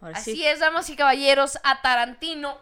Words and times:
Ahora 0.00 0.16
Así 0.18 0.32
sí. 0.34 0.46
es, 0.46 0.60
damas 0.60 0.88
y 0.90 0.96
caballeros, 0.96 1.58
a 1.64 1.82
Tarantino, 1.82 2.58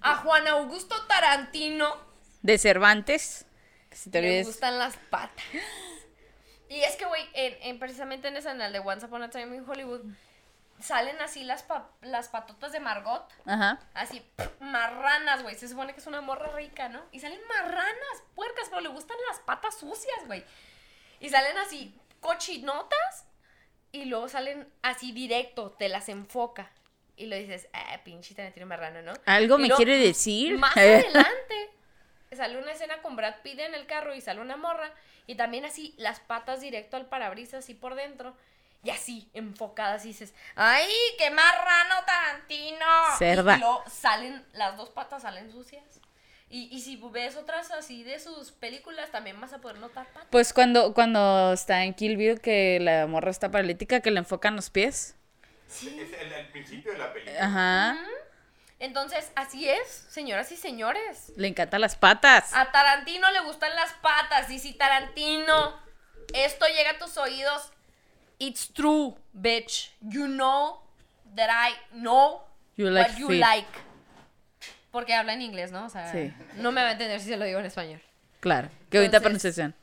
a 0.00 0.16
Juan 0.16 0.46
Augusto 0.48 0.94
Tarantino, 1.06 1.96
De 2.42 2.58
Cervantes. 2.58 3.46
Que 3.90 3.96
si 3.96 4.10
te 4.10 4.20
le 4.20 4.28
olvides. 4.28 4.46
gustan 4.48 4.78
las 4.78 4.96
patas. 5.10 5.44
Y 6.68 6.80
es 6.82 6.96
que, 6.96 7.04
güey, 7.04 7.22
en, 7.34 7.56
en- 7.62 7.78
precisamente 7.78 8.28
en 8.28 8.36
esa, 8.36 8.50
en 8.50 8.60
el 8.60 8.72
de 8.72 8.80
Once 8.80 9.06
Upon 9.06 9.22
a 9.22 9.30
Time 9.30 9.54
in 9.56 9.64
Hollywood, 9.68 10.00
salen 10.80 11.20
así 11.22 11.44
las, 11.44 11.62
pa- 11.62 11.88
las 12.02 12.28
patotas 12.28 12.72
de 12.72 12.80
Margot. 12.80 13.24
Ajá. 13.46 13.78
Así, 13.94 14.20
pff, 14.36 14.60
marranas, 14.60 15.42
güey. 15.44 15.54
Se 15.54 15.68
supone 15.68 15.94
que 15.94 16.00
es 16.00 16.06
una 16.08 16.20
morra 16.20 16.48
rica, 16.56 16.88
¿no? 16.88 17.00
Y 17.12 17.20
salen 17.20 17.38
marranas, 17.46 18.22
puercas, 18.34 18.66
pero 18.70 18.80
le 18.80 18.88
gustan 18.88 19.16
las 19.30 19.38
patas 19.40 19.78
sucias, 19.78 20.26
güey. 20.26 20.44
Y 21.20 21.28
salen 21.30 21.56
así, 21.58 21.96
cochinotas. 22.20 23.13
Y 23.94 24.06
luego 24.06 24.28
salen 24.28 24.68
así 24.82 25.12
directo, 25.12 25.70
te 25.70 25.88
las 25.88 26.08
enfoca. 26.08 26.68
Y 27.16 27.26
lo 27.26 27.36
dices, 27.36 27.68
ah, 27.72 28.00
pinche 28.02 28.34
tiene 28.34 28.66
marrano, 28.66 29.02
¿no? 29.02 29.12
¿Algo 29.24 29.54
Y 29.56 29.62
me 29.62 29.68
luego, 29.68 29.76
quiere 29.76 29.98
decir? 29.98 30.58
Más 30.58 30.76
adelante, 30.76 31.70
sale 32.32 32.58
una 32.58 32.72
escena 32.72 33.00
con 33.02 33.14
Brad 33.14 33.36
Pitt 33.44 33.60
en 33.60 33.72
el 33.72 33.86
carro 33.86 34.12
y 34.12 34.20
sale 34.20 34.40
una 34.40 34.56
morra. 34.56 34.92
Y 35.28 35.36
también 35.36 35.64
así, 35.64 35.94
las 35.96 36.18
patas 36.18 36.60
directo 36.60 36.96
al 36.96 37.06
parabrisas, 37.06 37.62
así 37.62 37.72
por 37.74 37.94
dentro. 37.94 38.34
Y 38.82 38.90
así, 38.90 39.30
enfocadas, 39.32 40.04
y 40.04 40.08
dices, 40.08 40.34
¡ay, 40.56 40.90
qué 41.16 41.30
marrano 41.30 41.94
Tarantino! 42.04 42.86
Cerda. 43.16 43.54
Y 43.56 43.60
luego 43.60 43.84
salen, 43.88 44.44
las 44.54 44.76
dos 44.76 44.90
patas 44.90 45.22
salen 45.22 45.52
sucias. 45.52 45.84
Y, 46.54 46.68
y 46.70 46.82
si 46.82 46.94
ves 47.10 47.34
otras 47.34 47.72
así 47.72 48.04
de 48.04 48.20
sus 48.20 48.52
películas, 48.52 49.10
también 49.10 49.40
vas 49.40 49.52
a 49.52 49.58
poder 49.58 49.78
notar 49.78 50.06
patas. 50.06 50.28
Pues 50.30 50.52
cuando, 50.52 50.94
cuando 50.94 51.52
está 51.52 51.82
en 51.82 51.94
Kill 51.94 52.16
Bill, 52.16 52.40
que 52.40 52.78
la 52.80 53.08
morra 53.08 53.32
está 53.32 53.50
paralítica, 53.50 53.98
que 53.98 54.12
le 54.12 54.20
enfocan 54.20 54.54
los 54.54 54.70
pies. 54.70 55.16
Es 55.66 55.82
el, 55.82 56.32
el 56.32 56.46
principio 56.52 56.92
de 56.92 56.98
la 56.98 57.12
película. 57.12 57.44
Ajá. 57.44 57.98
Entonces, 58.78 59.32
así 59.34 59.68
es, 59.68 60.06
señoras 60.08 60.52
y 60.52 60.56
señores. 60.56 61.32
Le 61.36 61.48
encantan 61.48 61.80
las 61.80 61.96
patas. 61.96 62.54
A 62.54 62.70
Tarantino 62.70 63.28
le 63.32 63.40
gustan 63.40 63.74
las 63.74 63.92
patas. 63.94 64.48
Y 64.48 64.60
si 64.60 64.74
Tarantino, 64.74 65.76
esto 66.34 66.66
llega 66.68 66.92
a 66.92 66.98
tus 66.98 67.16
oídos, 67.16 67.72
it's 68.38 68.72
true, 68.72 69.16
bitch. 69.32 69.90
You 70.02 70.28
know 70.28 70.80
that 71.34 71.50
I 71.50 71.74
know 71.98 72.42
You 72.76 72.90
like 72.90 73.10
what 73.10 73.18
you 73.18 73.26
feet. 73.26 73.40
like. 73.40 73.93
Porque 74.94 75.12
habla 75.12 75.32
en 75.32 75.42
inglés, 75.42 75.72
¿no? 75.72 75.86
O 75.86 75.88
sea, 75.88 76.12
Sí. 76.12 76.32
no 76.54 76.70
me 76.70 76.80
va 76.80 76.90
a 76.90 76.92
entender 76.92 77.18
si 77.18 77.26
se 77.30 77.36
lo 77.36 77.44
digo 77.44 77.58
en 77.58 77.66
español. 77.66 78.00
Claro. 78.38 78.68
Qué 78.88 78.98
bonita 78.98 79.18
pronunciación. 79.18 79.74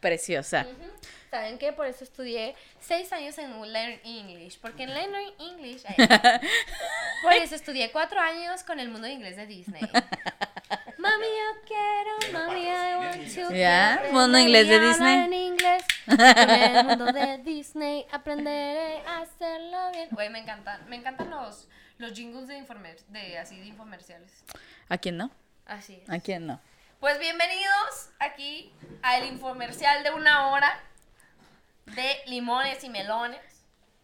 Preciosa. 0.00 0.66
Ujú. 0.70 0.90
¿Saben 1.30 1.58
qué? 1.58 1.72
Por 1.72 1.86
eso 1.86 2.02
estudié 2.02 2.56
seis 2.80 3.12
años 3.12 3.38
en 3.38 3.50
Learn 3.72 4.00
English. 4.04 4.58
Porque 4.58 4.82
en 4.82 4.94
Learn 4.94 5.14
English. 5.38 5.82
ay, 5.86 5.94
por 7.22 7.32
eso 7.34 7.54
estudié 7.54 7.92
cuatro 7.92 8.18
años 8.20 8.64
con 8.64 8.80
el 8.80 8.88
mundo 8.88 9.06
de 9.06 9.12
inglés 9.12 9.36
de 9.36 9.46
Disney. 9.46 9.82
Mami, 10.98 11.24
yo 11.24 11.62
quiero, 11.66 12.38
mami, 12.38 12.60
I 12.60 12.96
want 12.96 13.34
to. 13.34 13.54
Ya, 13.54 14.02
mundo 14.12 14.38
inglés 14.38 14.68
de 14.68 14.80
Disney. 14.80 15.24
En 15.24 15.32
inglés. 15.32 15.82
Con 16.06 16.20
el 16.20 16.84
mundo 16.84 17.06
de 17.06 17.38
Disney 17.38 18.06
aprenderé 18.12 19.00
a 19.06 19.20
hacerlo 19.20 19.90
bien. 19.92 20.08
Güey, 20.10 20.28
me 20.28 20.40
encantan, 20.40 20.86
me 20.90 20.96
encantan 20.96 21.30
los, 21.30 21.68
los 21.96 22.12
jingles 22.12 22.48
de, 22.48 22.58
informer, 22.58 23.00
de 23.08 23.38
así 23.38 23.58
de 23.58 23.66
infomerciales. 23.66 24.44
¿A 24.90 24.98
quién 24.98 25.16
no? 25.16 25.30
Así 25.64 26.02
es. 26.02 26.10
¿A 26.10 26.18
quién 26.18 26.46
no? 26.46 26.60
Pues 27.00 27.18
bienvenidos 27.18 28.10
aquí 28.18 28.70
al 29.00 29.24
infomercial 29.24 30.02
de 30.04 30.10
una 30.10 30.48
hora 30.48 30.78
de 31.94 32.16
limones 32.26 32.82
y 32.84 32.88
melones. 32.88 33.40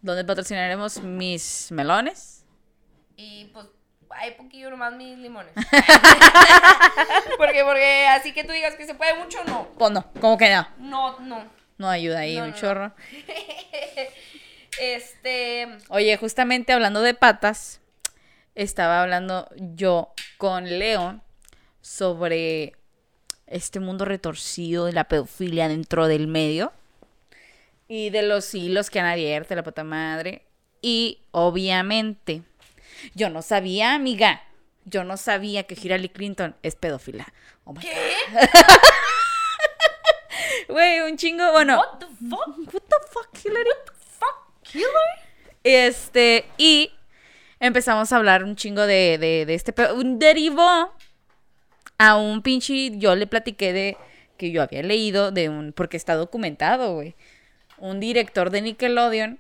¿Dónde 0.00 0.24
patrocinaremos 0.24 1.00
mis 1.02 1.70
melones? 1.72 2.44
Y 3.16 3.46
pues 3.46 3.66
hay 4.10 4.32
poquillo 4.32 4.70
nomás 4.70 4.92
mis 4.94 5.18
limones. 5.18 5.52
porque, 7.38 7.64
porque 7.64 8.06
así 8.08 8.32
que 8.32 8.44
tú 8.44 8.52
digas 8.52 8.74
que 8.76 8.86
se 8.86 8.94
puede 8.94 9.14
mucho, 9.14 9.42
no. 9.44 9.68
Pues 9.78 9.90
no, 9.90 10.10
¿cómo 10.20 10.36
que 10.38 10.50
no? 10.54 10.66
No, 10.78 11.18
no. 11.20 11.44
No 11.78 11.88
ayuda 11.88 12.20
ahí 12.20 12.36
No, 12.36 12.44
un 12.44 12.50
no, 12.50 12.54
no. 12.54 12.60
chorro. 12.60 12.92
Este. 14.78 15.66
Oye, 15.88 16.18
justamente 16.18 16.74
hablando 16.74 17.00
de 17.00 17.14
patas, 17.14 17.80
estaba 18.54 19.00
hablando 19.00 19.48
yo 19.56 20.12
con 20.36 20.64
Leo 20.78 21.22
sobre 21.80 22.74
este 23.46 23.80
mundo 23.80 24.04
retorcido 24.04 24.84
de 24.84 24.92
la 24.92 25.04
pedofilia 25.04 25.68
dentro 25.68 26.08
del 26.08 26.26
medio 26.26 26.74
y 27.88 28.10
de 28.10 28.22
los 28.22 28.54
hilos 28.54 28.90
que 28.90 29.00
han 29.00 29.06
abierto 29.06 29.54
la 29.54 29.62
puta 29.62 29.84
madre. 29.84 30.42
Y 30.82 31.22
obviamente, 31.30 32.42
yo 33.14 33.30
no 33.30 33.42
sabía, 33.42 33.94
amiga, 33.94 34.42
yo 34.84 35.04
no 35.04 35.16
sabía 35.16 35.64
que 35.64 35.76
Hillary 35.80 36.08
Clinton 36.08 36.56
es 36.62 36.76
pedófila. 36.76 37.32
Oh 37.64 37.72
my 37.72 37.80
¿Qué? 37.80 37.94
Güey, 40.68 41.00
un 41.00 41.16
chingo, 41.16 41.50
bueno. 41.52 41.78
What 41.78 41.98
the 41.98 42.06
fuck? 42.06 42.74
What 42.74 42.82
the 42.82 42.96
fuck, 43.10 43.28
Hillary? 43.44 43.70
Fuck 44.18 44.62
killer? 44.62 44.88
Este, 45.64 46.46
y 46.58 46.92
empezamos 47.60 48.12
a 48.12 48.16
hablar 48.16 48.44
un 48.44 48.56
chingo 48.56 48.86
de, 48.86 49.18
de, 49.18 49.46
de 49.46 49.54
este 49.54 49.72
pedo. 49.72 49.94
Un 49.96 50.18
derivó 50.18 50.92
a 51.98 52.16
un 52.16 52.42
pinche. 52.42 52.96
Yo 52.98 53.14
le 53.16 53.26
platiqué 53.26 53.72
de 53.72 53.96
que 54.36 54.50
yo 54.50 54.62
había 54.62 54.82
leído 54.82 55.32
de 55.32 55.48
un. 55.48 55.72
Porque 55.72 55.96
está 55.96 56.14
documentado, 56.14 56.94
güey. 56.94 57.14
Un 57.78 58.00
director 58.00 58.50
de 58.50 58.62
Nickelodeon 58.62 59.38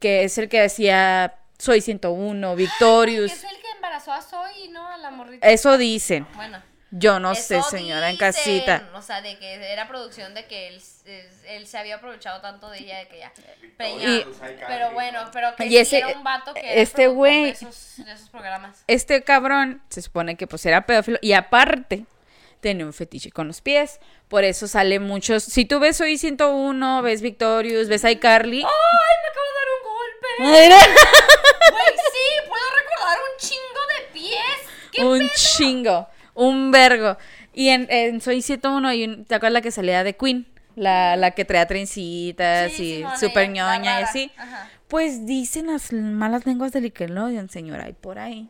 que 0.00 0.24
es 0.24 0.38
el 0.38 0.48
que 0.48 0.62
hacía 0.62 1.34
Soy 1.58 1.80
101, 1.80 2.50
Que 2.50 2.56
Victorious. 2.56 3.32
es 3.32 3.44
el 3.44 3.56
que 3.60 3.70
embarazó 3.76 4.12
a 4.12 4.20
Zoe, 4.22 4.68
¿no? 4.70 4.86
A 4.88 4.96
la 4.98 5.10
morrita. 5.10 5.46
Eso 5.48 5.78
dicen. 5.78 6.26
Bueno. 6.34 6.60
Yo 6.96 7.18
no 7.18 7.34
sé, 7.34 7.60
señora, 7.62 8.08
en 8.10 8.16
casita. 8.16 8.88
O 8.94 9.02
sea, 9.02 9.20
de 9.20 9.36
que 9.38 9.54
era 9.72 9.88
producción 9.88 10.32
de 10.34 10.46
que 10.46 10.68
él, 10.68 10.80
él 11.48 11.66
se 11.66 11.76
había 11.78 11.96
aprovechado 11.96 12.40
tanto 12.40 12.70
de 12.70 12.78
ella 12.78 12.98
de 12.98 13.08
que 13.08 13.18
ya. 13.18 13.32
Pero, 13.76 14.92
bueno, 14.92 15.24
¿no? 15.24 15.30
pero 15.32 15.56
que 15.56 15.66
Y 15.66 15.76
ese- 15.78 15.98
era 15.98 16.08
un 16.16 16.22
vato 16.22 16.54
que 16.54 16.60
era 16.60 16.80
este 16.80 17.08
güey- 17.08 17.44
de 17.44 17.50
esos, 17.50 17.94
de 18.04 18.12
esos 18.12 18.30
programas. 18.30 18.84
Este 18.86 19.22
cabrón 19.24 19.82
se 19.88 20.02
supone 20.02 20.36
que 20.36 20.46
pues 20.46 20.64
era 20.66 20.86
pedófilo 20.86 21.18
y 21.20 21.32
aparte 21.32 22.04
tenía 22.64 22.86
un 22.86 22.94
fetiche 22.94 23.30
con 23.30 23.46
los 23.46 23.60
pies. 23.60 24.00
Por 24.28 24.42
eso 24.42 24.66
sale 24.66 24.98
muchos. 24.98 25.44
Si 25.44 25.66
tú 25.66 25.78
ves 25.80 25.98
Soy 25.98 26.16
101, 26.16 27.02
ves 27.02 27.20
Victorious, 27.20 27.88
ves 27.88 28.04
iCarly. 28.04 28.62
¡Ay, 28.62 29.16
me 29.22 29.28
acabo 29.28 29.46
de 29.46 29.54
dar 29.60 29.68
un 29.76 29.82
golpe! 29.92 30.80
Güey, 31.70 31.86
sí, 32.12 32.48
puedo 32.48 32.64
recordar 32.76 33.18
un 33.18 33.38
chingo 33.38 33.82
de 33.88 34.12
pies. 34.12 34.58
¿Qué 34.92 35.02
un 35.02 35.18
pedo? 35.18 35.30
chingo, 35.34 36.08
un 36.34 36.70
vergo. 36.70 37.16
Y 37.52 37.68
en, 37.68 37.86
en 37.90 38.20
Soy 38.20 38.42
101 38.42 38.88
hay 38.88 39.04
un, 39.04 39.24
¿te 39.24 39.34
acuerdas 39.34 39.54
la 39.54 39.60
que 39.60 39.70
salía 39.70 40.04
de 40.04 40.16
Queen? 40.16 40.46
La, 40.76 41.16
la 41.16 41.32
que 41.32 41.44
traía 41.44 41.66
trencitas 41.66 42.72
Sí, 42.72 42.82
y 42.82 42.96
Simone, 42.98 43.18
super 43.18 43.48
ñoña 43.50 44.00
y 44.00 44.02
así. 44.04 44.32
Ajá. 44.36 44.70
Pues 44.88 45.26
dicen 45.26 45.66
las 45.66 45.92
malas 45.92 46.46
lenguas 46.46 46.72
de 46.72 46.80
Nickelodeon, 46.80 47.48
señora, 47.48 47.88
y 47.88 47.92
por 47.92 48.18
ahí. 48.18 48.48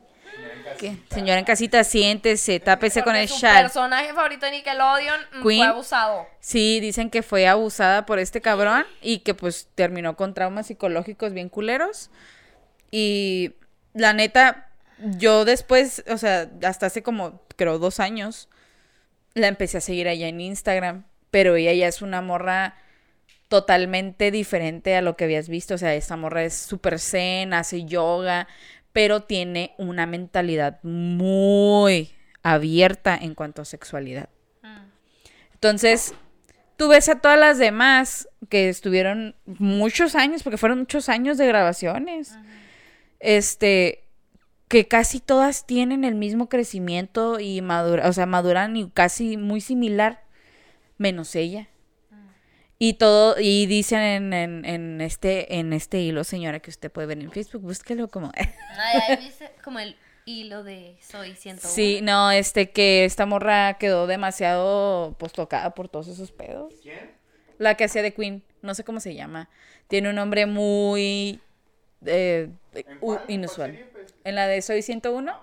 ¿Qué? 0.78 0.97
Señora 1.11 1.39
en 1.39 1.45
casita, 1.45 1.84
siéntese, 1.84 2.61
tápese 2.61 3.03
con 3.03 3.15
el 3.17 3.28
su 3.28 3.41
chal. 3.41 3.62
personaje 3.62 4.12
favorito 4.12 4.47
de 4.47 4.53
Nickelodeon 4.53 5.21
mm, 5.21 5.43
Queen. 5.43 5.61
fue 5.61 5.67
abusado. 5.67 6.27
Sí, 6.41 6.81
dicen 6.81 7.11
que 7.11 7.22
fue 7.22 7.47
abusada 7.47 8.06
por 8.06 8.19
este 8.19 8.41
cabrón 8.41 8.84
y 9.00 9.21
que 9.21 9.34
pues 9.34 9.69
terminó 9.75 10.17
con 10.17 10.34
traumas 10.34 10.67
psicológicos 10.67 11.33
bien 11.33 11.49
culeros. 11.49 12.11
Y 12.91 13.55
la 13.93 14.12
neta, 14.12 14.69
yo 14.99 15.44
después, 15.44 16.05
o 16.09 16.19
sea, 16.19 16.50
hasta 16.62 16.87
hace 16.87 17.03
como, 17.03 17.43
creo, 17.56 17.78
dos 17.78 18.00
años, 18.00 18.49
la 19.34 19.49
empecé 19.49 19.78
a 19.78 19.81
seguir 19.81 20.09
allá 20.09 20.28
en 20.28 20.41
Instagram. 20.41 21.05
Pero 21.31 21.56
ella 21.56 21.73
ya 21.73 21.89
es 21.89 22.03
una 22.03 22.21
morra 22.21 22.77
totalmente 23.49 24.31
diferente 24.31 24.97
a 24.97 25.03
lo 25.03 25.17
que 25.17 25.25
habías 25.25 25.49
visto. 25.49 25.75
O 25.75 25.78
sea, 25.78 25.94
esta 25.94 26.17
morra 26.17 26.44
es 26.44 26.55
súper 26.55 26.99
zen, 26.99 27.53
hace 27.55 27.84
yoga, 27.84 28.49
pero 28.94 29.25
tiene 29.25 29.75
una 29.76 30.06
mentalidad 30.06 30.79
muy 30.85 32.12
abierta 32.44 33.19
en 33.20 33.35
cuanto 33.35 33.61
a 33.61 33.64
sexualidad. 33.64 34.29
Entonces, 35.52 36.14
tú 36.76 36.88
ves 36.88 37.08
a 37.08 37.19
todas 37.19 37.38
las 37.38 37.58
demás 37.58 38.29
que 38.49 38.69
estuvieron 38.69 39.35
muchos 39.46 40.14
años, 40.14 40.44
porque 40.44 40.58
fueron 40.58 40.79
muchos 40.79 41.08
años 41.08 41.38
de 41.38 41.46
grabaciones. 41.49 42.38
Este, 43.19 44.05
que 44.69 44.87
casi 44.87 45.19
todas 45.19 45.67
tienen 45.67 46.05
el 46.05 46.14
mismo 46.14 46.49
crecimiento 46.49 47.40
y 47.40 47.62
madura, 47.62 48.08
o 48.08 48.12
sea, 48.12 48.26
maduran 48.26 48.76
y 48.76 48.90
casi 48.90 49.37
muy 49.37 49.61
similar, 49.61 50.23
menos 50.99 51.35
ella. 51.35 51.69
Y 52.79 52.94
todo, 52.94 53.37
y 53.38 53.67
dicen 53.67 54.00
en, 54.00 54.32
en, 54.32 54.65
en 54.65 55.00
este, 55.00 55.56
en 55.59 55.73
este 55.73 56.00
hilo, 56.00 56.25
señora, 56.25 56.61
que 56.61 56.71
usted 56.71 56.91
puede 56.91 57.06
ver 57.06 57.21
en 57.21 57.31
Facebook, 57.31 57.62
búsquelo 57.62 58.09
como. 58.09 58.32
Ay, 58.79 58.99
ahí 59.17 59.25
viste 59.25 59.50
como 59.62 59.79
el 59.79 59.97
hilo 60.26 60.65
de 60.65 60.97
Soy 61.00 61.35
101. 61.37 61.75
sí, 61.75 62.00
no, 62.03 62.31
este, 62.32 62.71
que 62.71 63.05
esta 63.05 63.26
morra 63.26 63.75
quedó 63.75 64.06
demasiado 64.06 65.15
pues 65.19 65.32
tocada 65.32 65.75
por 65.75 65.88
todos 65.88 66.09
esos 66.09 66.32
pedos. 66.32 66.75
¿Quién? 66.82 67.12
La 67.59 67.76
que 67.76 67.85
hacía 67.85 68.03
de 68.03 68.12
Queen, 68.12 68.43
no 68.62 68.75
sé 68.75 68.82
cómo 68.85 68.99
se 69.00 69.15
llama. 69.15 69.49
Tiene 69.87 70.09
un 70.09 70.17
nombre 70.17 70.47
muy 70.47 71.41
eh, 72.05 72.49
¿En 72.75 72.99
u- 73.00 73.12
cuál? 73.12 73.19
¿En 73.19 73.23
cuál 73.26 73.31
inusual. 73.31 73.71
serie, 73.71 73.87
pues? 73.93 74.15
En 74.25 74.35
la 74.35 74.47
de 74.49 74.61
Soy 74.62 74.82
101. 74.82 75.38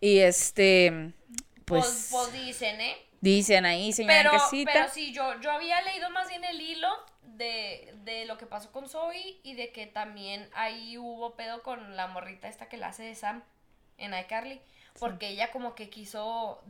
Y 0.00 0.18
este, 0.20 1.12
Pues, 1.64 1.84
pues, 1.84 2.08
pues 2.10 2.32
dicen, 2.32 2.80
¿eh? 2.80 2.96
Dicen 3.20 3.66
ahí, 3.66 3.92
señora 3.92 4.30
Pero, 4.30 4.64
pero 4.64 4.88
sí, 4.88 5.12
yo, 5.12 5.40
yo 5.40 5.50
había 5.50 5.80
leído 5.82 6.10
más 6.10 6.28
bien 6.28 6.44
el 6.44 6.60
hilo 6.60 6.88
de, 7.22 7.94
de 8.04 8.24
lo 8.26 8.38
que 8.38 8.46
pasó 8.46 8.72
con 8.72 8.88
Zoe 8.88 9.38
y 9.42 9.54
de 9.54 9.72
que 9.72 9.86
también 9.86 10.48
ahí 10.54 10.98
hubo 10.98 11.34
pedo 11.34 11.62
con 11.62 11.96
la 11.96 12.06
morrita 12.06 12.48
esta 12.48 12.68
que 12.68 12.76
la 12.76 12.88
hace 12.88 13.04
de 13.04 13.14
Sam 13.14 13.42
en 13.98 14.14
iCarly. 14.14 14.60
Porque 14.98 15.28
ella 15.28 15.52
como 15.52 15.74
que 15.76 15.90
quiso, 15.90 16.60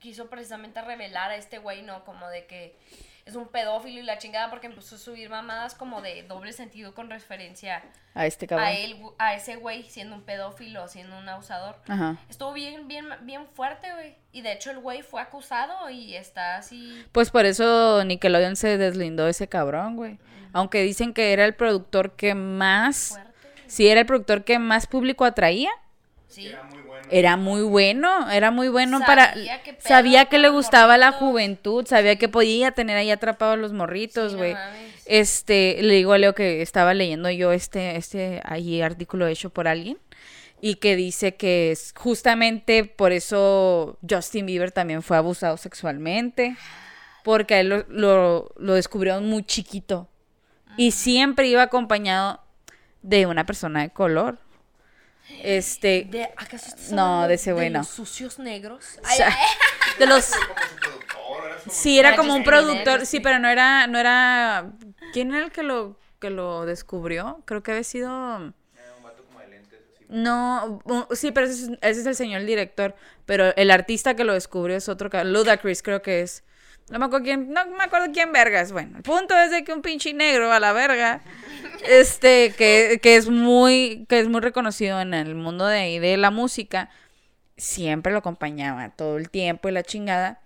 quiso 0.00 0.30
precisamente 0.30 0.80
revelar 0.82 1.32
a 1.32 1.36
este 1.36 1.58
güey, 1.58 1.82
¿no? 1.82 2.04
Como 2.04 2.28
de 2.28 2.46
que 2.46 2.76
es 3.26 3.34
un 3.34 3.48
pedófilo 3.48 3.98
y 3.98 4.02
la 4.04 4.18
chingada 4.18 4.48
porque 4.50 4.68
empezó 4.68 4.94
a 4.94 4.98
subir 4.98 5.28
mamadas 5.28 5.74
como 5.74 6.00
de 6.00 6.22
doble 6.22 6.52
sentido 6.52 6.94
con 6.94 7.10
referencia 7.10 7.82
A 8.14 8.24
este 8.24 8.46
cabrón. 8.46 8.66
a 8.68 8.72
él, 8.72 8.96
a 9.18 9.34
ese 9.34 9.56
güey 9.56 9.82
siendo 9.82 10.14
un 10.14 10.22
pedófilo, 10.22 10.86
siendo 10.86 11.18
un 11.18 11.28
abusador. 11.28 11.76
Ajá. 11.88 12.16
Estuvo 12.30 12.52
bien, 12.52 12.86
bien, 12.86 13.04
bien 13.22 13.46
fuerte, 13.48 13.92
güey. 13.92 14.14
Y 14.30 14.42
de 14.42 14.52
hecho 14.52 14.70
el 14.70 14.78
güey 14.78 15.02
fue 15.02 15.20
acusado 15.20 15.90
y 15.90 16.14
está 16.14 16.56
así. 16.56 17.04
Pues 17.10 17.30
por 17.30 17.46
eso 17.46 18.04
Nickelodeon 18.04 18.54
se 18.54 18.78
deslindó 18.78 19.24
de 19.24 19.32
ese 19.32 19.48
cabrón, 19.48 19.96
güey. 19.96 20.18
Aunque 20.52 20.82
dicen 20.82 21.12
que 21.12 21.32
era 21.32 21.44
el 21.44 21.54
productor 21.54 22.14
que 22.14 22.34
más, 22.36 23.08
Fuerte. 23.08 23.32
sí, 23.66 23.88
era 23.88 24.00
el 24.00 24.06
productor 24.06 24.44
que 24.44 24.58
más 24.60 24.86
público 24.86 25.24
atraía. 25.24 25.70
Sí. 26.36 26.48
Era 26.48 26.62
muy 26.64 26.82
bueno. 26.82 27.08
Era 27.10 27.36
muy 27.38 27.62
bueno, 27.62 28.30
era 28.30 28.50
muy 28.50 28.68
bueno 28.68 28.98
Sabía 28.98 29.06
para... 29.06 29.34
Sabía 29.78 30.24
que 30.26 30.38
le 30.38 30.50
gustaba 30.50 30.98
la 30.98 31.12
juventud, 31.12 31.86
sabía 31.86 32.16
que 32.16 32.28
podía 32.28 32.72
tener 32.72 32.98
ahí 32.98 33.10
atrapados 33.10 33.58
los 33.58 33.72
morritos, 33.72 34.32
Sí, 34.32 34.36
no 34.36 34.38
güey. 34.38 34.54
este, 35.06 35.78
le 35.80 35.94
digo 35.94 36.12
a 36.12 36.18
Leo 36.18 36.34
que 36.34 36.60
estaba 36.60 36.92
leyendo 36.92 37.30
yo 37.30 37.52
este, 37.52 37.96
este 37.96 38.42
ahí 38.44 38.82
artículo 38.82 39.26
hecho 39.26 39.48
por 39.48 39.66
alguien 39.66 39.96
y 40.60 40.74
que 40.74 40.94
dice 40.94 41.36
que 41.36 41.70
es 41.70 41.94
justamente 41.96 42.84
por 42.84 43.12
eso 43.12 43.96
Justin 44.06 44.44
Bieber 44.44 44.72
también 44.72 45.02
fue 45.02 45.16
abusado 45.16 45.56
sexualmente, 45.56 46.54
porque 47.24 47.54
a 47.54 47.60
él 47.60 47.68
lo, 47.70 47.84
lo, 47.88 48.52
lo 48.56 48.74
descubrió 48.74 49.18
muy 49.22 49.42
chiquito 49.42 50.06
y 50.76 50.90
siempre 50.90 51.48
iba 51.48 51.62
acompañado 51.62 52.40
de 53.00 53.24
una 53.24 53.46
persona 53.46 53.80
de 53.80 53.90
color. 53.90 54.38
Este, 55.42 56.06
¿De, 56.10 56.24
¿Acaso 56.36 56.66
estás 56.68 56.92
No, 56.92 57.26
de 57.28 57.34
ese 57.34 57.52
güey 57.52 57.70
no. 57.70 57.80
los 57.80 57.88
sucios 57.88 58.38
negros? 58.38 58.98
o 59.02 59.08
sea, 59.08 59.36
de 59.98 60.06
los 60.06 60.30
Sí, 61.70 61.98
era 61.98 62.14
como 62.16 62.34
un 62.34 62.44
productor, 62.44 63.06
sí, 63.06 63.20
pero 63.20 63.38
no 63.38 63.48
era, 63.48 63.86
no 63.86 63.98
era, 63.98 64.70
¿quién 65.12 65.34
era 65.34 65.44
el 65.46 65.52
que 65.52 65.62
lo, 65.62 65.98
que 66.20 66.30
lo 66.30 66.64
descubrió? 66.64 67.42
Creo 67.44 67.62
que 67.62 67.72
había 67.72 67.82
sido, 67.84 68.08
Era 68.08 68.94
un 68.96 69.02
vato 69.02 69.24
como 69.24 69.40
de 69.40 69.48
lentes 69.48 69.80
así. 69.94 70.04
no, 70.08 70.80
sí, 71.12 71.32
pero 71.32 71.46
ese 71.46 71.64
es, 71.64 71.78
ese 71.80 72.00
es 72.00 72.06
el 72.06 72.14
señor 72.14 72.42
el 72.42 72.46
director, 72.46 72.94
pero 73.24 73.54
el 73.56 73.70
artista 73.72 74.14
que 74.14 74.22
lo 74.24 74.32
descubrió 74.34 74.76
es 74.76 74.88
otro, 74.88 75.10
Ludacris 75.24 75.82
creo 75.82 76.02
que 76.02 76.20
es, 76.20 76.44
no 76.88 76.98
me 76.98 77.06
acuerdo 77.06 77.24
quién, 77.24 77.52
no 77.52 77.66
me 77.66 77.84
acuerdo 77.84 78.12
quién 78.12 78.32
vergas, 78.32 78.72
bueno, 78.72 78.96
el 78.98 79.02
punto 79.02 79.36
es 79.36 79.50
de 79.50 79.64
que 79.64 79.72
un 79.72 79.82
pinche 79.82 80.14
negro 80.14 80.52
a 80.52 80.60
la 80.60 80.72
verga, 80.72 81.22
este, 81.88 82.52
que, 82.56 83.00
que 83.02 83.16
es 83.16 83.28
muy, 83.28 84.06
que 84.08 84.20
es 84.20 84.28
muy 84.28 84.40
reconocido 84.40 85.00
en 85.00 85.14
el 85.14 85.34
mundo 85.34 85.66
de 85.66 85.78
ahí 85.78 85.98
de 85.98 86.16
la 86.16 86.30
música, 86.30 86.90
siempre 87.56 88.12
lo 88.12 88.18
acompañaba 88.18 88.90
todo 88.90 89.16
el 89.16 89.30
tiempo 89.30 89.68
y 89.68 89.72
la 89.72 89.82
chingada. 89.82 90.40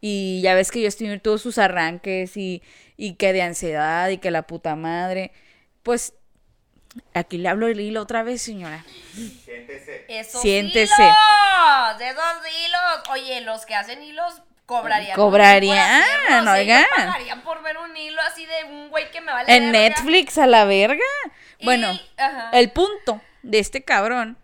Y 0.00 0.40
ya 0.42 0.54
ves 0.54 0.70
que 0.70 0.82
Justin 0.84 1.08
Bieber 1.08 1.20
tuvo 1.20 1.38
sus 1.38 1.58
arranques 1.58 2.36
y, 2.36 2.62
y 2.96 3.14
que 3.14 3.32
de 3.32 3.42
ansiedad 3.42 4.08
y 4.08 4.16
que 4.18 4.30
la 4.30 4.42
puta 4.42 4.74
madre. 4.74 5.30
Pues 5.82 6.14
aquí 7.12 7.36
le 7.36 7.48
hablo 7.50 7.66
el 7.66 7.80
hilo 7.80 8.00
otra 8.00 8.22
vez, 8.22 8.40
señora. 8.40 8.84
Siéntese. 9.14 10.06
Esos 10.08 10.40
Siéntese. 10.40 11.02
hilos, 11.02 12.00
esos 12.00 12.46
hilos. 12.64 13.10
Oye, 13.10 13.40
los 13.42 13.66
que 13.66 13.74
hacen 13.74 14.02
hilos 14.02 14.42
cobrarían. 14.78 15.16
Cobrarían, 15.16 16.48
oigan. 16.48 16.82
Yo 16.82 16.96
pagarían 16.96 17.42
por 17.42 17.62
ver 17.62 17.76
un 17.78 17.96
hilo 17.96 18.20
así 18.22 18.46
de 18.46 18.64
un 18.72 18.88
güey 18.88 19.10
que 19.10 19.20
me 19.20 19.32
vale 19.32 19.52
En 19.54 19.72
verga. 19.72 19.88
Netflix 19.96 20.38
a 20.38 20.46
la 20.46 20.64
verga. 20.64 21.02
Y- 21.58 21.64
Bueno, 21.64 21.98
ajá. 22.16 22.50
el 22.52 22.70
punto 22.70 23.20
de 23.42 23.58
este 23.58 23.82
cabrón 23.82 24.36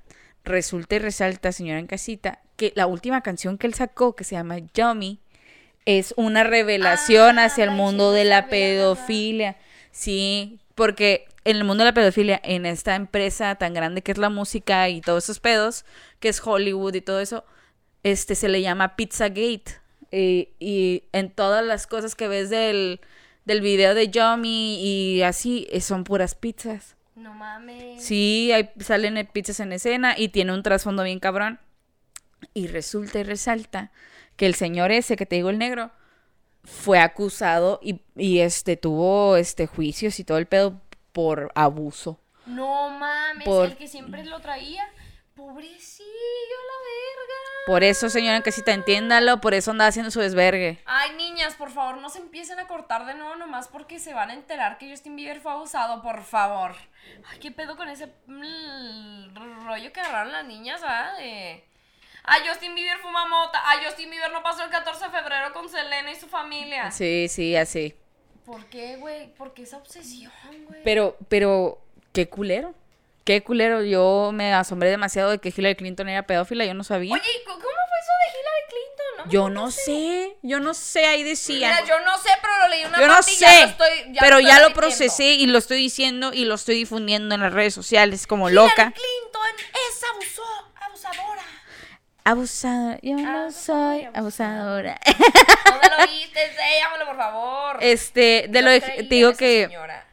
resulta 0.44 0.96
y 0.96 0.98
resalta, 0.98 1.52
señora 1.52 1.78
en 1.78 1.86
casita, 1.86 2.40
que 2.56 2.72
la 2.74 2.86
última 2.86 3.20
canción 3.22 3.56
que 3.58 3.66
él 3.66 3.74
sacó, 3.74 4.16
que 4.16 4.24
se 4.24 4.34
llama 4.34 4.56
Yummy, 4.74 5.20
es 5.84 6.12
una 6.16 6.42
revelación 6.42 7.38
Ah, 7.38 7.44
hacia 7.44 7.62
el 7.64 7.70
mundo 7.70 8.10
de 8.12 8.24
no 8.24 8.30
la 8.30 8.48
pedofilia. 8.48 9.56
Sí, 9.92 10.58
porque 10.74 11.26
en 11.44 11.56
el 11.56 11.64
mundo 11.64 11.84
de 11.84 11.90
la 11.90 11.94
pedofilia, 11.94 12.40
en 12.42 12.66
esta 12.66 12.96
empresa 12.96 13.54
tan 13.54 13.72
grande 13.74 14.02
que 14.02 14.10
es 14.12 14.18
la 14.18 14.28
música 14.30 14.88
y 14.88 15.00
todos 15.00 15.24
esos 15.24 15.38
pedos, 15.38 15.84
que 16.18 16.28
es 16.28 16.40
Hollywood 16.44 16.94
y 16.94 17.00
todo 17.00 17.20
eso, 17.20 17.44
este 18.02 18.34
se 18.34 18.48
le 18.48 18.60
llama 18.62 18.96
Pizzagate. 18.96 19.80
Y, 20.12 20.50
y 20.60 21.04
en 21.12 21.30
todas 21.30 21.64
las 21.64 21.86
cosas 21.86 22.14
que 22.14 22.28
ves 22.28 22.50
del, 22.50 23.00
del 23.44 23.60
video 23.60 23.94
de 23.94 24.08
Yummy 24.08 24.78
y 24.80 25.22
así, 25.22 25.66
eh, 25.70 25.80
son 25.80 26.04
puras 26.04 26.34
pizzas. 26.34 26.96
No 27.14 27.32
mames. 27.34 28.04
Sí, 28.04 28.50
hay, 28.52 28.70
salen 28.80 29.26
pizzas 29.32 29.60
en 29.60 29.72
escena 29.72 30.14
y 30.18 30.28
tiene 30.28 30.52
un 30.52 30.62
trasfondo 30.62 31.02
bien 31.02 31.18
cabrón. 31.18 31.58
Y 32.54 32.66
resulta 32.66 33.18
y 33.18 33.22
resalta 33.22 33.90
que 34.36 34.46
el 34.46 34.54
señor 34.54 34.92
ese 34.92 35.16
que 35.16 35.24
te 35.26 35.36
digo, 35.36 35.48
el 35.50 35.58
negro, 35.58 35.90
fue 36.64 36.98
acusado 36.98 37.80
y, 37.82 38.00
y 38.16 38.40
este 38.40 38.76
tuvo 38.76 39.36
este 39.36 39.66
juicios 39.66 40.20
y 40.20 40.24
todo 40.24 40.38
el 40.38 40.46
pedo 40.46 40.80
por 41.12 41.50
abuso. 41.54 42.20
No 42.44 42.90
mames, 42.90 43.44
Por- 43.44 43.66
el 43.70 43.76
que 43.76 43.88
siempre 43.88 44.24
lo 44.24 44.40
traía. 44.40 44.84
Pobrecillo, 45.36 46.06
la 46.08 46.78
verga. 46.82 47.40
Por 47.66 47.84
eso, 47.84 48.08
señora 48.08 48.38
en 48.38 48.42
casita, 48.42 48.72
entiéndalo, 48.72 49.38
por 49.42 49.52
eso 49.52 49.70
anda 49.70 49.86
haciendo 49.86 50.10
su 50.10 50.20
desvergue. 50.20 50.78
Ay, 50.86 51.14
niñas, 51.16 51.54
por 51.56 51.70
favor, 51.70 51.98
no 51.98 52.08
se 52.08 52.20
empiecen 52.20 52.58
a 52.58 52.66
cortar 52.66 53.04
de 53.04 53.12
nuevo 53.12 53.36
nomás 53.36 53.68
porque 53.68 53.98
se 53.98 54.14
van 54.14 54.30
a 54.30 54.34
enterar 54.34 54.78
que 54.78 54.88
Justin 54.88 55.14
Bieber 55.14 55.40
fue 55.40 55.52
abusado, 55.52 56.00
por 56.00 56.22
favor. 56.22 56.74
Ay, 57.28 57.38
qué 57.38 57.50
pedo 57.50 57.76
con 57.76 57.88
ese 57.90 58.06
mm, 58.26 59.66
rollo 59.66 59.92
que 59.92 60.00
agarraron 60.00 60.32
las 60.32 60.46
niñas, 60.46 60.80
¿ah? 60.82 61.12
De... 61.18 61.62
Ay, 62.24 62.42
Justin 62.48 62.74
Bieber 62.74 62.96
fuma 62.98 63.28
mota. 63.28 63.60
Ay, 63.66 63.80
Justin 63.84 64.08
Bieber 64.08 64.32
no 64.32 64.42
pasó 64.42 64.64
el 64.64 64.70
14 64.70 65.04
de 65.04 65.10
febrero 65.10 65.52
con 65.52 65.68
Selena 65.68 66.10
y 66.10 66.16
su 66.16 66.28
familia. 66.28 66.90
Sí, 66.90 67.28
sí, 67.28 67.54
así. 67.56 67.94
¿Por 68.46 68.64
qué, 68.66 68.96
güey? 68.96 69.34
¿Por 69.34 69.52
qué 69.52 69.64
esa 69.64 69.76
obsesión, 69.76 70.32
güey? 70.66 70.82
Pero, 70.82 71.16
pero, 71.28 71.78
qué 72.14 72.26
culero. 72.26 72.74
Qué 73.26 73.42
culero. 73.42 73.82
Yo 73.82 74.30
me 74.32 74.54
asombré 74.54 74.88
demasiado 74.88 75.30
de 75.32 75.38
que 75.40 75.52
Hillary 75.54 75.74
Clinton 75.74 76.08
era 76.08 76.22
pedófila, 76.26 76.64
yo 76.64 76.72
no 76.74 76.84
sabía. 76.84 77.12
Oye, 77.12 77.22
¿y 77.22 77.44
¿cómo 77.44 77.58
fue 77.60 77.68
eso 77.68 78.12
de 78.22 78.38
Hillary 78.38 78.66
Clinton? 78.68 79.26
No 79.26 79.32
yo 79.32 79.48
no 79.50 79.70
sé, 79.72 80.36
yo 80.42 80.60
no 80.60 80.72
sé, 80.74 81.06
ahí 81.06 81.22
decía. 81.24 81.80
Mira, 81.80 81.84
yo 81.84 82.00
no 82.04 82.16
sé, 82.18 82.30
pero 82.40 82.56
lo 82.60 82.68
leí 82.68 82.84
una 82.84 83.00
Yo 83.00 83.06
no 83.08 83.14
ya 83.16 83.22
sé, 83.22 83.60
lo 83.62 83.66
estoy- 83.68 84.12
ya 84.12 84.20
pero 84.20 84.38
ya 84.40 84.60
lo 84.60 84.72
procesé 84.72 85.32
y 85.34 85.46
lo 85.46 85.58
estoy 85.58 85.78
diciendo 85.78 86.32
y 86.32 86.44
lo 86.44 86.54
estoy 86.54 86.76
difundiendo 86.76 87.34
en 87.34 87.40
las 87.42 87.52
redes 87.52 87.74
sociales 87.74 88.26
como 88.28 88.48
Hillary 88.48 88.68
loca. 88.68 88.92
Clinton 88.92 89.66
es 89.90 90.04
abusó, 90.14 90.42
abusadora. 90.80 91.42
Abusada, 92.24 92.98
yo 93.02 93.16
no 93.16 93.46
Ah, 93.46 93.50
soy 93.50 94.02
soy 94.02 94.08
abusadora. 94.14 95.00
¿Dónde 95.04 95.88
lo 95.96 96.06
viste? 96.12 96.44
Enséñamelo, 96.44 97.06
por 97.06 97.16
favor. 97.16 97.78
Este, 97.80 98.46
de 98.48 98.58
Yo 98.60 98.64
lo 98.64 98.70
de- 98.70 98.80
te 98.80 99.02
digo 99.04 99.34
que 99.34 99.66
señora. 99.66 100.05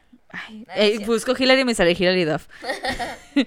Ay, 0.48 0.64
eh, 0.76 0.98
busco 1.06 1.34
Hillary 1.38 1.62
y 1.62 1.64
me 1.64 1.74
sale 1.74 1.92
Hillary 1.92 2.24
Duff. 2.24 2.46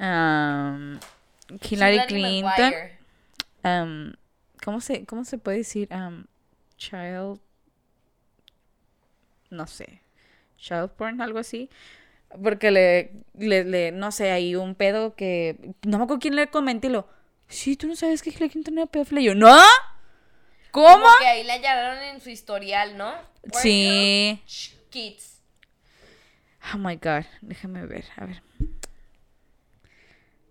Um, 0.00 1.00
Hillary 1.68 2.06
Clinton. 2.06 2.72
Um, 3.64 4.12
¿cómo 4.64 4.80
se 4.80 5.04
cómo 5.06 5.24
se 5.24 5.38
puede 5.38 5.58
decir 5.58 5.88
um, 5.92 6.24
child 6.76 7.40
no 9.50 9.66
sé 9.66 10.00
child 10.56 10.90
porn 10.90 11.20
algo 11.20 11.38
así 11.40 11.68
porque 12.42 12.70
le, 12.70 13.10
le, 13.34 13.64
le- 13.64 13.90
no 13.92 14.12
sé 14.12 14.30
hay 14.30 14.54
un 14.54 14.74
pedo 14.76 15.16
que 15.16 15.56
no 15.82 15.98
me 15.98 16.04
acuerdo 16.04 16.20
quién 16.20 16.36
le 16.36 16.48
comenté 16.48 16.86
y 16.86 16.90
lo 16.90 17.08
sí 17.48 17.74
tú 17.76 17.88
no 17.88 17.96
sabes 17.96 18.22
que 18.22 18.30
Hillary 18.30 18.50
Clinton 18.50 18.78
era 18.78 18.86
pedófila 18.86 19.20
y 19.20 19.24
yo 19.24 19.34
no 19.34 19.58
cómo 20.70 20.86
Como 20.92 21.06
que 21.18 21.26
ahí 21.26 21.42
le 21.44 21.52
hallaron 21.54 21.98
en 22.04 22.20
su 22.20 22.30
historial, 22.30 22.96
¿no? 22.96 23.12
sí 23.52 24.40
Kids. 24.90 25.37
Oh 26.74 26.78
my 26.78 26.96
god 26.96 27.24
déjame 27.40 27.86
ver 27.86 28.04
a 28.16 28.24
ver 28.26 28.42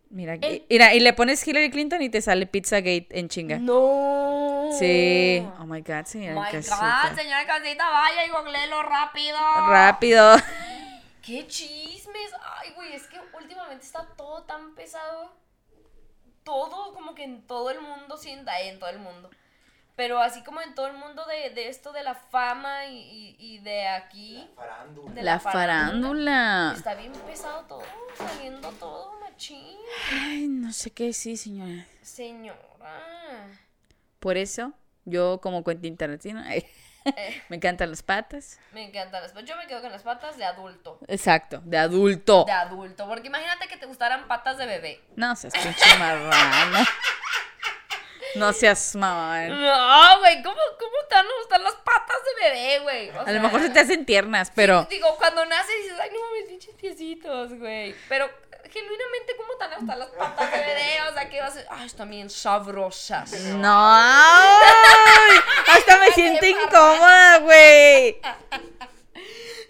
mira 0.10 0.34
aquí- 0.34 0.48
El- 0.48 0.66
mira 0.70 0.94
y 0.96 1.00
le 1.00 1.14
pones 1.14 1.46
Hillary 1.46 1.70
Clinton 1.70 2.02
y 2.02 2.10
te 2.10 2.22
sale 2.22 2.46
Pizzagate 2.48 3.08
en 3.12 3.28
chinga 3.30 3.58
No. 3.60 4.70
sí 4.78 5.46
oh 5.60 5.66
my 5.66 5.82
god 5.82 6.06
señora 6.06 6.40
My 6.42 6.52
casita. 6.52 7.10
God, 7.10 7.18
señora 7.18 7.46
Casita, 7.46 7.90
vaya 7.90 8.26
y 8.26 8.30
googleelo 8.30 8.84
rápido. 8.84 9.38
rápido 9.68 10.36
¡Qué 11.22 11.46
chismes! 11.46 12.32
Ay, 12.62 12.72
güey, 12.74 12.94
es 12.94 13.04
que 13.08 13.20
últimamente 13.38 13.86
está 13.86 14.06
todo 14.16 14.44
tan 14.44 14.74
pesado. 14.76 15.36
Todo, 16.46 16.94
como 16.94 17.14
que 17.16 17.26
en 17.26 17.46
todo 17.46 17.70
el 17.70 17.82
mundo, 17.82 18.16
sienta 18.16 18.62
en 18.62 18.80
todo 18.80 18.90
el 18.92 19.00
mundo. 19.00 19.30
Pero 19.98 20.22
así 20.22 20.42
como 20.44 20.62
en 20.62 20.74
todo 20.75 20.88
el 20.88 20.94
mundo 20.94 21.25
de, 21.25 21.50
de 21.50 21.68
esto 21.68 21.92
de 21.92 22.04
la 22.04 22.13
fama 22.16 22.86
y, 22.86 22.96
y- 23.00 23.36
y 23.39 23.58
de 23.60 23.88
aquí, 23.89 24.48
Farándula. 24.56 25.12
de 25.13 25.24
La 25.24 25.34
la 25.34 25.39
farándula. 25.39 26.74
está 26.77 26.94
bien 26.96 27.12
pesado 27.25 27.63
todo, 27.66 27.84
saliendo 28.16 28.70
todo 28.74 29.20
machín. 29.20 29.75
Ay, 30.13 30.48
no 30.48 30.72
sé 30.72 30.92
qué 30.92 31.12
sí, 31.13 31.36
señora. 31.36 31.86
Señora. 32.04 33.48
Por 34.20 34.38
eso, 34.38 34.72
yo 35.06 35.39
como 35.42 35.63
Quentin 35.63 35.98
Tarantino, 35.98 36.42
ay, 36.46 36.66
Eh, 37.06 37.42
me 37.50 37.56
encantan 37.56 37.89
las 37.89 38.04
patas. 38.04 38.60
me 38.74 38.84
encantan 38.86 39.24
las 39.24 39.32
patas. 39.32 39.50
Yo 39.50 39.56
me 39.58 39.66
quedo 39.66 39.82
con 39.82 39.92
las 39.92 40.04
patas 40.04 40.38
de 40.38 40.46
adulto. 40.46 41.00
Exacto, 41.08 41.62
de 41.66 41.77
adulto. 41.77 42.44
De 42.46 42.51
adulto. 42.51 43.08
Porque 43.08 43.27
imagínate 43.27 43.68
que 43.68 43.77
te 43.77 43.86
gustaran 43.88 44.27
patas 44.27 44.58
de 44.58 44.66
bebé. 44.68 45.01
No 45.16 45.36
seas 45.36 45.54
pinche 45.54 45.98
marrano. 45.98 46.77
No 48.36 48.53
seas 48.53 48.96
mamón. 48.96 49.62
No, 49.62 50.19
güey, 50.19 50.41
¿cómo, 50.43 50.57
¿cómo 50.79 50.98
a 51.10 51.39
gustar 51.39 51.62
las 51.62 51.74
patas 51.75 52.17
de 52.25 52.50
bebé, 52.50 52.79
güey? 52.79 53.10
O 53.10 53.22
A 53.22 53.24
sea, 53.25 53.34
lo 53.34 53.41
mejor 53.41 53.62
se 53.62 53.69
te 53.69 53.79
hacen 53.79 54.05
tiernas, 54.05 54.51
pero 54.53 54.86
Digo, 54.89 55.15
cuando 55.17 55.46
naces 55.46 55.75
dices, 55.84 55.98
ay, 56.00 56.10
no 56.13 56.19
mames, 56.22 56.46
pinches 56.48 56.75
piecitos, 56.75 57.53
güey. 57.57 57.96
Pero 58.10 58.29
genuinamente, 58.69 59.36
¿cómo 59.38 59.53
te 59.53 59.65
van 59.65 59.74
a 59.74 59.77
gustar 59.77 59.98
las 59.98 60.10
patas 60.10 60.51
de 60.51 60.57
bebé? 60.57 60.98
O 61.10 61.13
sea, 61.13 61.29
que 61.29 61.41
vas 61.41 61.57
a 61.57 61.63
ay, 61.69 61.86
están 61.88 62.10
bien 62.10 62.29
sabrosas. 62.29 63.31
no. 63.31 63.96
Ay, 63.96 65.38
Hasta 65.69 65.98
me 66.00 66.12
siento 66.12 66.46
incómoda, 66.46 67.39
güey. 67.39 68.19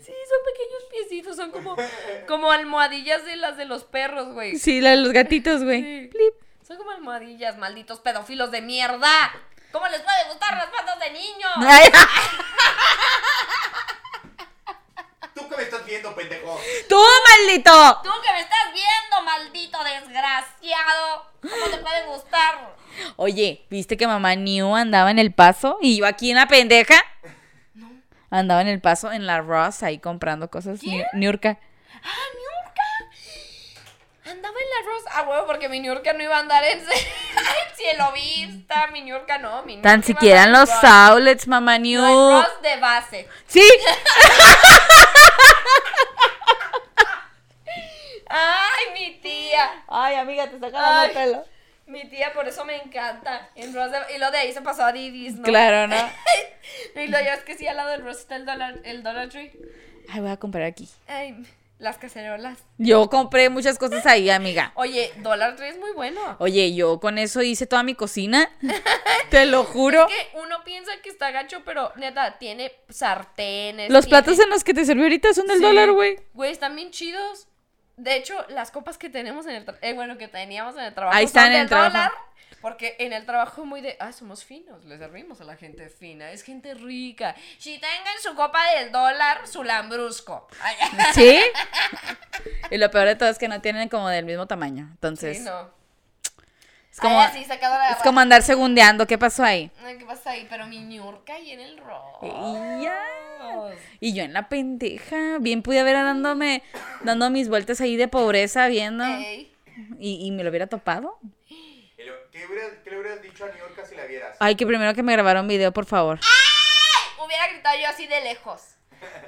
Sí, 0.01 0.13
son 0.29 0.39
pequeños 0.45 0.83
piecitos, 0.91 1.35
son 1.35 1.51
como, 1.51 1.75
como 2.27 2.51
almohadillas 2.51 3.25
de 3.25 3.35
las 3.35 3.57
de 3.57 3.65
los 3.65 3.83
perros, 3.83 4.33
güey. 4.33 4.57
Sí, 4.57 4.81
la 4.81 4.91
de 4.91 4.97
los 4.97 5.13
gatitos, 5.13 5.63
güey. 5.63 6.09
Sí. 6.11 6.17
Son 6.67 6.77
como 6.77 6.91
almohadillas, 6.91 7.57
malditos 7.57 7.99
pedófilos 7.99 8.51
de 8.51 8.61
mierda. 8.61 9.31
¿Cómo 9.71 9.87
les 9.87 10.01
puede 10.01 10.25
gustar 10.29 10.55
las 10.57 10.67
patas 10.67 10.99
de 10.99 11.11
niño? 11.11 11.47
Ay, 11.65 11.89
¿Tú 15.33 15.47
qué 15.49 15.55
me 15.57 15.63
estás 15.63 15.85
viendo, 15.85 16.13
pendejo? 16.15 16.59
¡Tú, 16.89 17.01
maldito! 17.29 18.01
Tú 18.03 18.09
que 18.23 18.33
me 18.33 18.41
estás 18.41 18.73
viendo, 18.73 19.21
maldito 19.23 19.77
desgraciado. 19.83 21.31
¿Cómo 21.41 21.65
te 21.71 21.77
puede 21.77 22.05
gustar? 22.07 22.75
Oye, 23.15 23.65
¿viste 23.69 23.95
que 23.97 24.07
mamá 24.07 24.35
New 24.35 24.75
andaba 24.75 25.11
en 25.11 25.19
el 25.19 25.33
paso? 25.33 25.77
Y 25.81 25.97
yo 25.97 26.05
aquí 26.07 26.31
en 26.31 26.37
la 26.37 26.47
pendeja. 26.47 26.95
Andaba 28.29 28.61
en 28.61 28.67
el 28.67 28.81
paso 28.81 29.11
en 29.11 29.25
la 29.25 29.39
Ross 29.41 29.83
ahí 29.83 29.99
comprando 29.99 30.49
cosas. 30.49 30.79
¿Quién? 30.81 30.99
Niu- 31.01 31.07
Niurka. 31.13 31.57
¡Ah, 32.03 32.25
Niurka! 32.35 32.46
Andaba 34.29 34.55
en 34.59 34.69
la 34.85 34.91
Rosa. 34.91 35.09
Ah, 35.13 35.23
huevo, 35.23 35.45
porque 35.47 35.69
mi 35.69 35.79
Niurka 35.79 36.13
no 36.13 36.23
iba 36.23 36.35
a 36.35 36.39
andar 36.39 36.63
en, 36.63 36.79
en 36.81 37.75
cielo 37.75 38.11
vista. 38.13 38.87
Mi 38.87 39.01
Niurka 39.01 39.37
no. 39.37 39.63
Mi 39.63 39.81
Tan 39.81 40.03
siquiera 40.03 40.43
en 40.43 40.51
los 40.51 40.69
Ross. 40.69 40.83
outlets, 40.83 41.47
mamá 41.47 41.77
New. 41.79 42.01
No, 42.01 42.39
en 42.39 42.43
Ross 42.45 42.61
de 42.61 42.75
base. 42.77 43.27
Sí. 43.47 43.61
¡Ay, 48.29 48.85
mi 48.93 49.19
tía! 49.21 49.83
Ay, 49.87 50.15
amiga, 50.15 50.47
te 50.49 50.55
está 50.55 50.69
jalando 50.71 51.05
el 51.05 51.11
pelo. 51.11 51.45
Mi 51.85 52.03
tía, 52.09 52.33
por 52.33 52.45
eso 52.47 52.65
me 52.65 52.75
encanta. 52.75 53.49
En 53.55 53.73
Ross 53.73 53.91
de- 53.91 54.15
Y 54.15 54.17
lo 54.17 54.29
de 54.31 54.37
ahí 54.39 54.51
se 54.53 54.61
pasó 54.61 54.83
a 54.83 54.91
Didis, 54.91 55.35
¿no? 55.35 55.43
Claro, 55.43 55.87
¿no? 55.87 55.95
Y 56.95 57.07
lo 57.07 57.19
ya 57.21 57.35
es 57.35 57.43
que 57.43 57.55
sí, 57.57 57.65
al 57.67 57.77
lado 57.77 57.91
del 57.91 58.03
Ross 58.03 58.17
está 58.19 58.35
el 58.35 58.45
Dollar, 58.45 58.75
el 58.83 59.01
Dollar 59.03 59.29
Tree. 59.29 59.53
Ay, 60.09 60.19
voy 60.19 60.31
a 60.31 60.37
comprar 60.37 60.63
aquí. 60.65 60.89
Ay, 61.07 61.37
las 61.79 61.97
cacerolas. 61.97 62.57
Yo 62.77 63.09
compré 63.09 63.49
muchas 63.49 63.77
cosas 63.77 64.05
ahí, 64.07 64.29
amiga. 64.29 64.71
Oye, 64.75 65.11
Dollar 65.17 65.55
Tree 65.55 65.69
es 65.69 65.77
muy 65.77 65.91
bueno. 65.91 66.19
Oye, 66.39 66.73
yo 66.73 66.99
con 66.99 67.17
eso 67.19 67.41
hice 67.43 67.67
toda 67.67 67.83
mi 67.83 67.93
cocina. 67.93 68.49
Te 69.29 69.45
lo 69.45 69.63
juro. 69.63 70.07
Es 70.07 70.13
que 70.13 70.37
uno 70.39 70.63
piensa 70.63 70.91
que 71.03 71.09
está 71.09 71.29
gacho, 71.31 71.61
pero 71.65 71.91
neta, 71.97 72.37
tiene 72.39 72.71
sartenes. 72.89 73.89
Los 73.91 74.05
tiene- 74.05 74.21
platos 74.23 74.39
en 74.43 74.49
los 74.49 74.63
que 74.63 74.73
te 74.73 74.85
serví 74.85 75.03
ahorita 75.03 75.33
son 75.33 75.47
del 75.47 75.57
Sí. 75.57 75.63
dólar, 75.63 75.91
güey. 75.91 76.17
Güey, 76.33 76.51
están 76.51 76.75
bien 76.75 76.91
chidos. 76.91 77.47
De 77.95 78.15
hecho, 78.15 78.35
las 78.49 78.69
copas 78.71 78.97
que 78.97 79.09
tenemos 79.09 79.45
en 79.47 79.55
el 79.55 79.65
eh, 79.81 79.93
bueno, 79.93 80.17
que 80.17 80.27
teníamos 80.27 80.75
en 80.77 80.83
el 80.85 80.93
trabajo 80.93 81.17
Ahí 81.17 81.23
son 81.25 81.29
están 81.29 81.45
en 81.47 81.51
del 81.53 81.61
el 81.63 81.67
trabajo. 81.69 81.91
dólar, 81.93 82.11
porque 82.61 82.95
en 82.99 83.13
el 83.13 83.25
trabajo 83.25 83.65
muy 83.65 83.81
de, 83.81 83.97
ah, 83.99 84.11
somos 84.11 84.43
finos, 84.43 84.83
le 84.85 84.97
servimos 84.97 85.39
a 85.41 85.43
la 85.43 85.55
gente 85.55 85.89
fina, 85.89 86.31
es 86.31 86.43
gente 86.43 86.73
rica. 86.73 87.35
Si 87.57 87.73
tengan 87.73 88.17
su 88.21 88.35
copa 88.35 88.59
del 88.75 88.91
dólar, 88.91 89.47
su 89.47 89.63
lambrusco. 89.63 90.47
¿Sí? 91.13 91.39
Y 92.71 92.77
lo 92.77 92.89
peor 92.89 93.07
de 93.07 93.15
todo 93.15 93.29
es 93.29 93.37
que 93.37 93.47
no 93.47 93.61
tienen 93.61 93.89
como 93.89 94.09
del 94.09 94.25
mismo 94.25 94.47
tamaño. 94.47 94.89
Entonces, 94.91 95.37
sí, 95.37 95.43
no. 95.43 95.69
es 96.91 96.99
como, 96.99 97.19
Ay, 97.19 97.27
así, 97.27 97.45
la 97.47 97.91
es 97.91 97.97
como 97.97 98.19
andar 98.19 98.41
segundeando. 98.41 99.05
¿Qué 99.05 99.17
pasó 99.17 99.43
ahí? 99.43 99.71
Ay, 99.83 99.97
¿Qué 99.97 100.05
pasa 100.05 100.31
ahí? 100.31 100.47
Pero 100.49 100.65
mi 100.67 100.79
ñurca 100.79 101.35
ahí 101.35 101.51
en 101.51 101.59
el 101.59 101.77
rock. 101.77 102.23
Y. 102.23 102.87
Y 103.99 104.13
yo 104.13 104.23
en 104.23 104.33
la 104.33 104.49
pendeja, 104.49 105.37
bien 105.39 105.61
pude 105.61 105.79
haber 105.79 105.95
dándome, 105.95 106.63
dando 107.03 107.29
mis 107.29 107.49
vueltas 107.49 107.81
ahí 107.81 107.95
de 107.95 108.07
pobreza, 108.07 108.67
viendo. 108.67 109.03
Ey. 109.03 109.53
Y, 109.99 110.25
y 110.25 110.31
me 110.31 110.43
lo 110.43 110.49
hubiera 110.49 110.67
topado. 110.67 111.19
¿Qué, 112.37 112.45
hubieras- 112.45 112.71
qué 112.83 112.89
le 112.91 112.99
hubieras 112.99 113.21
dicho 113.21 113.45
a 113.45 113.47
New 113.47 113.57
York 113.57 113.83
si 113.89 113.95
la 113.95 114.05
vieras? 114.05 114.37
Ay, 114.39 114.55
que 114.55 114.67
primero 114.67 114.93
que 114.93 115.01
me 115.01 115.13
grabara 115.13 115.41
un 115.41 115.47
video, 115.47 115.71
por 115.71 115.85
favor. 115.85 116.19
Hubiera 117.25 117.47
gritado 117.47 117.77
yo 117.79 117.87
así 117.89 118.05
de 118.07 118.21
lejos. 118.21 118.61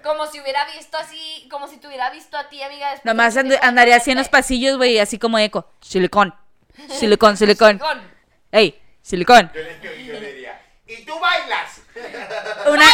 Como 0.04 0.26
si 0.28 0.40
hubiera 0.40 0.66
visto 0.76 0.98
así, 0.98 1.48
como 1.52 1.68
si 1.68 1.78
te 1.78 1.88
hubiera 1.88 2.10
visto 2.12 2.38
a 2.38 2.50
ti, 2.50 2.62
amiga. 2.62 2.92
después 2.92 3.06
Nomás 3.06 3.36
and- 3.38 3.58
andaría 3.62 3.96
así 3.98 4.12
en 4.12 4.18
los 4.18 4.30
pasillos, 4.30 4.78
güey, 4.78 5.00
así 5.00 5.18
como 5.20 5.38
eco. 5.40 5.72
Silicón. 5.82 6.34
Silicón, 6.90 7.36
silicón. 7.38 7.78
Con- 7.80 8.02
Ey, 8.52 8.80
silicón. 9.02 9.52
Yo 9.54 9.62
le, 9.62 9.80
yo- 9.82 9.94
yo 10.14 10.20
le 10.20 10.34
diría, 10.34 10.62
¿y 10.88 11.04
tú 11.04 11.20
bailas? 11.20 11.82
Una, 12.68 12.86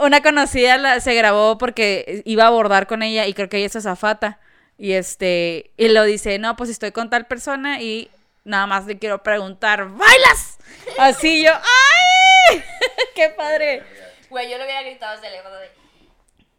una 0.00 0.22
conocida 0.22 0.76
la- 0.78 1.00
se 1.00 1.14
grabó 1.14 1.56
porque 1.58 2.22
iba 2.26 2.44
a 2.44 2.48
abordar 2.48 2.86
con 2.86 3.02
ella 3.02 3.26
y 3.26 3.34
creo 3.34 3.48
que 3.48 3.58
ella 3.58 3.66
es 3.66 3.76
azafata. 3.76 4.38
Y 4.76 4.92
este, 4.92 5.72
y 5.76 5.88
lo 5.88 6.04
dice, 6.04 6.38
no, 6.38 6.56
pues 6.56 6.70
estoy 6.70 6.92
con 6.92 7.10
tal 7.10 7.26
persona 7.26 7.80
y 7.82 8.10
nada 8.48 8.66
más 8.66 8.86
le 8.86 8.98
quiero 8.98 9.22
preguntar, 9.22 9.86
¿bailas? 9.88 10.58
Así 10.98 11.44
yo, 11.44 11.52
¡ay! 11.52 12.64
¡Qué 13.14 13.28
padre! 13.30 13.84
Güey, 14.30 14.50
yo 14.50 14.58
le 14.58 14.64
hubiera 14.64 14.82
gritado 14.82 15.20
desde 15.20 15.30
lejos 15.30 15.52
de... 15.52 15.70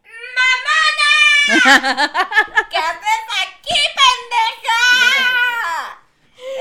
¡Mamona! 1.56 2.28
¿Qué 2.70 2.76
haces 2.76 3.22
aquí, 3.42 3.80
pendeja? 3.98 4.80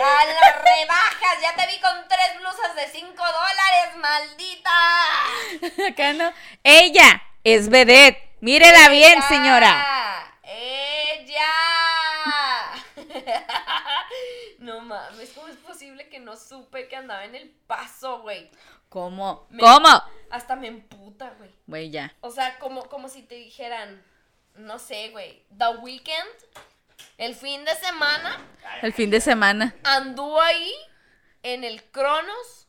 A 0.02 0.26
las 0.26 0.56
rebajas, 0.64 1.42
ya 1.42 1.56
te 1.56 1.68
vi 1.68 1.80
con 1.80 2.08
tres 2.08 2.40
blusas 2.40 2.76
de 2.76 2.88
cinco 2.88 3.24
dólares, 3.24 3.96
maldita. 3.98 4.72
Acá 5.90 6.14
no. 6.14 6.34
Ella 6.64 7.22
es 7.44 7.70
vedette. 7.70 8.30
Mírela 8.42 8.90
bien, 8.90 9.22
señora. 9.24 10.34
¡Ella! 10.44 11.79
No 14.70 14.82
mames, 14.82 15.32
¿cómo 15.34 15.48
es 15.48 15.56
posible 15.58 16.08
que 16.10 16.20
no 16.20 16.36
supe 16.38 16.88
que 16.88 16.96
andaba 16.96 17.26
en 17.26 17.34
el 17.36 17.50
paso, 17.68 18.22
güey? 18.22 18.50
¿Cómo? 18.88 19.48
Me- 19.50 19.60
¿Cómo? 19.62 19.88
Hasta 20.30 20.56
me 20.56 20.68
emputa, 20.68 21.34
güey. 21.40 21.50
Güey, 21.66 21.90
ya. 21.90 22.14
O 22.22 22.30
sea, 22.30 22.60
como, 22.60 22.88
como 22.88 23.10
si 23.10 23.24
te 23.24 23.36
dijeran, 23.36 24.04
no 24.56 24.78
sé, 24.78 25.10
güey, 25.10 25.44
The 25.58 25.70
Weeknd, 25.82 26.12
el 27.18 27.34
fin 27.36 27.66
de 27.66 27.74
semana, 27.76 28.38
El 28.82 28.94
fin 28.94 29.10
de 29.10 29.22
semana. 29.22 29.76
anduvo 29.84 30.40
ahí 30.42 30.72
en 31.44 31.64
el 31.64 31.82
Cronos 31.92 32.68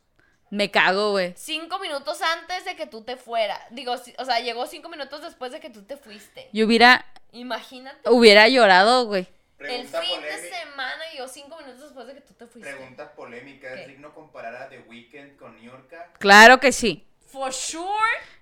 Me 0.49 0.71
cago, 0.71 1.11
güey. 1.11 1.33
cinco 1.37 1.77
minutos 1.79 2.19
antes 2.21 2.65
de 2.65 2.75
que 2.75 2.87
tú 2.87 3.03
te 3.03 3.15
fueras. 3.15 3.59
Digo, 3.71 3.93
o 4.17 4.25
sea, 4.25 4.39
llegó 4.39 4.65
cinco 4.67 4.89
minutos 4.89 5.21
después 5.21 5.51
de 5.51 5.59
que 5.59 5.69
tú 5.69 5.83
te 5.83 5.97
fuiste. 5.97 6.49
Yo 6.51 6.65
hubiera, 6.65 7.05
Imagínate. 7.31 8.09
hubiera 8.09 8.47
llorado, 8.47 9.05
güey. 9.05 9.27
El 9.69 9.87
fin 9.87 10.21
de 10.21 10.49
semana 10.49 11.03
llegó 11.13 11.27
cinco 11.27 11.57
minutos 11.57 11.81
después 11.81 12.07
de 12.07 12.13
que 12.15 12.21
tú 12.21 12.33
te 12.33 12.47
fuiste. 12.47 12.71
Pregunta 12.71 13.11
polémica. 13.13 13.73
¿Es 13.73 13.87
digno 13.87 14.13
comparar 14.13 14.55
a 14.55 14.69
The 14.69 14.79
Weeknd 14.87 15.37
con 15.37 15.55
New 15.55 15.71
York? 15.71 15.93
Claro 16.19 16.59
que 16.59 16.71
sí. 16.71 17.05
For 17.31 17.53
sure, 17.53 17.87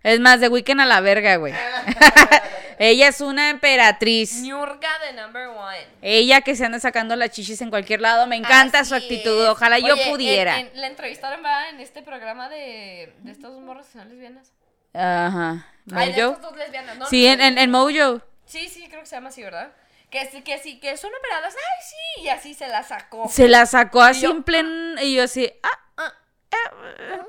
Es 0.02 0.20
más, 0.20 0.40
de 0.40 0.48
Weekend 0.48 0.82
a 0.82 0.86
la 0.86 1.00
verga, 1.00 1.36
güey. 1.36 1.54
Ella 2.80 3.10
es 3.10 3.22
una 3.22 3.50
emperatriz. 3.50 4.42
Niurka 4.42 4.90
de 5.00 5.14
number 5.22 5.48
one. 5.50 5.86
Ella 6.02 6.42
que 6.42 6.56
se 6.56 6.66
anda 6.66 6.80
sacando 6.80 7.16
las 7.16 7.30
chichis 7.32 7.62
en 7.62 7.70
cualquier 7.70 8.02
lado. 8.02 8.26
Me 8.26 8.38
encanta 8.38 8.84
su 8.86 8.96
Así 8.96 9.04
actitud. 9.06 9.44
es. 9.44 9.50
Ojalá 9.50 9.78
yo 9.80 9.94
Oye, 9.94 10.04
en- 10.06 10.10
pudiera. 10.12 10.60
en- 10.60 10.72
la 10.74 10.88
entrevistaron 10.88 11.44
va 11.44 11.70
en 11.70 11.80
este 11.82 12.02
programa 12.02 12.50
de, 12.50 13.14
de 13.20 13.32
estos 13.32 13.60
morros 13.62 13.86
que 13.88 13.94
son 14.00 14.10
lesbianas. 14.10 14.52
Ajá. 14.94 15.68
Ay, 15.94 16.14
de 16.14 16.22
Mojo. 16.24 16.34
estas 16.36 16.50
dos 16.50 16.58
lesbianas, 16.58 16.98
¿no? 16.98 17.06
Sí, 17.08 17.26
No, 17.28 17.34
en, 17.34 17.42
en, 17.42 17.58
en 17.58 17.70
Mojo. 17.72 18.22
Sí, 18.46 18.70
sí, 18.70 18.88
creo 18.88 19.02
que 19.02 19.06
se 19.08 19.16
llama 19.18 19.30
así, 19.30 19.44
¿verdad? 19.44 19.72
Que 20.10 20.26
sí, 20.30 20.42
que 20.42 20.58
sí, 20.58 20.80
que 20.80 20.98
son 20.98 21.12
operadas. 21.18 21.56
Ay, 21.56 21.86
sí, 21.88 22.22
y 22.24 22.30
así 22.30 22.54
se 22.54 22.68
la 22.68 22.84
sacó. 22.84 23.28
Se 23.30 23.48
la 23.48 23.66
sacó 23.66 24.02
así 24.02 24.26
en 24.26 24.44
pleno. 24.44 25.02
Y 25.02 25.16
yo 25.16 25.24
así. 25.24 25.52
Ah, 25.64 25.80
Ah, 26.52 27.26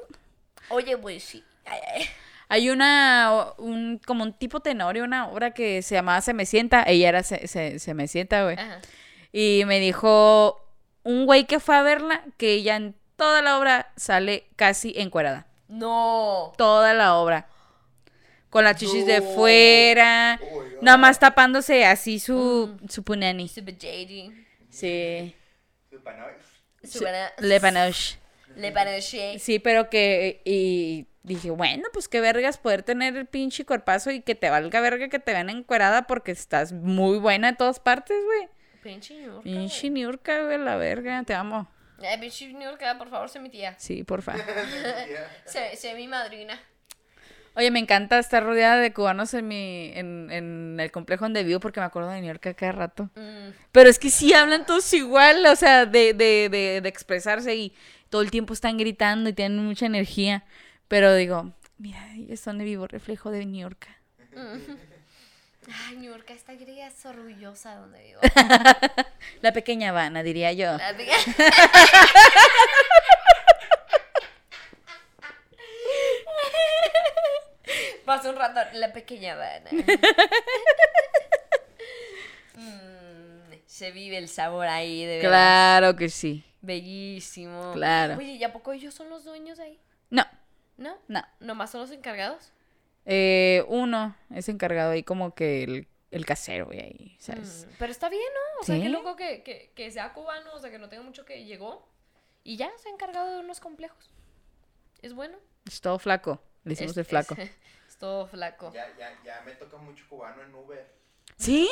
Oye, 0.71 0.97
pues 0.97 1.23
sí. 1.25 1.45
Ay, 1.67 1.81
ay. 1.95 2.07
Hay 2.49 2.71
una, 2.71 3.53
un, 3.59 4.01
como 4.05 4.25
un 4.25 4.33
tipo 4.33 4.61
tenorio, 4.61 5.05
una 5.05 5.29
obra 5.29 5.53
que 5.53 5.83
se 5.83 5.95
llamaba 5.95 6.21
Se 6.21 6.33
me 6.35 6.47
sienta. 6.47 6.83
Ella 6.87 7.09
era 7.11 7.23
Se, 7.23 7.47
se, 7.47 7.79
se 7.79 7.95
me 7.95 8.09
sienta, 8.09 8.45
güey. 8.45 8.57
Y 9.33 9.63
me 9.67 9.79
dijo 9.79 10.61
un 11.03 11.27
güey 11.27 11.45
que 11.47 11.61
fue 11.61 11.77
a 11.77 11.83
verla 11.83 12.25
que 12.39 12.55
ella 12.55 12.77
en 12.77 12.97
toda 13.17 13.43
la 13.43 13.59
obra 13.59 13.93
sale 13.97 14.47
casi 14.57 14.95
encuerada. 14.97 15.47
No. 15.69 16.53
Toda 16.57 16.95
la 16.95 17.17
obra. 17.17 17.47
Con 18.51 18.65
las 18.65 18.77
chichis 18.77 19.07
de 19.07 19.23
fuera. 19.23 20.39
Oh. 20.53 20.63
Nada 20.83 20.97
más 20.99 21.19
tapándose 21.19 21.85
así 21.85 22.19
su, 22.19 22.77
su 22.89 23.03
punani. 23.05 23.49
Super 23.49 23.77
JD. 23.79 24.33
Sí. 24.69 25.35
Supanoy. 25.91 26.33
Super- 26.83 27.33
Le 27.39 27.61
panoche. 27.61 28.19
Le 28.57 28.73
panoche. 28.73 29.39
Sí, 29.39 29.59
pero 29.59 29.89
que. 29.89 30.43
Y 30.45 31.07
dije, 31.23 31.51
bueno, 31.51 31.85
pues 31.93 32.09
qué 32.09 32.21
vergas 32.21 32.59
poder 32.59 32.83
tener 32.83 33.17
el 33.17 33.27
pinche 33.27 33.65
cuerpazo 33.65 34.11
y 34.11 34.23
que 34.23 34.35
te 34.35 34.51
valga 34.51 34.81
verga 34.81 35.09
que 35.09 35.19
te 35.19 35.33
vean 35.33 35.51
encuerada 35.51 36.07
porque 36.07 36.33
estás 36.33 36.73
muy 36.73 37.19
buena 37.19 37.51
en 37.51 37.57
todas 37.57 37.79
partes, 37.79 38.17
güey. 38.25 38.49
Pinche 38.83 39.23
York. 39.23 39.43
Pinche 39.43 39.91
Niurka, 39.91 40.45
güey, 40.45 40.59
la 40.59 40.77
verga, 40.77 41.23
te 41.25 41.35
amo. 41.35 41.71
Eh, 42.03 42.17
pinche 42.19 42.51
York, 42.51 42.83
por 42.97 43.11
favor, 43.11 43.29
sé 43.29 43.39
mi 43.39 43.51
tía. 43.51 43.75
Sí, 43.79 44.03
porfa. 44.05 44.35
Sé, 45.45 45.77
sé 45.77 45.95
mi 45.95 46.09
madrina. 46.09 46.59
Oye, 47.57 47.71
me 47.71 47.81
encanta 47.81 48.19
estar 48.19 48.45
rodeada 48.45 48.77
de 48.77 48.93
cubanos 48.93 49.35
en 49.35 49.49
mi, 49.49 49.91
en, 49.95 50.31
en 50.31 50.79
el 50.79 50.91
complejo 50.93 51.25
donde 51.25 51.43
vivo 51.45 51.61
porque 51.61 51.81
me 51.81 51.87
acuerdo 51.87 52.11
de 52.11 52.21
New 52.21 52.29
York 52.29 52.47
a 52.47 52.55
cada 52.55 52.73
rato. 52.73 53.11
Mm. 53.17 53.51
Pero 53.73 53.91
es 53.91 53.99
que 53.99 54.11
sí 54.11 54.33
hablan 54.33 54.67
todos 54.67 54.93
igual, 54.95 55.45
o 55.47 55.57
sea, 55.57 55.85
de, 55.87 56.15
de, 56.15 56.49
de, 56.49 56.81
de 56.81 56.89
expresarse 56.89 57.55
y 57.57 57.75
todo 58.09 58.23
el 58.23 58.31
tiempo 58.31 58.53
están 58.55 58.77
gritando 58.79 59.29
y 59.29 59.33
tienen 59.33 59.59
mucha 59.65 59.87
energía. 59.87 60.45
Pero 60.89 61.15
digo, 61.15 61.53
mira, 61.79 62.05
es 62.29 62.45
donde 62.45 62.65
vivo, 62.65 62.87
reflejo 62.87 63.31
de 63.31 63.45
New 63.47 63.61
York. 63.63 63.89
Ay, 65.87 65.97
New 65.97 66.11
York, 66.13 66.29
esta 66.31 66.55
griega 66.55 66.87
es 66.89 67.05
orgullosa 67.07 67.75
de 67.75 67.81
donde 67.81 68.03
vivo. 68.05 68.21
La 69.43 69.53
pequeña 69.53 69.91
Habana, 69.91 70.23
diría 70.23 70.53
yo. 70.53 70.77
La 70.79 70.97
tía- 70.97 71.15
Pasó 78.05 78.31
un 78.31 78.37
rato, 78.37 78.61
la 78.75 78.93
pequeña 78.93 79.35
Habana. 79.35 79.71
Mm, 82.55 83.53
se 83.67 83.91
vive 83.93 84.19
el 84.19 84.29
sabor 84.29 84.67
ahí, 84.67 85.05
de 85.05 85.17
verdad. 85.19 85.29
Claro 85.31 85.97
que 85.97 86.09
sí. 86.09 86.45
Bellísimo. 86.61 87.73
Claro. 87.73 88.17
Oye, 88.19 88.33
¿y 88.33 88.45
a 88.45 88.53
poco 88.53 88.73
ellos 88.73 88.93
son 88.95 89.09
los 89.09 89.25
dueños 89.25 89.59
ahí? 89.59 89.79
No, 90.11 90.25
¿No? 90.77 90.99
no. 91.09 91.23
¿Nomás 91.41 91.71
son 91.71 91.81
los 91.83 91.91
encargados? 91.91 92.53
Eh, 93.07 93.65
uno 93.69 94.15
es 94.35 94.49
encargado 94.49 94.91
ahí 94.91 95.03
como 95.03 95.35
que 95.35 95.63
el, 95.63 95.89
el 96.11 96.27
casero, 96.27 96.67
güey, 96.67 96.81
ahí, 96.81 97.17
¿sabes? 97.19 97.67
Mm, 97.67 97.75
Pero 97.79 97.93
está 97.93 98.09
bien, 98.11 98.23
¿no? 98.35 98.61
O 98.61 98.65
sea, 98.65 98.77
Sí. 98.77 98.83
qué 98.83 98.89
loco 98.91 99.17
que, 99.17 99.43
que, 99.43 99.73
que 99.75 99.91
sea 99.91 100.13
cubano, 100.13 100.53
o 100.53 100.59
sea, 100.59 100.71
que 100.71 100.79
no 100.79 100.89
tenga 100.91 101.03
mucho 101.03 101.25
que 101.25 101.45
llegó 101.45 101.89
y 102.45 102.57
ya 102.57 102.71
se 102.77 102.89
ha 102.89 102.93
encargado 102.93 103.31
de 103.33 103.41
unos 103.41 103.61
complejos. 103.61 104.11
Es 105.01 105.15
bueno. 105.15 105.39
Es 105.67 105.81
todo 105.81 105.99
flaco. 105.99 106.43
Le 106.65 106.73
hicimos 106.75 106.93
Es- 106.93 106.99
el 106.99 107.05
flaco. 107.05 107.35
Es, 107.39 107.51
es 107.89 107.97
todo 107.99 108.27
flaco. 108.27 108.71
Ya, 108.73 108.87
ya, 108.97 109.19
ya 109.25 109.41
me 109.43 109.53
toca 109.53 109.77
mucho 109.77 110.05
cubano 110.09 110.43
en 110.43 110.55
Uber. 110.55 110.87
¿Sí? 111.37 111.69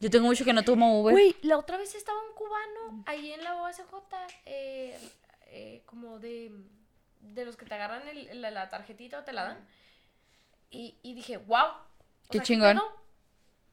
Yo 0.00 0.10
tengo 0.10 0.26
mucho 0.26 0.44
que 0.44 0.52
no 0.52 0.62
tomo 0.64 1.00
Uber. 1.00 1.12
Güey, 1.12 1.36
la 1.42 1.56
otra 1.58 1.76
vez 1.76 1.94
estaba 1.94 2.18
un 2.28 2.34
cubano 2.34 3.04
ahí 3.06 3.32
en 3.32 3.42
la 3.44 3.56
OSJ, 3.62 3.82
eh, 4.44 4.98
eh, 5.46 5.82
como 5.86 6.18
de, 6.18 6.52
de 7.20 7.44
los 7.44 7.56
que 7.56 7.64
te 7.64 7.74
agarran 7.74 8.06
el- 8.08 8.40
la, 8.42 8.50
la 8.50 8.68
tarjetita 8.68 9.20
o 9.20 9.24
te 9.24 9.32
la 9.32 9.44
dan. 9.44 9.68
Y, 10.70 10.98
y 11.02 11.14
dije, 11.14 11.36
wow. 11.38 11.68
Qué 12.30 12.40
chingón. 12.40 12.76
pedo? 12.76 12.92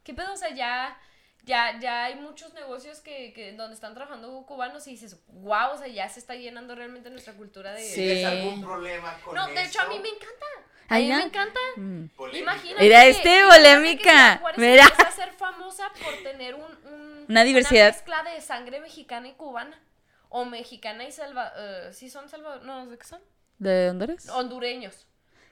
¿Qué 0.04 0.14
pedo? 0.14 0.34
O 0.34 0.38
sea, 0.38 0.54
ya, 0.54 0.98
ya, 1.44 1.80
ya 1.80 2.06
hay 2.06 2.16
muchos 2.16 2.54
negocios 2.54 3.00
que, 3.00 3.34
que 3.34 3.54
donde 3.54 3.74
están 3.76 3.94
trabajando 3.94 4.46
cubanos 4.46 4.88
y 4.88 4.92
dices, 4.92 5.18
wow, 5.28 5.72
o 5.74 5.78
sea, 5.78 5.88
ya 5.88 6.08
se 6.10 6.20
está 6.20 6.36
llenando 6.36 6.76
realmente 6.76 7.10
nuestra 7.10 7.34
cultura 7.34 7.74
de... 7.74 7.82
Sí. 7.84 7.96
¿Tienes 7.96 8.26
algún 8.26 8.62
problema 8.62 9.18
con 9.24 9.36
No, 9.36 9.48
de 9.48 9.64
hecho 9.64 9.82
a 9.82 9.88
mí 9.88 10.00
me 10.00 10.10
encanta. 10.10 10.46
A 10.90 10.98
mí 11.00 11.08
me 11.08 11.24
encanta. 11.24 11.60
Mm. 11.78 12.06
Polémica. 12.18 12.52
Imagínate. 12.52 12.84
Mira 12.84 13.06
este, 13.06 13.42
polémica. 13.50 14.42
Mira. 14.58 14.84
empieza 14.84 15.04
a 15.08 15.12
ser 15.12 15.32
famosa 15.34 15.90
por 16.04 16.14
tener 16.22 16.56
un, 16.56 16.64
un- 16.64 17.26
Una 17.30 17.44
diversidad. 17.44 17.94
mezcla 17.94 18.24
de 18.24 18.42
sangre 18.42 18.82
mexicana 18.82 19.30
y 19.30 19.34
cubana. 19.34 19.80
O 20.28 20.44
mexicana 20.46 21.06
y 21.06 21.12
salva. 21.14 21.54
eh, 21.58 21.90
¿Sí 21.94 22.10
son 22.10 22.28
salva? 22.30 22.58
No, 22.64 22.88
¿de 22.88 22.98
qué 22.98 23.06
son? 23.06 23.22
¿De 23.58 23.90
Honduras? 23.90 24.28
Hondureños. 24.30 25.08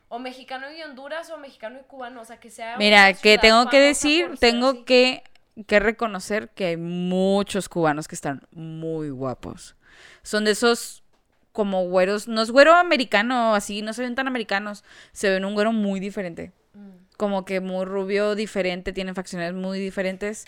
O 0.09 0.19
mexicano 0.19 0.71
y 0.73 0.81
Honduras 0.83 1.29
o 1.29 1.37
mexicano 1.37 1.79
y 1.79 1.83
cubano. 1.83 2.21
O 2.21 2.25
sea, 2.25 2.39
que 2.39 2.49
sea. 2.49 2.75
Mira, 2.77 3.03
una 3.09 3.13
que 3.13 3.37
tengo 3.37 3.69
que 3.69 3.79
decir, 3.79 4.37
tengo 4.39 4.69
así. 4.71 4.83
que, 4.83 5.23
que 5.67 5.79
reconocer 5.79 6.49
que 6.49 6.65
hay 6.65 6.77
muchos 6.77 7.69
cubanos 7.69 8.07
que 8.07 8.15
están 8.15 8.47
muy 8.51 9.09
guapos. 9.09 9.75
Son 10.23 10.45
de 10.45 10.51
esos 10.51 11.03
como 11.51 11.85
güeros, 11.87 12.27
no 12.27 12.41
es 12.41 12.51
güero 12.51 12.73
americano, 12.75 13.55
así, 13.55 13.81
no 13.81 13.93
se 13.93 14.01
ven 14.01 14.15
tan 14.15 14.27
americanos, 14.27 14.83
se 15.11 15.29
ven 15.29 15.45
un 15.45 15.55
güero 15.55 15.73
muy 15.73 15.99
diferente. 15.99 16.51
Mm. 16.73 16.89
Como 17.17 17.43
que 17.43 17.59
muy 17.59 17.85
rubio, 17.85 18.35
diferente, 18.35 18.93
tienen 18.93 19.15
facciones 19.15 19.53
muy 19.53 19.79
diferentes. 19.79 20.45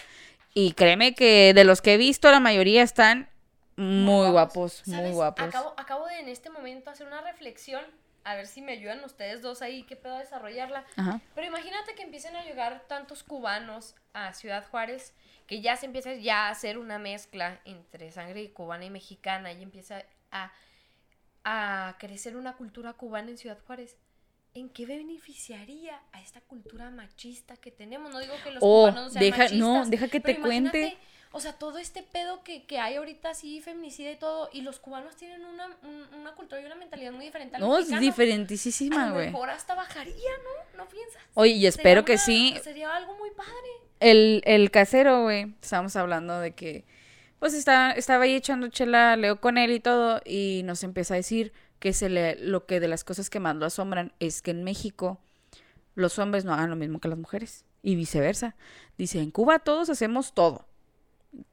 Y 0.54 0.74
créeme 0.74 1.16
que 1.16 1.54
de 1.54 1.64
los 1.64 1.82
que 1.82 1.96
he 1.96 1.98
visto, 1.98 2.30
la 2.32 2.40
mayoría 2.40 2.84
están 2.84 3.30
muy 3.76 4.30
guapos, 4.30 4.84
muy 4.86 5.12
guapos. 5.12 5.48
Acabo, 5.48 5.74
acabo 5.78 6.06
de 6.08 6.20
en 6.20 6.30
este 6.30 6.50
momento 6.50 6.90
hacer 6.90 7.08
una 7.08 7.22
reflexión. 7.22 7.82
A 8.24 8.36
ver 8.36 8.46
si 8.48 8.62
me 8.62 8.74
ayudan 8.74 9.04
ustedes 9.04 9.42
dos 9.42 9.62
ahí. 9.62 9.84
¿Qué 9.84 9.96
pedo 9.96 10.18
desarrollarla? 10.18 10.86
Ajá. 10.96 11.22
Pero 11.36 11.48
imagínate 11.48 11.96
que 11.96 12.04
empiecen 12.04 12.36
a 12.36 12.44
llegar 12.44 12.86
tantos 12.88 13.24
cubanos 13.24 13.96
a 14.14 14.34
Ciudad 14.34 14.68
Juárez 14.70 15.14
que 15.48 15.60
ya 15.62 15.76
se 15.76 15.86
empieza 15.88 16.14
ya 16.14 16.48
a 16.48 16.50
hacer 16.52 16.78
una 16.78 17.00
mezcla 17.00 17.60
entre 17.66 18.12
sangre 18.12 18.52
cubana 18.54 18.86
y 18.86 18.90
mexicana 18.90 19.52
y 19.52 19.64
empieza 19.64 20.04
a, 20.32 20.52
a 21.44 21.96
crecer 22.00 22.36
una 22.38 22.54
cultura 22.56 22.94
cubana 22.94 23.32
en 23.32 23.38
Ciudad 23.38 23.60
Juárez. 23.66 23.98
¿En 24.54 24.70
qué 24.70 24.86
beneficiaría 24.86 26.02
a 26.12 26.22
esta 26.22 26.42
cultura 26.42 26.90
machista 26.90 27.56
que 27.58 27.72
tenemos? 27.72 28.12
No 28.12 28.20
digo 28.20 28.34
que 28.44 28.52
los 28.52 28.62
Oh, 28.62 28.82
cubanos 28.90 29.04
no 29.06 29.10
sean 29.12 29.24
deja- 29.26 29.38
machistas. 29.44 29.60
no, 29.60 29.86
deja 29.90 30.08
que 30.10 30.20
te 30.20 30.40
cuente. 30.40 30.98
O 31.34 31.40
sea, 31.40 31.54
todo 31.54 31.78
este 31.78 32.04
pedo 32.04 32.44
que, 32.44 32.66
que 32.66 32.78
hay 32.80 32.96
ahorita 32.98 33.30
así, 33.30 33.62
feminicida 33.62 34.12
y 34.12 34.18
todo, 34.18 34.50
y 34.52 34.62
los 34.62 34.80
cubanos 34.80 35.16
tienen 35.16 35.46
una, 35.46 35.68
un- 35.84 36.14
una 36.20 36.34
cultura 36.36 36.62
y 36.62 36.66
una 36.66 36.76
mentalidad 36.76 37.14
muy 37.14 37.26
diferente 37.26 37.56
al 37.56 37.62
No, 37.62 37.76
es 37.78 37.86
mexicano. 37.90 37.98
A 37.98 38.02
diferentísima, 38.02 39.12
güey. 39.12 39.28
mejor 39.32 39.50
hasta 39.50 39.74
bajaría, 39.76 40.14
¿no? 40.44 40.84
¿No 40.84 40.90
piensas? 40.90 41.22
Oye, 41.34 41.54
y 41.54 41.66
espero 41.68 42.02
Sería 42.02 42.06
que 42.06 42.14
una- 42.14 42.22
sí. 42.22 42.56
Sería 42.64 42.96
algo 42.96 43.18
muy 43.18 43.32
padre. 43.32 43.52
El, 44.02 44.42
el 44.46 44.72
casero, 44.72 45.24
güey, 45.24 45.54
estábamos 45.62 45.96
hablando 45.96 46.40
de 46.40 46.54
que, 46.54 46.84
pues 47.40 47.54
está, 47.54 47.92
estaba 47.94 48.26
ahí 48.26 48.36
echando 48.36 48.68
chela, 48.68 49.16
leo 49.16 49.40
con 49.40 49.58
él 49.58 49.72
y 49.72 49.80
todo, 49.80 50.22
y 50.26 50.62
nos 50.66 50.84
empieza 50.84 51.14
a 51.14 51.18
decir 51.18 51.54
que 51.80 51.94
se 51.94 52.10
le, 52.10 52.36
lo 52.36 52.66
que 52.66 52.80
de 52.80 52.88
las 52.88 53.04
cosas 53.04 53.30
que 53.30 53.40
más 53.40 53.56
lo 53.56 53.66
asombran 53.66 54.12
es 54.20 54.42
que 54.42 54.52
en 54.52 54.64
México 54.64 55.20
los 55.96 56.20
hombres 56.20 56.46
no 56.46 56.54
hagan 56.54 56.70
lo 56.70 56.76
mismo 56.76 57.00
que 57.00 57.08
las 57.08 57.18
mujeres, 57.18 57.64
y 57.84 57.96
viceversa. 57.96 58.56
Dice, 58.98 59.20
en 59.20 59.32
Cuba 59.32 59.60
todos 59.60 59.90
hacemos 59.90 60.34
todo. 60.34 60.68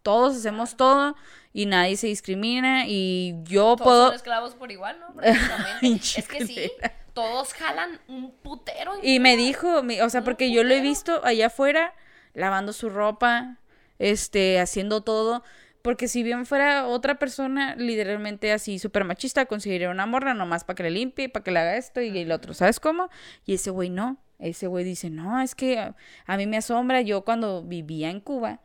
Todos 0.02 0.36
hacemos 0.36 0.76
todo 0.76 1.14
y 1.52 1.66
nadie 1.66 1.96
se 1.96 2.06
discrimina 2.08 2.84
y 2.86 3.34
yo 3.44 3.76
Todos 3.76 3.80
puedo... 3.82 4.06
son 4.06 4.14
esclavos 4.16 4.54
por 4.54 4.70
igual, 4.72 4.98
¿no? 5.00 5.20
Es 5.82 6.28
que 6.28 6.46
sí, 6.46 6.70
todos 7.14 7.52
jalan 7.54 8.00
un 8.08 8.30
putero. 8.32 8.92
Y 9.02 9.20
me 9.20 9.36
dijo, 9.36 9.82
mi- 9.82 10.00
o 10.00 10.10
sea, 10.10 10.22
porque 10.22 10.50
yo 10.52 10.64
lo 10.64 10.74
he 10.74 10.80
visto 10.80 11.20
allá 11.24 11.46
afuera, 11.46 11.94
lavando 12.34 12.72
su 12.72 12.88
ropa, 12.90 13.58
este, 13.98 14.60
haciendo 14.60 15.02
todo. 15.02 15.42
Porque 15.82 16.08
si 16.08 16.22
bien 16.24 16.44
fuera 16.44 16.86
otra 16.86 17.18
persona, 17.18 17.74
literalmente 17.76 18.52
así, 18.52 18.78
súper 18.78 19.04
machista, 19.04 19.46
conseguiría 19.46 19.90
una 19.90 20.06
morra 20.06 20.34
nomás 20.34 20.64
para 20.64 20.74
que 20.76 20.82
le 20.82 20.90
limpie, 20.90 21.28
para 21.28 21.44
que 21.44 21.50
le 21.52 21.60
haga 21.60 21.76
esto 21.76 22.00
y 22.00 22.16
el 22.18 22.32
otro, 22.32 22.52
¿sabes 22.52 22.80
cómo? 22.80 23.08
Y 23.46 23.54
ese 23.54 23.70
güey 23.70 23.88
no. 23.88 24.18
Ese 24.40 24.66
güey 24.66 24.84
dice, 24.84 25.08
no, 25.08 25.40
es 25.40 25.54
que 25.54 25.78
a, 25.78 25.96
a 26.26 26.36
mí 26.36 26.46
me 26.46 26.56
asombra, 26.58 27.00
yo 27.00 27.24
cuando 27.24 27.62
vivía 27.62 28.10
en 28.10 28.20
Cuba, 28.20 28.60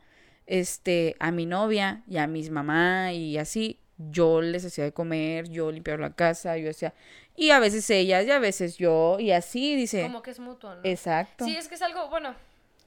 este, 0.47 1.15
a 1.19 1.31
mi 1.31 1.45
novia 1.45 2.03
y 2.07 2.17
a 2.17 2.27
mis 2.27 2.49
mamá 2.49 3.13
y 3.13 3.37
así, 3.37 3.79
yo 3.97 4.41
les 4.41 4.65
hacía 4.65 4.83
de 4.83 4.91
comer, 4.91 5.49
yo 5.49 5.71
limpiaba 5.71 6.01
la 6.01 6.15
casa, 6.15 6.57
yo 6.57 6.69
hacía, 6.69 6.93
y 7.35 7.51
a 7.51 7.59
veces 7.59 7.89
ellas 7.89 8.25
y 8.25 8.31
a 8.31 8.39
veces 8.39 8.77
yo, 8.77 9.17
y 9.19 9.31
así, 9.31 9.75
dice. 9.75 10.01
Como 10.03 10.21
que 10.21 10.31
es 10.31 10.39
mutuo, 10.39 10.75
¿no? 10.75 10.81
Exacto. 10.83 11.45
Sí, 11.45 11.55
es 11.55 11.67
que 11.67 11.75
es 11.75 11.81
algo, 11.81 12.09
bueno, 12.09 12.35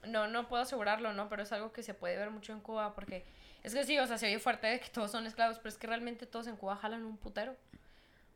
no, 0.06 0.28
no 0.28 0.48
puedo 0.48 0.62
asegurarlo, 0.62 1.12
¿no? 1.12 1.28
Pero 1.28 1.42
es 1.42 1.52
algo 1.52 1.72
que 1.72 1.82
se 1.82 1.94
puede 1.94 2.16
ver 2.16 2.30
mucho 2.30 2.52
en 2.52 2.60
Cuba 2.60 2.94
porque 2.94 3.24
es 3.62 3.74
que 3.74 3.84
sí, 3.84 3.98
o 3.98 4.06
sea, 4.06 4.18
se 4.18 4.26
oye 4.26 4.38
fuerte 4.38 4.68
de 4.68 4.78
que 4.78 4.88
todos 4.88 5.10
son 5.10 5.26
esclavos, 5.26 5.58
pero 5.58 5.70
es 5.70 5.76
que 5.76 5.86
realmente 5.86 6.26
todos 6.26 6.46
en 6.46 6.56
Cuba 6.56 6.76
jalan 6.76 7.04
un 7.04 7.16
putero. 7.16 7.56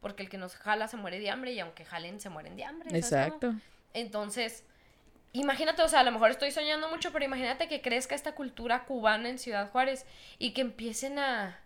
Porque 0.01 0.23
el 0.23 0.31
que 0.31 0.39
nos 0.39 0.57
jala 0.57 0.89
se 0.89 0.97
muere 0.97 1.21
de 1.21 1.31
hambre 1.31 1.53
y 1.53 1.61
aunque 1.61 1.85
jalen 1.85 2.21
se 2.21 2.31
mueren 2.31 2.57
de 2.57 2.65
hambre. 2.65 2.89
¿sabes 3.03 3.11
cómo? 3.11 3.53
Exacto. 3.53 3.55
Entonces, 3.93 4.65
imagínate, 5.33 5.83
o 5.83 5.89
sea, 5.89 6.01
a 6.01 6.05
lo 6.05 6.13
mejor 6.13 6.31
estoy 6.31 6.51
soñando 6.51 6.89
mucho, 6.89 7.13
pero 7.13 7.25
imagínate 7.25 7.69
que 7.69 7.81
crezca 7.81 8.15
esta 8.15 8.33
cultura 8.33 8.85
cubana 8.85 9.29
en 9.29 9.39
Ciudad 9.39 9.71
Juárez 9.71 10.07
y 10.39 10.53
que 10.53 10.61
empiecen 10.61 11.19
a, 11.19 11.59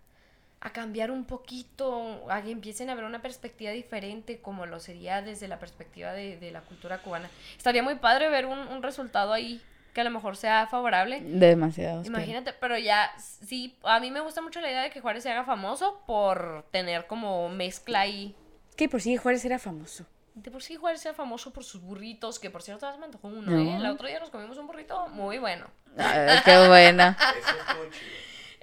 a 0.61 0.72
cambiar 0.72 1.11
un 1.11 1.24
poquito, 1.24 2.24
a 2.31 2.42
que 2.42 2.50
empiecen 2.50 2.90
a 2.90 2.94
ver 2.94 3.05
una 3.05 3.22
perspectiva 3.22 3.70
diferente 3.70 4.40
como 4.40 4.66
lo 4.66 4.81
sería 4.81 5.22
desde 5.22 5.48
la 5.48 5.59
perspectiva 5.59 6.12
de, 6.12 6.38
de 6.38 6.50
la 6.50 6.62
cultura 6.62 6.98
cubana. 6.98 7.31
Estaría 7.57 7.83
muy 7.83 7.96
padre 7.96 8.29
ver 8.29 8.46
un, 8.46 8.59
un 8.59 8.83
resultado 8.83 9.33
ahí 9.33 9.61
que 9.94 10.00
a 10.00 10.05
lo 10.05 10.11
mejor 10.11 10.37
sea 10.37 10.66
favorable. 10.66 11.20
Demasiado. 11.22 12.05
Imagínate, 12.05 12.53
pero 12.53 12.77
ya, 12.77 13.12
sí, 13.18 13.77
a 13.85 14.00
mí 14.00 14.11
me 14.11 14.20
gusta 14.20 14.42
mucho 14.42 14.61
la 14.61 14.68
idea 14.68 14.83
de 14.83 14.90
que 14.90 15.00
Juárez 15.00 15.22
se 15.22 15.31
haga 15.31 15.44
famoso 15.44 16.03
por 16.07 16.64
tener 16.72 17.07
como 17.07 17.48
mezcla 17.48 18.00
ahí 18.00 18.35
Que 18.77 18.88
por 18.88 19.00
sí 19.00 19.16
Juárez 19.16 19.44
era 19.44 19.59
famoso. 19.59 20.05
De 20.35 20.51
por 20.51 20.62
sí 20.62 20.75
Juárez 20.77 21.05
era 21.07 21.14
famoso 21.14 21.53
por 21.53 21.62
sus 21.64 21.81
burritos, 21.81 22.38
que 22.40 22.51
por 22.51 22.62
cierto 22.62 22.87
me 22.99 23.05
antojó 23.07 23.29
uno, 23.29 23.53
No. 23.53 23.59
¿eh? 23.59 23.77
El 23.77 23.87
otro 23.87 24.09
día 24.09 24.18
nos 24.18 24.31
comimos 24.31 24.59
un 24.59 24.66
burrito 24.66 25.09
muy 25.09 25.38
bueno. 25.38 25.66
Ay, 25.97 26.38
qué 26.44 26.66
buena. 26.68 27.16
Eso 27.38 27.51
estuvo 27.61 27.85
chido. 27.90 28.11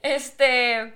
Este. 0.04 0.94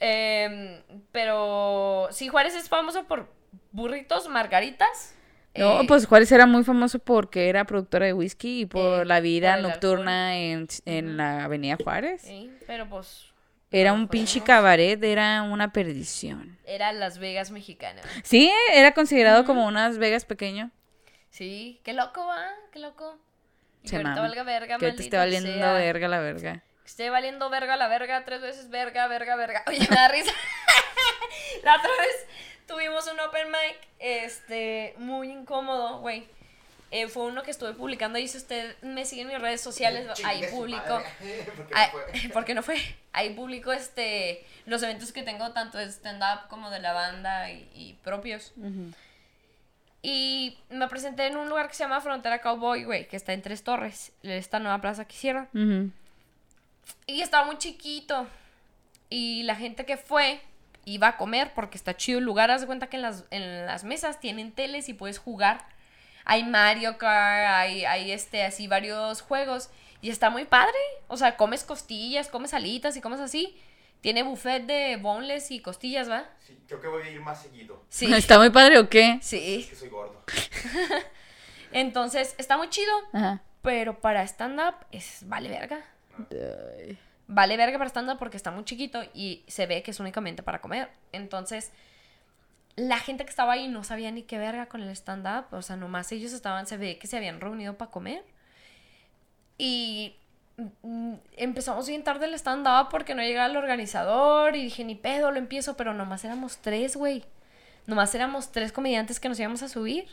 em, 0.00 0.82
pero 1.12 2.08
sí, 2.12 2.28
Juárez 2.28 2.54
es 2.54 2.68
famoso 2.68 3.04
por 3.04 3.28
burritos, 3.72 4.28
margaritas. 4.28 5.14
No, 5.54 5.80
eh, 5.82 5.84
pues 5.86 6.06
Juárez 6.06 6.30
era 6.32 6.46
muy 6.46 6.62
famoso 6.64 6.98
porque 7.00 7.48
era 7.48 7.64
productora 7.64 8.06
de 8.06 8.12
whisky 8.12 8.60
y 8.62 8.66
por 8.66 9.02
Eh, 9.02 9.04
la 9.04 9.20
vida 9.20 9.54
por 9.54 9.62
nocturna 9.62 10.36
en, 10.38 10.68
en 10.86 11.16
la 11.16 11.44
avenida 11.44 11.76
Juárez. 11.82 12.22
Sí, 12.22 12.50
pero 12.66 12.88
pues. 12.88 13.26
Era 13.72 13.92
un 13.92 14.08
pinche 14.08 14.40
cabaret, 14.42 15.02
era 15.02 15.42
una 15.42 15.72
perdición. 15.72 16.58
Era 16.64 16.92
Las 16.92 17.18
Vegas 17.18 17.50
mexicana. 17.52 18.02
Sí, 18.24 18.52
era 18.72 18.92
considerado 18.92 19.44
como 19.44 19.66
unas 19.66 19.98
Vegas 19.98 20.24
pequeño. 20.24 20.70
Sí, 21.30 21.80
qué 21.84 21.92
loco, 21.92 22.26
va, 22.26 22.48
qué 22.72 22.80
loco. 22.80 23.18
Y 23.82 23.88
Se 23.88 23.96
que 23.96 24.02
ahorita 24.02 24.20
valga 24.20 24.42
verga, 24.42 24.78
Que 24.78 24.92
te 24.92 25.02
esté 25.02 25.16
valiendo 25.16 25.52
sea. 25.52 25.72
verga 25.74 26.08
la 26.08 26.18
verga. 26.18 26.64
Que 26.82 26.88
esté 26.88 27.10
valiendo 27.10 27.48
verga 27.48 27.76
la 27.76 27.86
verga, 27.86 28.24
tres 28.24 28.40
veces 28.40 28.68
verga, 28.70 29.06
verga, 29.06 29.36
verga. 29.36 29.62
Oye, 29.68 29.78
me 29.88 29.96
da 29.96 30.08
risa. 30.08 30.32
la 31.62 31.76
otra 31.76 31.90
vez 31.90 32.26
tuvimos 32.66 33.06
un 33.06 33.20
open 33.20 33.48
mic, 33.48 33.78
este, 34.00 34.94
muy 34.98 35.30
incómodo, 35.30 36.00
güey. 36.00 36.26
Eh, 36.92 37.06
fue 37.08 37.26
uno 37.26 37.42
que 37.44 37.52
estuve 37.52 37.72
publicando 37.74 38.18
ahí, 38.18 38.26
si 38.26 38.38
usted 38.38 38.76
me 38.82 39.04
sigue 39.04 39.22
en 39.22 39.28
mis 39.28 39.40
redes 39.40 39.60
sociales, 39.60 40.08
ahí 40.24 40.44
publico. 40.50 41.00
madre. 41.70 42.28
¿Por 42.32 42.44
qué 42.44 42.54
no 42.56 42.62
fue? 42.64 42.78
Ahí 43.12 43.30
publico 43.34 43.72
este, 43.72 44.44
los 44.66 44.82
eventos 44.82 45.12
que 45.12 45.22
tengo, 45.22 45.52
tanto 45.52 45.78
de 45.78 45.86
stand-up 45.86 46.48
como 46.48 46.68
de 46.70 46.80
la 46.80 46.92
banda 46.92 47.50
y, 47.50 47.68
y 47.74 47.92
propios. 48.02 48.52
Y 50.02 50.58
me 50.70 50.88
presenté 50.88 51.26
en 51.26 51.36
un 51.36 51.48
lugar 51.48 51.68
que 51.68 51.74
se 51.74 51.84
llama 51.84 52.00
Frontera 52.00 52.40
Cowboy, 52.40 52.84
güey, 52.84 53.06
que 53.06 53.16
está 53.16 53.34
en 53.34 53.42
Tres 53.42 53.62
Torres, 53.62 54.12
esta 54.22 54.58
nueva 54.58 54.80
plaza 54.80 55.04
que 55.04 55.14
hicieron. 55.14 55.92
Y 57.06 57.20
estaba 57.20 57.44
muy 57.46 57.58
chiquito. 57.58 58.26
Y 59.10 59.42
la 59.42 59.56
gente 59.56 59.84
que 59.84 59.96
fue 59.96 60.40
iba 60.84 61.08
a 61.08 61.16
comer 61.16 61.52
porque 61.54 61.76
está 61.76 61.96
chido 61.96 62.18
el 62.18 62.24
lugar. 62.24 62.50
Haz 62.50 62.62
de 62.62 62.66
cuenta 62.66 62.88
que 62.88 62.96
en 62.96 63.02
las, 63.02 63.24
en 63.30 63.66
las 63.66 63.84
mesas 63.84 64.20
tienen 64.20 64.52
teles 64.52 64.88
y 64.88 64.94
puedes 64.94 65.18
jugar. 65.18 65.66
Hay 66.30 66.44
Mario 66.44 66.96
Kart, 66.96 67.56
hay, 67.56 67.84
hay 67.84 68.12
este, 68.12 68.44
así 68.44 68.68
varios 68.68 69.20
juegos. 69.20 69.68
Y 70.00 70.10
está 70.10 70.30
muy 70.30 70.44
padre. 70.44 70.78
O 71.08 71.16
sea, 71.16 71.36
comes 71.36 71.64
costillas, 71.64 72.28
comes 72.28 72.54
alitas 72.54 72.96
y 72.96 73.00
comes 73.00 73.18
así. 73.18 73.60
Tiene 74.00 74.22
buffet 74.22 74.64
de 74.64 74.96
boneless 74.96 75.50
y 75.50 75.58
costillas, 75.58 76.08
¿va? 76.08 76.30
Sí, 76.46 76.56
creo 76.68 76.80
que 76.80 76.86
voy 76.86 77.02
a 77.02 77.10
ir 77.10 77.20
más 77.20 77.42
seguido. 77.42 77.82
Sí. 77.88 78.06
¿Está 78.14 78.38
muy 78.38 78.50
padre 78.50 78.78
o 78.78 78.88
qué? 78.88 79.18
Sí. 79.20 79.62
Es 79.62 79.70
que 79.70 79.74
soy 79.74 79.88
gordo. 79.88 80.22
Entonces, 81.72 82.36
está 82.38 82.56
muy 82.56 82.70
chido. 82.70 82.92
Ajá. 83.12 83.42
Pero 83.62 84.00
para 84.00 84.22
stand-up 84.22 84.76
es 84.92 85.28
vale 85.28 85.48
verga. 85.48 85.84
vale 87.26 87.56
verga 87.56 87.76
para 87.76 87.90
stand-up 87.90 88.18
porque 88.20 88.36
está 88.36 88.52
muy 88.52 88.62
chiquito 88.62 89.02
y 89.14 89.42
se 89.48 89.66
ve 89.66 89.82
que 89.82 89.90
es 89.90 89.98
únicamente 89.98 90.44
para 90.44 90.60
comer. 90.60 90.90
Entonces, 91.10 91.72
la 92.76 92.98
gente 92.98 93.24
que 93.24 93.30
estaba 93.30 93.54
ahí 93.54 93.68
no 93.68 93.84
sabía 93.84 94.10
ni 94.10 94.22
qué 94.22 94.38
verga 94.38 94.66
con 94.66 94.82
el 94.82 94.90
stand-up. 94.90 95.46
O 95.52 95.62
sea, 95.62 95.76
nomás 95.76 96.10
ellos 96.12 96.32
estaban, 96.32 96.66
se 96.66 96.76
ve 96.76 96.98
que 96.98 97.06
se 97.06 97.16
habían 97.16 97.40
reunido 97.40 97.76
para 97.76 97.90
comer. 97.90 98.24
Y 99.58 100.16
mm, 100.82 101.14
empezamos 101.36 101.88
bien 101.88 102.04
tarde 102.04 102.26
el 102.26 102.34
stand-up 102.34 102.88
porque 102.90 103.14
no 103.14 103.22
llegaba 103.22 103.50
el 103.50 103.56
organizador. 103.56 104.56
Y 104.56 104.62
dije, 104.62 104.84
ni 104.84 104.94
pedo, 104.94 105.30
lo 105.30 105.38
empiezo. 105.38 105.76
Pero 105.76 105.94
nomás 105.94 106.24
éramos 106.24 106.58
tres, 106.58 106.96
güey. 106.96 107.24
Nomás 107.86 108.14
éramos 108.14 108.52
tres 108.52 108.72
comediantes 108.72 109.20
que 109.20 109.28
nos 109.28 109.38
íbamos 109.38 109.62
a 109.62 109.68
subir. 109.68 110.08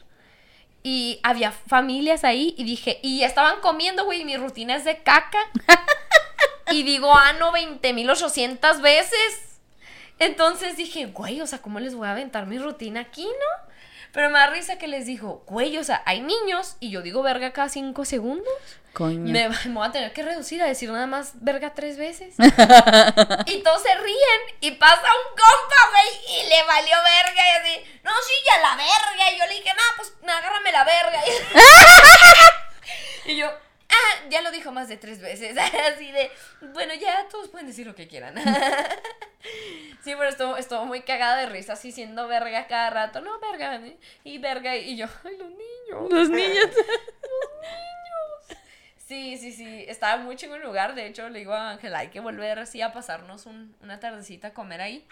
Y 0.83 1.19
había 1.23 1.51
familias 1.51 2.23
ahí 2.23 2.55
y 2.57 2.63
dije, 2.63 2.99
y 3.03 3.23
estaban 3.23 3.59
comiendo, 3.61 4.05
güey, 4.05 4.25
mi 4.25 4.37
rutina 4.37 4.75
es 4.75 4.85
de 4.85 5.03
caca. 5.03 5.39
y 6.71 6.83
digo, 6.83 7.13
ah, 7.13 7.33
no, 7.33 7.51
20.800 7.51 8.81
veces. 8.81 9.46
Entonces 10.19 10.77
dije, 10.77 11.07
güey, 11.07 11.41
o 11.41 11.47
sea, 11.47 11.59
¿cómo 11.59 11.79
les 11.79 11.95
voy 11.95 12.07
a 12.07 12.11
aventar 12.11 12.45
mi 12.47 12.57
rutina 12.57 13.01
aquí, 13.01 13.25
no? 13.25 13.67
Pero 14.13 14.29
me 14.29 14.39
da 14.39 14.47
risa 14.47 14.77
que 14.77 14.87
les 14.87 15.05
dijo, 15.05 15.43
güey, 15.47 15.77
o 15.77 15.83
sea, 15.83 16.01
hay 16.05 16.21
niños 16.21 16.77
y 16.79 16.89
yo 16.89 17.01
digo 17.01 17.21
verga 17.21 17.51
cada 17.53 17.67
cinco 17.69 18.05
segundos. 18.05 18.47
Coño. 18.93 19.31
Me, 19.31 19.49
me 19.49 19.73
voy 19.73 19.87
a 19.87 19.91
tener 19.91 20.11
que 20.11 20.23
reducir 20.23 20.59
a 20.61 20.65
decir 20.65 20.89
nada 20.89 21.05
más 21.05 21.33
verga 21.35 21.75
tres 21.75 21.97
veces. 21.97 22.33
y 23.45 23.61
todos 23.61 23.83
se 23.83 23.93
ríen 23.95 24.41
y 24.59 24.71
pasa 24.71 25.03
un 25.03 25.35
compa, 25.35 25.89
güey, 25.91 26.07
y 26.39 26.49
le 26.49 26.63
valió 26.63 26.95
verga 27.03 27.45
y 27.45 27.49
así, 27.59 27.79
no, 28.03 28.11
sí, 28.25 28.33
ya 28.45 28.57
la 28.61 28.75
verga. 28.75 29.31
Y 29.31 29.37
yo 29.37 29.45
le 29.45 29.53
dije, 29.53 29.71
no, 29.75 29.83
pues 29.97 30.13
agárrame 30.23 30.71
la 30.71 30.83
verga. 30.83 31.21
y 33.25 33.35
yo, 33.37 33.51
ah, 33.89 34.27
ya 34.29 34.41
lo 34.41 34.51
dijo 34.51 34.71
más 34.71 34.87
de 34.89 34.97
tres 34.97 35.19
veces. 35.19 35.57
así 35.93 36.11
de, 36.11 36.31
bueno, 36.73 36.93
ya 36.95 37.27
todos 37.29 37.49
pueden 37.49 37.67
decir 37.67 37.85
lo 37.87 37.95
que 37.95 38.07
quieran. 38.07 38.35
sí, 40.03 40.13
pero 40.17 40.25
estuvo, 40.29 40.57
estuvo 40.57 40.85
muy 40.85 41.01
cagada 41.01 41.37
de 41.37 41.45
risa, 41.47 41.73
así 41.73 41.91
siendo 41.91 42.27
verga 42.27 42.67
cada 42.67 42.89
rato. 42.89 43.21
No, 43.21 43.39
verga, 43.39 43.75
¿eh? 43.75 43.97
y 44.23 44.37
verga, 44.37 44.75
y 44.75 44.97
yo, 44.97 45.07
ay, 45.23 45.37
los 45.37 45.49
niños. 45.49 46.11
Los 46.11 46.29
niños. 46.29 46.69
Sí, 49.07 49.37
sí, 49.37 49.53
sí, 49.53 49.85
estaba 49.87 50.17
muy 50.21 50.35
chingón 50.35 50.59
el 50.59 50.67
lugar. 50.67 50.93
De 50.93 51.05
hecho, 51.07 51.29
le 51.29 51.39
digo 51.39 51.53
a 51.53 51.69
Ángela, 51.71 51.99
hay 51.99 52.09
que 52.09 52.19
volver 52.19 52.59
así 52.59 52.81
a 52.81 52.91
pasarnos 52.91 53.45
un- 53.45 53.73
una 53.81 53.99
tardecita 54.01 54.49
a 54.49 54.53
comer 54.53 54.81
ahí. 54.81 55.07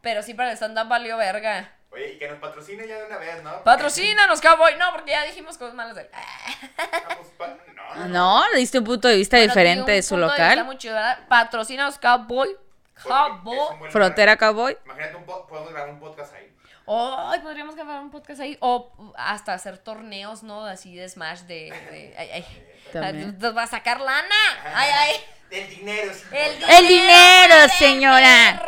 Pero 0.00 0.22
sí, 0.22 0.34
para 0.34 0.50
el 0.50 0.56
stand-up 0.56 0.88
valió 0.88 1.16
verga. 1.16 1.72
Oye, 1.92 2.12
y 2.14 2.18
que 2.18 2.26
nos 2.28 2.38
patrocine 2.38 2.86
ya 2.88 2.96
de 2.96 3.04
una 3.06 3.18
vez, 3.18 3.42
¿no? 3.42 3.62
Patrocínanos, 3.64 4.40
cowboy. 4.40 4.76
No, 4.78 4.90
porque 4.92 5.10
ya 5.10 5.24
dijimos 5.24 5.58
cosas 5.58 5.74
malas 5.74 5.94
de 5.94 6.02
él. 6.02 6.08
Ah, 6.14 7.16
pues, 7.36 7.50
no, 7.96 8.06
no, 8.08 8.08
no. 8.08 8.44
Diste 8.56 8.78
un 8.78 8.84
punto 8.84 9.08
de 9.08 9.16
vista 9.16 9.36
Bueno, 9.36 9.52
diferente 9.52 9.92
de 9.92 10.02
su 10.02 10.14
punto 10.14 10.28
local. 10.28 10.64
muy 10.64 10.78
chido, 10.78 10.94
¿verdad? 10.94 11.18
Patrocínanos, 11.28 11.98
cowboy. 11.98 12.56
Cowboy. 13.02 13.90
Frontera 13.90 14.32
lugar. 14.32 14.38
Cowboy. 14.54 14.78
Imagínate, 14.86 15.16
un 15.16 15.24
po- 15.24 15.46
podemos 15.46 15.70
grabar 15.72 15.90
un 15.90 16.00
podcast 16.00 16.32
ahí. 16.34 16.48
Ay, 16.86 17.40
podríamos 17.40 17.74
grabar 17.74 18.00
un 18.00 18.10
podcast 18.10 18.40
ahí. 18.40 18.56
O 18.60 18.90
hasta 19.16 19.52
hacer 19.52 19.76
torneos, 19.78 20.42
¿no? 20.42 20.64
Así 20.64 20.94
de 20.96 21.08
Smash 21.08 21.40
de. 21.40 21.70
de- 21.90 22.14
ay, 22.16 22.30
ay. 22.32 22.44
También. 22.92 23.36
Nos 23.38 23.56
va 23.56 23.62
a 23.64 23.66
sacar 23.66 24.00
lana. 24.00 24.34
Ay, 24.74 24.90
ay. 24.90 25.16
El 25.50 25.68
dinero 25.68 26.10
es 26.10 26.24
El 26.32 26.52
importante. 26.54 26.78
¡El 26.78 26.88
dinero, 26.88 27.68
señora! 27.78 28.62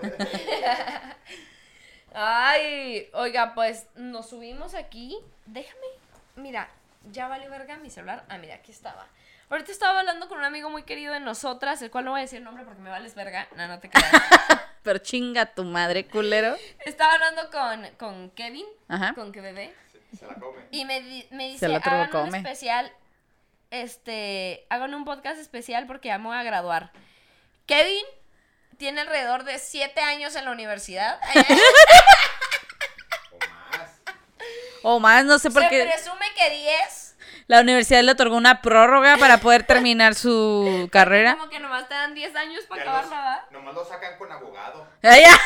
Ay, 2.14 3.08
oiga, 3.12 3.54
pues 3.54 3.86
nos 3.94 4.28
subimos 4.30 4.74
aquí. 4.74 5.16
Déjame. 5.46 5.86
Mira, 6.36 6.68
ya 7.10 7.28
valió 7.28 7.50
verga 7.50 7.76
mi 7.76 7.90
celular. 7.90 8.24
Ah, 8.28 8.38
mira, 8.38 8.56
aquí 8.56 8.72
estaba. 8.72 9.06
Ahorita 9.48 9.72
estaba 9.72 9.98
hablando 10.00 10.28
con 10.28 10.38
un 10.38 10.44
amigo 10.44 10.70
muy 10.70 10.84
querido 10.84 11.12
de 11.12 11.20
nosotras, 11.20 11.82
el 11.82 11.90
cual 11.90 12.04
no 12.04 12.12
voy 12.12 12.20
a 12.20 12.22
decir 12.22 12.38
el 12.38 12.44
nombre 12.44 12.64
porque 12.64 12.80
me 12.80 12.90
vales 12.90 13.14
verga. 13.14 13.48
No, 13.56 13.66
no 13.66 13.78
te 13.80 13.90
creas. 13.90 14.10
Pero 14.82 14.98
chinga 14.98 15.46
tu 15.46 15.64
madre, 15.64 16.06
culero. 16.06 16.56
estaba 16.84 17.14
hablando 17.14 17.50
con, 17.50 17.86
con 17.98 18.30
Kevin, 18.30 18.64
Ajá. 18.88 19.12
con 19.14 19.30
que 19.32 19.40
bebé. 19.40 19.74
Se 20.18 20.26
la 20.26 20.34
come. 20.34 20.58
Y 20.70 20.84
me, 20.84 21.00
di- 21.02 21.26
me 21.30 21.48
dice, 21.48 21.68
la 21.68 21.76
hagan 21.78 22.28
un 22.28 22.34
especial, 22.34 22.90
este, 23.70 24.66
hagan 24.70 24.94
un 24.94 25.04
podcast 25.04 25.38
especial 25.38 25.86
porque 25.86 26.16
voy 26.18 26.36
a 26.36 26.42
graduar. 26.42 26.92
Kevin 27.66 28.04
tiene 28.80 29.02
alrededor 29.02 29.44
de 29.44 29.58
siete 29.58 30.00
años 30.00 30.34
en 30.36 30.46
la 30.46 30.50
universidad. 30.52 31.20
O 33.30 33.38
más. 33.38 33.90
O 34.82 34.98
más, 34.98 35.24
no 35.26 35.38
sé 35.38 35.50
por 35.50 35.62
Se 35.62 35.68
qué. 35.68 35.84
presume 35.84 36.24
que 36.36 36.48
10. 36.50 37.16
La 37.46 37.60
universidad 37.60 38.02
le 38.02 38.12
otorgó 38.12 38.36
una 38.36 38.62
prórroga 38.62 39.18
para 39.18 39.36
poder 39.38 39.64
terminar 39.64 40.14
su 40.14 40.88
carrera. 40.92 41.36
Como 41.36 41.50
que 41.50 41.58
nomás 41.60 41.86
te 41.88 41.94
dan 41.94 42.14
10 42.14 42.34
años 42.36 42.64
para 42.64 42.84
Ya 42.84 42.90
acabarla, 42.90 43.16
¿verdad? 43.16 43.50
Nomás 43.50 43.74
lo 43.74 43.84
sacan 43.84 44.16
con 44.18 44.32
abogado. 44.32 44.88
Ya. 45.02 45.38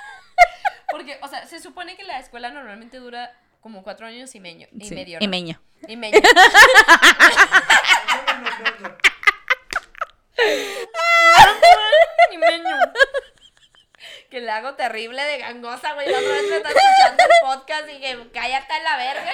Porque, 0.90 1.18
o 1.22 1.28
sea, 1.28 1.44
se 1.46 1.58
supone 1.60 1.96
que 1.96 2.04
la 2.04 2.18
escuela 2.20 2.50
normalmente 2.50 2.98
dura 2.98 3.32
como 3.60 3.82
4 3.82 4.06
años 4.06 4.32
y 4.36 4.40
medio. 4.40 4.68
Y 4.72 4.86
Sí, 4.86 4.94
medio. 4.94 5.18
y 5.20 5.26
¿no? 5.26 5.30
meño. 5.30 5.60
Y 5.88 5.96
medio. 11.60 12.32
y 12.32 12.38
meño. 12.38 12.76
Que 14.30 14.40
le 14.40 14.50
hago 14.50 14.74
terrible 14.74 15.22
de 15.22 15.38
gangosa, 15.38 15.92
güey. 15.94 16.08
La 16.10 16.18
otra 16.18 16.30
vez 16.32 16.48
me 16.50 16.56
está 16.56 16.68
escuchando 16.70 17.22
el 17.24 17.30
podcast 17.46 17.88
y 17.88 17.92
dije, 17.98 18.18
cállate 18.32 18.72
a 18.72 18.80
la 18.82 18.96
verga. 18.96 19.32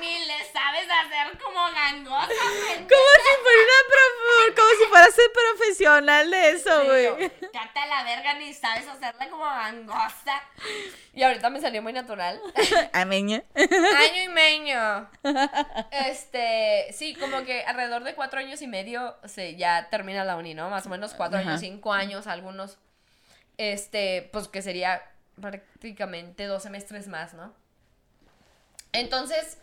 Ni, 0.00 0.06
ni 0.18 0.24
le 0.26 0.44
sabes 0.52 0.86
hacer 0.90 1.38
como 1.38 1.60
gangosa, 1.72 2.26
güey. 2.26 2.76
Como 2.78 3.10
si 3.24 3.32
fuera 3.42 3.62
una 3.62 3.80
prof- 3.88 4.56
como 4.56 4.70
si 4.78 4.84
fuera 4.90 5.06
ser 5.10 5.32
profesional 5.32 6.30
de 6.30 6.50
eso, 6.50 6.84
güey. 6.84 7.30
Cállate 7.52 7.78
a 7.78 7.86
la 7.86 8.02
verga, 8.04 8.34
ni 8.34 8.52
sabes 8.54 8.86
hacerla 8.88 9.28
como 9.28 9.44
gangosa. 9.44 10.42
Y 11.12 11.22
ahorita 11.22 11.48
me 11.50 11.60
salió 11.60 11.80
muy 11.82 11.92
natural. 11.92 12.40
A 12.92 13.04
meño. 13.04 13.42
Año 13.54 14.22
y 14.24 14.28
medio. 14.28 15.08
Este, 15.90 16.88
sí, 16.92 17.14
como 17.14 17.44
que 17.44 17.62
alrededor 17.64 18.02
de 18.04 18.14
cuatro 18.14 18.40
años 18.40 18.60
y 18.62 18.66
medio 18.66 19.16
se 19.24 19.56
ya 19.56 19.88
termina 19.90 20.24
la 20.24 20.36
uni, 20.36 20.54
¿no? 20.54 20.70
Más 20.70 20.86
o 20.86 20.88
menos 20.88 21.14
cuatro 21.14 21.38
Ajá. 21.38 21.50
años, 21.50 21.60
cinco 21.60 21.92
años, 21.92 22.26
algunos. 22.26 22.78
Este, 23.56 24.28
pues 24.32 24.48
que 24.48 24.62
sería 24.62 25.02
prácticamente 25.40 26.44
dos 26.44 26.62
semestres 26.62 27.08
más, 27.08 27.34
¿no? 27.34 27.54
Entonces, 28.92 29.58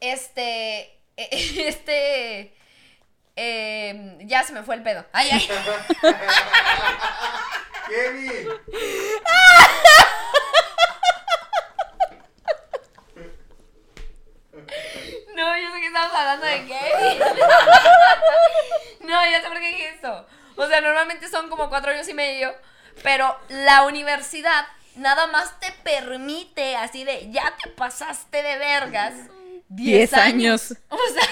este, 0.00 0.98
este, 1.16 2.54
eh, 3.36 4.18
ya 4.22 4.42
se 4.44 4.52
me 4.52 4.62
fue 4.62 4.74
el 4.74 4.82
pedo. 4.82 5.04
Ay, 5.12 5.30
ay. 5.32 5.48
Kevin. 7.88 8.48
No, 15.34 15.56
yo 15.58 15.72
sé 15.72 15.80
que 15.80 15.86
estamos 15.86 16.12
hablando 16.14 16.46
de 16.46 16.66
qué. 16.66 17.18
no, 19.00 19.30
ya 19.30 19.40
sé 19.42 19.48
por 19.48 19.58
qué 19.58 19.68
dije 19.68 19.88
esto. 19.88 20.26
O 20.56 20.66
sea, 20.66 20.80
normalmente 20.80 21.28
son 21.28 21.48
como 21.48 21.68
cuatro 21.68 21.90
años 21.90 22.06
y 22.08 22.14
medio, 22.14 22.54
pero 23.02 23.36
la 23.48 23.84
universidad 23.84 24.66
nada 24.96 25.26
más 25.26 25.58
te 25.60 25.72
permite 25.84 26.76
así 26.76 27.04
de, 27.04 27.30
ya 27.30 27.54
te 27.62 27.70
pasaste 27.70 28.42
de 28.42 28.58
vergas. 28.58 29.14
Diez 29.68 30.12
años. 30.14 30.74
O 30.88 30.98
sea, 31.12 31.28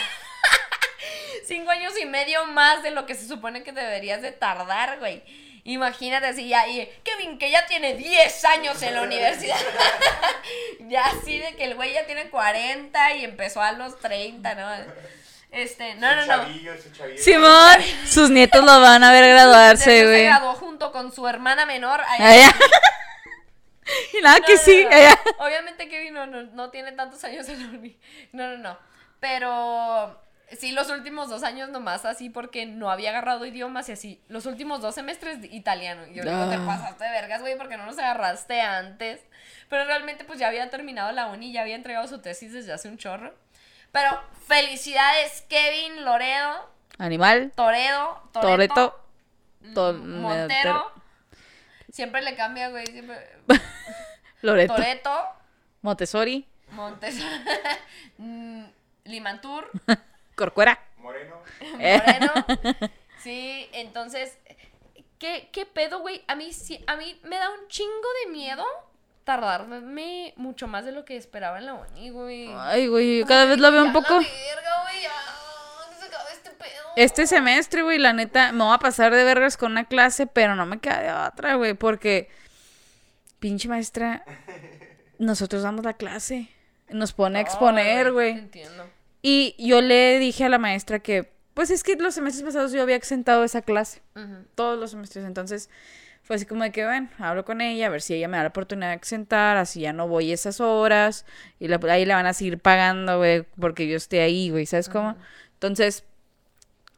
cinco 1.46 1.70
años 1.70 1.92
y 2.00 2.06
medio 2.06 2.46
más 2.46 2.82
de 2.82 2.90
lo 2.90 3.06
que 3.06 3.14
se 3.14 3.28
supone 3.28 3.62
que 3.62 3.72
deberías 3.72 4.22
de 4.22 4.32
tardar, 4.32 4.98
güey. 4.98 5.22
Imagínate 5.64 6.26
así 6.26 6.48
ya, 6.48 6.66
y 6.66 6.88
Kevin, 7.04 7.38
que 7.38 7.50
ya 7.50 7.66
tiene 7.66 7.94
10 7.94 8.44
años 8.46 8.82
en 8.82 8.94
la 8.94 9.02
universidad. 9.02 9.56
ya 10.88 11.04
así 11.04 11.38
de 11.38 11.54
que 11.54 11.64
el 11.64 11.74
güey 11.74 11.92
ya 11.92 12.06
tiene 12.06 12.30
40 12.30 13.16
y 13.16 13.24
empezó 13.24 13.60
a 13.60 13.72
los 13.72 13.98
30, 13.98 14.54
¿no? 14.54 14.70
Este, 15.52 15.94
no, 15.96 16.14
no, 16.14 16.22
Su 16.22 16.28
no. 16.28 16.36
chavillo, 16.36 16.80
su 16.80 16.90
chavillo. 16.92 17.22
Simón, 17.22 17.76
sus 18.06 18.30
nietos 18.30 18.64
lo 18.64 18.80
van 18.80 19.02
a 19.02 19.10
ver 19.12 19.28
graduarse, 19.28 19.90
Después 19.90 19.96
se 19.96 20.06
güey. 20.06 20.24
graduó 20.26 20.54
junto 20.54 20.92
con 20.92 21.12
su 21.12 21.26
hermana 21.26 21.66
menor. 21.66 22.00
Allá. 22.06 22.50
Y 24.16 24.22
nada 24.22 24.38
no, 24.38 24.44
que 24.46 24.54
no, 24.54 24.60
sí, 24.60 24.84
no. 24.84 24.96
allá. 24.96 25.18
Obviamente 25.38 25.88
Kevin 25.88 26.14
no, 26.14 26.26
no, 26.26 26.42
no 26.44 26.70
tiene 26.70 26.92
tantos 26.92 27.24
años 27.24 27.48
en 27.48 27.60
la 27.72 27.78
uni. 27.78 27.98
No, 28.32 28.46
no, 28.46 28.56
no. 28.58 28.78
Pero 29.18 30.22
sí, 30.58 30.70
los 30.72 30.88
últimos 30.90 31.28
dos 31.28 31.42
años 31.42 31.70
nomás 31.70 32.04
así 32.04 32.30
porque 32.30 32.66
no 32.66 32.90
había 32.90 33.10
agarrado 33.10 33.44
idiomas 33.46 33.88
y 33.88 33.92
así. 33.92 34.22
Los 34.28 34.46
últimos 34.46 34.80
dos 34.80 34.94
semestres 34.94 35.40
de 35.40 35.48
italiano. 35.48 36.06
Y 36.06 36.14
yo 36.14 36.22
digo, 36.22 36.48
te 36.48 36.54
Ah. 36.56 36.64
pasaste 36.66 37.02
de 37.04 37.10
vergas, 37.10 37.40
güey, 37.40 37.56
porque 37.58 37.76
no 37.76 37.84
nos 37.86 37.98
agarraste 37.98 38.60
antes. 38.60 39.20
Pero 39.68 39.84
realmente 39.84 40.24
pues 40.24 40.38
ya 40.38 40.46
había 40.48 40.70
terminado 40.70 41.10
la 41.10 41.26
uni, 41.26 41.50
ya 41.52 41.62
había 41.62 41.74
entregado 41.74 42.06
su 42.06 42.20
tesis 42.20 42.52
desde 42.52 42.72
hace 42.72 42.88
un 42.88 42.96
chorro. 42.96 43.34
Pero 43.92 44.20
felicidades, 44.46 45.42
Kevin, 45.48 46.05
Loredo, 46.05 46.68
Animal, 46.98 47.53
Toredo, 47.57 48.20
Toreto, 48.33 48.40
Toreto, 48.44 49.05
to- 49.74 49.92
Montero. 49.94 50.92
Siempre 51.92 52.22
le 52.22 52.37
cambia, 52.37 52.68
güey. 52.68 52.87
Siempre... 52.87 53.16
Loreto, 54.42 54.74
Toreto, 54.74 55.24
Montessori, 55.83 56.46
Montes, 56.70 57.16
mm, 58.18 58.64
Limantur, 59.05 59.70
Corcuera. 60.37 60.79
Moreno. 60.98 61.42
Moreno. 61.72 62.33
Sí, 63.22 63.68
entonces, 63.72 64.38
¿qué, 65.18 65.48
qué 65.53 65.66
pedo, 65.66 66.00
güey? 66.00 66.22
A 66.29 66.35
mí 66.37 66.53
sí, 66.53 66.83
a 66.87 66.96
mí 66.96 67.18
me 67.24 67.37
da 67.37 67.50
un 67.50 67.68
chingo 67.68 68.09
de 68.24 68.31
miedo 68.31 68.64
tardarme 69.24 70.35
mucho 70.37 70.66
más 70.66 70.85
de 70.85 70.92
lo 70.92 71.04
que 71.04 71.16
esperaba 71.16 71.59
en 71.59 71.66
la 71.66 71.74
uni, 71.74 72.11
güey. 72.11 72.50
Ay, 72.56 72.87
güey, 72.88 73.20
yo 73.20 73.26
cada 73.26 73.44
vez 73.44 73.59
lo 73.59 73.70
veo 73.70 73.85
un 73.85 73.92
poco. 73.92 74.14
La 74.14 74.18
verga, 74.20 74.83
güey, 74.83 75.02
ya, 75.02 75.98
se 75.98 76.06
acabe 76.06 76.33
este 76.33 76.50
pedo. 76.50 76.68
Este 76.96 77.26
semestre, 77.26 77.83
güey, 77.83 77.98
la 77.98 78.12
neta, 78.12 78.52
me 78.52 78.64
voy 78.64 78.74
a 78.74 78.78
pasar 78.78 79.14
de 79.14 79.24
vergas 79.24 79.56
con 79.56 79.72
una 79.72 79.85
clase, 79.85 80.26
pero 80.26 80.56
no 80.56 80.66
me 80.66 80.80
queda 80.80 81.02
de 81.02 81.28
otra, 81.28 81.54
güey, 81.54 81.74
porque 81.74 82.28
pinche 83.38 83.68
maestra, 83.68 84.24
nosotros 85.18 85.62
damos 85.62 85.85
la 85.85 85.94
clase, 85.94 86.48
nos 86.88 87.12
pone 87.12 87.38
a 87.38 87.42
exponer, 87.42 88.12
güey. 88.12 88.33
Entiendo. 88.33 88.88
Y 89.22 89.54
yo 89.59 89.80
le 89.80 90.18
dije 90.18 90.44
a 90.44 90.48
la 90.48 90.59
maestra 90.59 90.98
que, 90.98 91.30
pues 91.54 91.70
es 91.70 91.83
que 91.83 91.94
los 91.96 92.14
semestres 92.14 92.44
pasados 92.44 92.72
yo 92.72 92.83
había 92.83 92.96
exentado 92.96 93.44
esa 93.44 93.62
clase, 93.62 94.02
todos 94.54 94.78
los 94.78 94.92
semestres, 94.92 95.24
entonces 95.24 95.68
fue 96.22 96.37
así 96.37 96.46
como 96.46 96.62
de 96.62 96.70
que, 96.72 96.85
bueno, 96.85 97.09
hablo 97.18 97.44
con 97.44 97.61
ella, 97.61 97.87
a 97.87 97.90
ver 97.90 98.02
si 98.02 98.14
ella 98.14 98.28
me 98.28 98.37
da 98.37 98.44
la 98.44 98.48
oportunidad 98.50 98.88
de 98.90 98.94
exentar, 98.96 99.56
así 99.56 99.80
ya 99.80 99.92
no 99.92 100.06
voy 100.09 100.33
esas 100.33 100.61
horas, 100.61 101.24
y 101.59 101.68
la- 101.68 101.80
ahí 101.90 102.04
le 102.04 102.14
van 102.14 102.26
a 102.26 102.33
seguir 102.35 102.59
pagando, 102.59 103.18
güey, 103.18 103.42
porque 103.61 103.88
yo 103.88 103.96
esté 103.96 104.20
ahí, 104.22 104.50
güey, 104.50 104.66
¿sabes 104.66 104.88
cómo? 104.88 105.16
Entonces, 105.54 106.04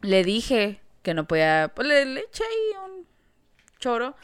le 0.01 0.23
dije 0.25 0.81
que 1.03 1.15
no 1.15 1.27
podía, 1.27 1.71
pues 1.75 1.89
le, 1.89 2.05
le 2.05 2.21
eché 2.21 2.45
ahí 2.45 2.85
un 2.91 3.07
choro, 3.79 4.15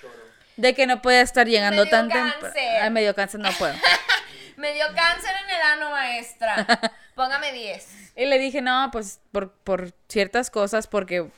de 0.56 0.74
que 0.74 0.86
no 0.86 1.00
podía 1.02 1.20
estar 1.22 1.46
llegando 1.46 1.82
dio 1.84 1.90
tan 1.90 2.08
temprano. 2.08 2.34
cáncer. 2.40 2.82
Ay, 2.82 2.90
medio 2.90 3.14
cáncer, 3.14 3.40
no 3.40 3.50
puedo. 3.58 3.74
Me 4.56 4.74
dio 4.74 4.86
cáncer 4.94 5.30
en 5.44 5.54
el 5.54 5.62
ano, 5.62 5.90
maestra. 5.90 6.66
Póngame 7.14 7.52
10. 7.52 8.12
Y 8.16 8.26
le 8.26 8.38
dije, 8.40 8.60
no, 8.60 8.88
pues 8.92 9.20
por, 9.30 9.52
por 9.52 9.92
ciertas 10.08 10.50
cosas, 10.50 10.88
porque 10.88 11.28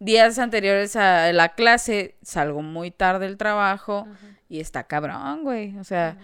días 0.00 0.38
anteriores 0.38 0.96
a 0.96 1.32
la 1.32 1.50
clase 1.50 2.16
salgo 2.22 2.62
muy 2.62 2.90
tarde 2.90 3.26
del 3.26 3.36
trabajo 3.36 4.08
y 4.48 4.58
está 4.58 4.84
cabrón, 4.84 5.44
güey. 5.44 5.78
O 5.78 5.84
sea, 5.84 6.16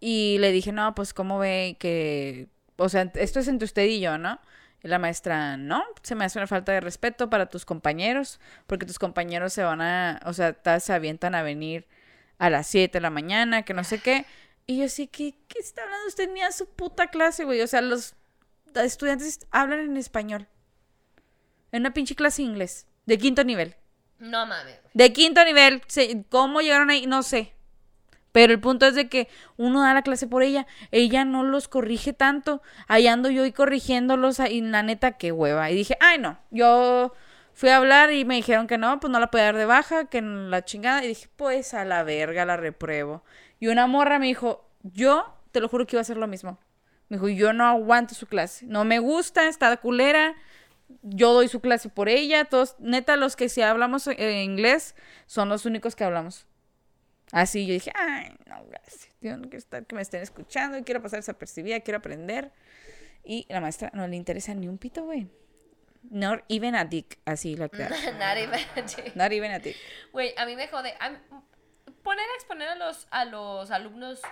y 0.00 0.38
le 0.38 0.50
dije, 0.50 0.72
no, 0.72 0.94
pues 0.94 1.14
cómo 1.14 1.38
ve 1.38 1.76
que, 1.78 2.48
o 2.76 2.88
sea, 2.88 3.12
esto 3.14 3.38
es 3.38 3.46
entre 3.46 3.66
usted 3.66 3.84
y 3.84 4.00
yo, 4.00 4.18
¿no? 4.18 4.40
Y 4.82 4.88
la 4.88 4.98
maestra, 4.98 5.56
no, 5.56 5.84
se 6.02 6.14
me 6.14 6.24
hace 6.24 6.38
una 6.38 6.46
falta 6.46 6.72
de 6.72 6.80
respeto 6.80 7.28
para 7.30 7.46
tus 7.46 7.64
compañeros, 7.64 8.40
porque 8.66 8.86
tus 8.86 8.98
compañeros 8.98 9.52
se 9.52 9.62
van 9.62 9.80
a, 9.80 10.20
o 10.24 10.32
sea, 10.32 10.56
se 10.80 10.92
avientan 10.92 11.34
a 11.34 11.42
venir 11.42 11.86
a 12.38 12.48
las 12.50 12.66
7 12.68 12.98
de 12.98 13.02
la 13.02 13.10
mañana, 13.10 13.62
que 13.62 13.74
no 13.74 13.84
sé 13.84 13.98
qué. 13.98 14.24
Y 14.66 14.78
yo 14.78 14.88
sí, 14.88 15.06
¿qué, 15.08 15.34
qué 15.48 15.58
está 15.58 15.82
hablando 15.82 16.06
usted 16.06 16.30
ni 16.32 16.42
a 16.42 16.52
su 16.52 16.66
puta 16.66 17.08
clase, 17.08 17.44
güey? 17.44 17.60
O 17.60 17.66
sea, 17.66 17.80
los 17.80 18.14
estudiantes 18.74 19.40
hablan 19.50 19.80
en 19.80 19.96
español. 19.96 20.46
En 21.72 21.82
una 21.82 21.92
pinche 21.92 22.14
clase 22.14 22.42
inglés. 22.42 22.86
De 23.08 23.16
quinto 23.16 23.42
nivel. 23.42 23.74
No 24.18 24.44
mames. 24.44 24.76
De 24.92 25.14
quinto 25.14 25.42
nivel. 25.42 25.80
¿Cómo 26.28 26.60
llegaron 26.60 26.90
ahí? 26.90 27.06
No 27.06 27.22
sé. 27.22 27.54
Pero 28.32 28.52
el 28.52 28.60
punto 28.60 28.84
es 28.84 28.94
de 28.94 29.08
que 29.08 29.28
uno 29.56 29.80
da 29.80 29.94
la 29.94 30.02
clase 30.02 30.26
por 30.26 30.42
ella. 30.42 30.66
Ella 30.90 31.24
no 31.24 31.42
los 31.42 31.68
corrige 31.68 32.12
tanto. 32.12 32.60
Ahí 32.86 33.06
ando 33.06 33.30
yo 33.30 33.46
y 33.46 33.52
corrigiéndolos. 33.52 34.40
Y 34.40 34.60
la 34.60 34.82
neta, 34.82 35.12
qué 35.12 35.32
hueva. 35.32 35.70
Y 35.70 35.74
dije, 35.74 35.96
ay, 36.00 36.18
no. 36.18 36.38
Yo 36.50 37.14
fui 37.54 37.70
a 37.70 37.78
hablar 37.78 38.12
y 38.12 38.26
me 38.26 38.34
dijeron 38.34 38.66
que 38.66 38.76
no, 38.76 39.00
pues 39.00 39.10
no 39.10 39.18
la 39.20 39.30
podía 39.30 39.46
dar 39.46 39.56
de 39.56 39.64
baja, 39.64 40.04
que 40.04 40.18
en 40.18 40.50
la 40.50 40.66
chingada. 40.66 41.02
Y 41.02 41.08
dije, 41.08 41.30
pues 41.34 41.72
a 41.72 41.86
la 41.86 42.02
verga, 42.02 42.44
la 42.44 42.58
repruebo. 42.58 43.24
Y 43.58 43.68
una 43.68 43.86
morra 43.86 44.18
me 44.18 44.26
dijo, 44.26 44.68
yo 44.82 45.34
te 45.50 45.62
lo 45.62 45.70
juro 45.70 45.86
que 45.86 45.96
iba 45.96 46.00
a 46.00 46.02
hacer 46.02 46.18
lo 46.18 46.26
mismo. 46.26 46.58
Me 47.08 47.16
dijo, 47.16 47.30
yo 47.30 47.54
no 47.54 47.64
aguanto 47.64 48.14
su 48.14 48.26
clase. 48.26 48.66
No 48.66 48.84
me 48.84 48.98
gusta, 48.98 49.48
está 49.48 49.74
culera. 49.78 50.36
Yo 51.02 51.32
doy 51.34 51.48
su 51.48 51.60
clase 51.60 51.88
por 51.88 52.08
ella. 52.08 52.44
Todos, 52.46 52.76
neta, 52.78 53.16
los 53.16 53.36
que 53.36 53.48
si 53.48 53.62
hablamos 53.62 54.06
eh, 54.06 54.42
inglés 54.42 54.94
son 55.26 55.48
los 55.48 55.64
únicos 55.66 55.94
que 55.96 56.04
hablamos. 56.04 56.46
Así 57.32 57.66
yo 57.66 57.74
dije, 57.74 57.92
ay, 57.94 58.34
no, 58.46 58.64
gracias. 58.66 59.08
No 59.20 59.42
quiero 59.42 59.58
estar 59.58 59.84
que 59.84 59.94
me 59.94 60.00
estén 60.02 60.22
escuchando, 60.22 60.82
quiero 60.84 61.02
pasar 61.02 61.18
desapercibida, 61.18 61.80
quiero 61.80 61.98
aprender. 61.98 62.52
Y 63.22 63.46
la 63.50 63.60
maestra 63.60 63.90
no 63.92 64.06
le 64.08 64.16
interesa 64.16 64.54
ni 64.54 64.66
un 64.68 64.78
pito, 64.78 65.04
güey. 65.04 65.28
Not 66.10 66.44
even 66.48 66.74
a 66.74 66.84
dick, 66.86 67.18
así 67.26 67.56
la 67.56 67.68
that. 67.68 67.90
Not 68.18 68.36
even- 68.38 69.12
Not 69.14 69.32
even 69.32 69.50
a 69.50 69.58
dick. 69.58 69.76
Güey, 70.12 70.32
a 70.38 70.46
mí 70.46 70.56
me 70.56 70.68
jode. 70.68 70.94
a 71.00 71.10
mí- 71.10 71.18
poner 72.02 72.24
a 72.24 72.34
exponer 72.36 72.68
a 72.68 72.74
los, 72.76 73.06
a 73.10 73.24
los 73.26 73.70
alumnos 73.70 74.22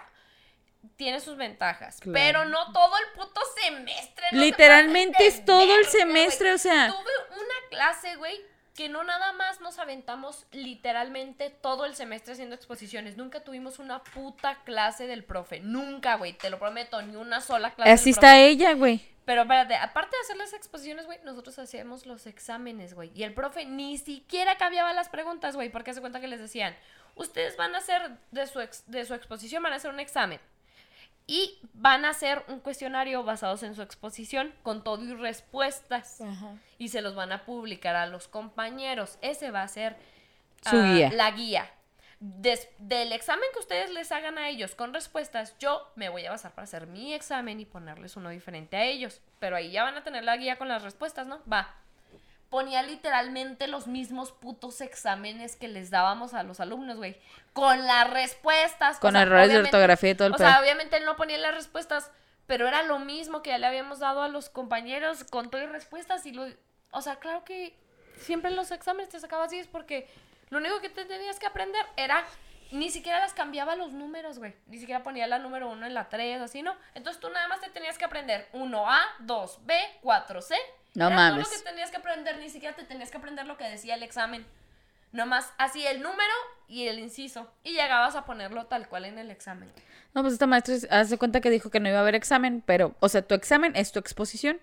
tiene 0.96 1.20
sus 1.20 1.36
ventajas. 1.36 1.98
Claro. 2.00 2.14
Pero 2.14 2.44
no 2.44 2.72
todo 2.72 2.92
el 2.98 3.18
puto 3.18 3.40
semestre. 3.62 4.26
no 4.32 4.40
Literalmente 4.40 5.26
es 5.26 5.44
todo 5.44 5.76
el 5.76 5.84
semestre, 5.86 6.52
o 6.52 6.58
sea. 6.58 6.88
Tuve 6.88 7.38
una 7.40 7.68
clase, 7.70 8.16
güey, 8.16 8.40
que 8.74 8.88
no 8.88 9.04
nada 9.04 9.32
más 9.32 9.60
nos 9.60 9.78
aventamos 9.78 10.46
literalmente 10.52 11.50
todo 11.50 11.84
el 11.86 11.94
semestre 11.96 12.34
haciendo 12.34 12.54
exposiciones. 12.54 13.16
Nunca 13.16 13.40
tuvimos 13.40 13.78
una 13.78 14.02
puta 14.04 14.62
clase 14.64 15.06
del 15.06 15.24
profe. 15.24 15.60
Nunca, 15.60 16.16
güey. 16.16 16.34
Te 16.34 16.50
lo 16.50 16.58
prometo, 16.58 17.00
ni 17.02 17.16
una 17.16 17.40
sola 17.40 17.74
clase. 17.74 17.90
Así 17.90 18.04
del 18.04 18.10
está 18.12 18.20
profe. 18.32 18.46
ella, 18.48 18.72
güey. 18.74 19.16
Pero 19.24 19.42
espérate, 19.42 19.74
aparte 19.74 20.16
de 20.16 20.20
hacer 20.22 20.36
las 20.36 20.52
exposiciones, 20.52 21.06
güey, 21.06 21.18
nosotros 21.24 21.58
hacíamos 21.58 22.06
los 22.06 22.26
exámenes, 22.28 22.94
güey. 22.94 23.10
Y 23.12 23.24
el 23.24 23.34
profe 23.34 23.64
ni 23.64 23.98
siquiera 23.98 24.56
cambiaba 24.56 24.92
las 24.92 25.08
preguntas, 25.08 25.56
güey, 25.56 25.68
porque 25.68 25.90
hace 25.90 26.00
cuenta 26.00 26.20
que 26.20 26.28
les 26.28 26.38
decían, 26.38 26.76
ustedes 27.16 27.56
van 27.56 27.74
a 27.74 27.78
hacer 27.78 28.18
de 28.30 28.46
su, 28.46 28.60
ex- 28.60 28.84
de 28.86 29.04
su 29.04 29.14
exposición, 29.14 29.64
van 29.64 29.72
a 29.72 29.76
hacer 29.76 29.90
un 29.90 29.98
examen. 29.98 30.38
Y 31.26 31.58
van 31.72 32.04
a 32.04 32.10
hacer 32.10 32.44
un 32.48 32.60
cuestionario 32.60 33.24
basados 33.24 33.62
en 33.64 33.74
su 33.74 33.82
exposición 33.82 34.54
con 34.62 34.84
todo 34.84 35.02
y 35.04 35.12
respuestas. 35.14 36.20
Y 36.78 36.88
se 36.88 37.02
los 37.02 37.14
van 37.16 37.32
a 37.32 37.44
publicar 37.44 37.96
a 37.96 38.06
los 38.06 38.28
compañeros. 38.28 39.18
Ese 39.22 39.50
va 39.50 39.62
a 39.62 39.68
ser 39.68 39.96
Su 40.68 40.76
ah, 40.76 40.92
guía. 40.94 41.10
la 41.12 41.30
guía. 41.32 41.68
Des- 42.20 42.68
del 42.78 43.12
examen 43.12 43.44
que 43.52 43.58
ustedes 43.58 43.90
les 43.90 44.10
hagan 44.12 44.38
a 44.38 44.48
ellos 44.48 44.74
con 44.74 44.94
respuestas, 44.94 45.54
yo 45.58 45.86
me 45.96 46.08
voy 46.08 46.24
a 46.26 46.30
basar 46.30 46.52
para 46.52 46.64
hacer 46.64 46.86
mi 46.86 47.12
examen 47.12 47.60
y 47.60 47.66
ponerles 47.66 48.16
uno 48.16 48.30
diferente 48.30 48.76
a 48.76 48.84
ellos. 48.84 49.20
Pero 49.38 49.56
ahí 49.56 49.70
ya 49.72 49.82
van 49.82 49.96
a 49.96 50.04
tener 50.04 50.24
la 50.24 50.36
guía 50.36 50.56
con 50.56 50.68
las 50.68 50.82
respuestas, 50.82 51.26
¿no? 51.26 51.40
Va. 51.52 51.74
Ponía 52.50 52.82
literalmente 52.82 53.66
los 53.66 53.86
mismos 53.86 54.32
putos 54.32 54.80
exámenes 54.80 55.56
que 55.56 55.68
les 55.68 55.90
dábamos 55.90 56.34
a 56.34 56.42
los 56.42 56.60
alumnos, 56.60 56.96
güey. 56.96 57.16
Con 57.52 57.86
las 57.86 58.10
respuestas. 58.10 58.98
Con 58.98 59.10
o 59.10 59.18
sea, 59.18 59.22
errores 59.22 59.48
de 59.50 59.58
ortografía 59.58 60.10
y 60.10 60.14
todo 60.14 60.28
el 60.28 60.34
O 60.34 60.36
pedo. 60.36 60.48
sea, 60.48 60.60
obviamente 60.60 60.96
él 60.96 61.04
no 61.04 61.16
ponía 61.16 61.38
las 61.38 61.54
respuestas, 61.54 62.10
pero 62.46 62.68
era 62.68 62.82
lo 62.82 62.98
mismo 62.98 63.42
que 63.42 63.50
ya 63.50 63.58
le 63.58 63.66
habíamos 63.66 63.98
dado 63.98 64.22
a 64.22 64.28
los 64.28 64.48
compañeros 64.48 65.24
con 65.24 65.50
todas 65.50 65.66
las 65.66 65.72
respuestas 65.72 66.24
y 66.26 66.32
lo... 66.32 66.46
O 66.92 67.02
sea, 67.02 67.16
claro 67.16 67.44
que 67.44 67.76
siempre 68.18 68.50
en 68.50 68.56
los 68.56 68.70
exámenes 68.70 69.08
te 69.08 69.20
sacabas 69.20 69.50
10 69.50 69.66
porque 69.68 70.08
lo 70.50 70.58
único 70.58 70.80
que 70.80 70.88
te 70.88 71.04
tenías 71.04 71.38
que 71.38 71.46
aprender 71.46 71.84
era... 71.96 72.24
Ni 72.72 72.90
siquiera 72.90 73.20
las 73.20 73.32
cambiaba 73.32 73.76
los 73.76 73.92
números, 73.92 74.40
güey. 74.40 74.52
Ni 74.66 74.78
siquiera 74.80 75.04
ponía 75.04 75.28
la 75.28 75.38
número 75.38 75.68
1 75.70 75.86
en 75.86 75.94
la 75.94 76.08
3, 76.08 76.40
así, 76.40 76.62
¿no? 76.62 76.74
Entonces 76.94 77.20
tú 77.20 77.30
nada 77.30 77.46
más 77.46 77.60
te 77.60 77.70
tenías 77.70 77.96
que 77.96 78.04
aprender 78.04 78.48
1A, 78.54 78.98
2B, 79.20 79.72
4C. 80.02 80.56
No 80.96 81.06
Era 81.08 81.16
mames. 81.16 81.44
todo 81.44 81.52
lo 81.56 81.62
que 81.62 81.68
tenías 81.70 81.90
que 81.90 81.96
aprender, 81.98 82.38
ni 82.38 82.48
siquiera 82.48 82.74
te 82.74 82.84
tenías 82.84 83.10
que 83.10 83.18
aprender 83.18 83.46
lo 83.46 83.56
que 83.56 83.64
decía 83.64 83.94
el 83.94 84.02
examen. 84.02 84.46
Nomás 85.12 85.52
así 85.58 85.86
el 85.86 86.02
número 86.02 86.32
y 86.68 86.88
el 86.88 86.98
inciso. 86.98 87.50
Y 87.62 87.72
llegabas 87.72 88.16
a 88.16 88.24
ponerlo 88.24 88.66
tal 88.66 88.88
cual 88.88 89.04
en 89.04 89.18
el 89.18 89.30
examen. 89.30 89.70
No, 90.14 90.22
pues 90.22 90.32
esta 90.32 90.46
maestra, 90.46 90.74
haz 90.90 91.10
de 91.10 91.18
cuenta 91.18 91.40
que 91.40 91.50
dijo 91.50 91.70
que 91.70 91.80
no 91.80 91.88
iba 91.88 91.98
a 91.98 92.00
haber 92.00 92.14
examen, 92.14 92.62
pero, 92.64 92.94
o 93.00 93.08
sea, 93.08 93.22
tu 93.22 93.34
examen 93.34 93.76
es 93.76 93.92
tu 93.92 93.98
exposición. 93.98 94.58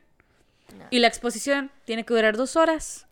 No. 0.75 0.85
Y 0.89 0.99
la 0.99 1.07
exposición 1.07 1.71
tiene 1.85 2.03
que 2.03 2.13
durar 2.13 2.35
dos 2.35 2.55
horas. 2.55 3.05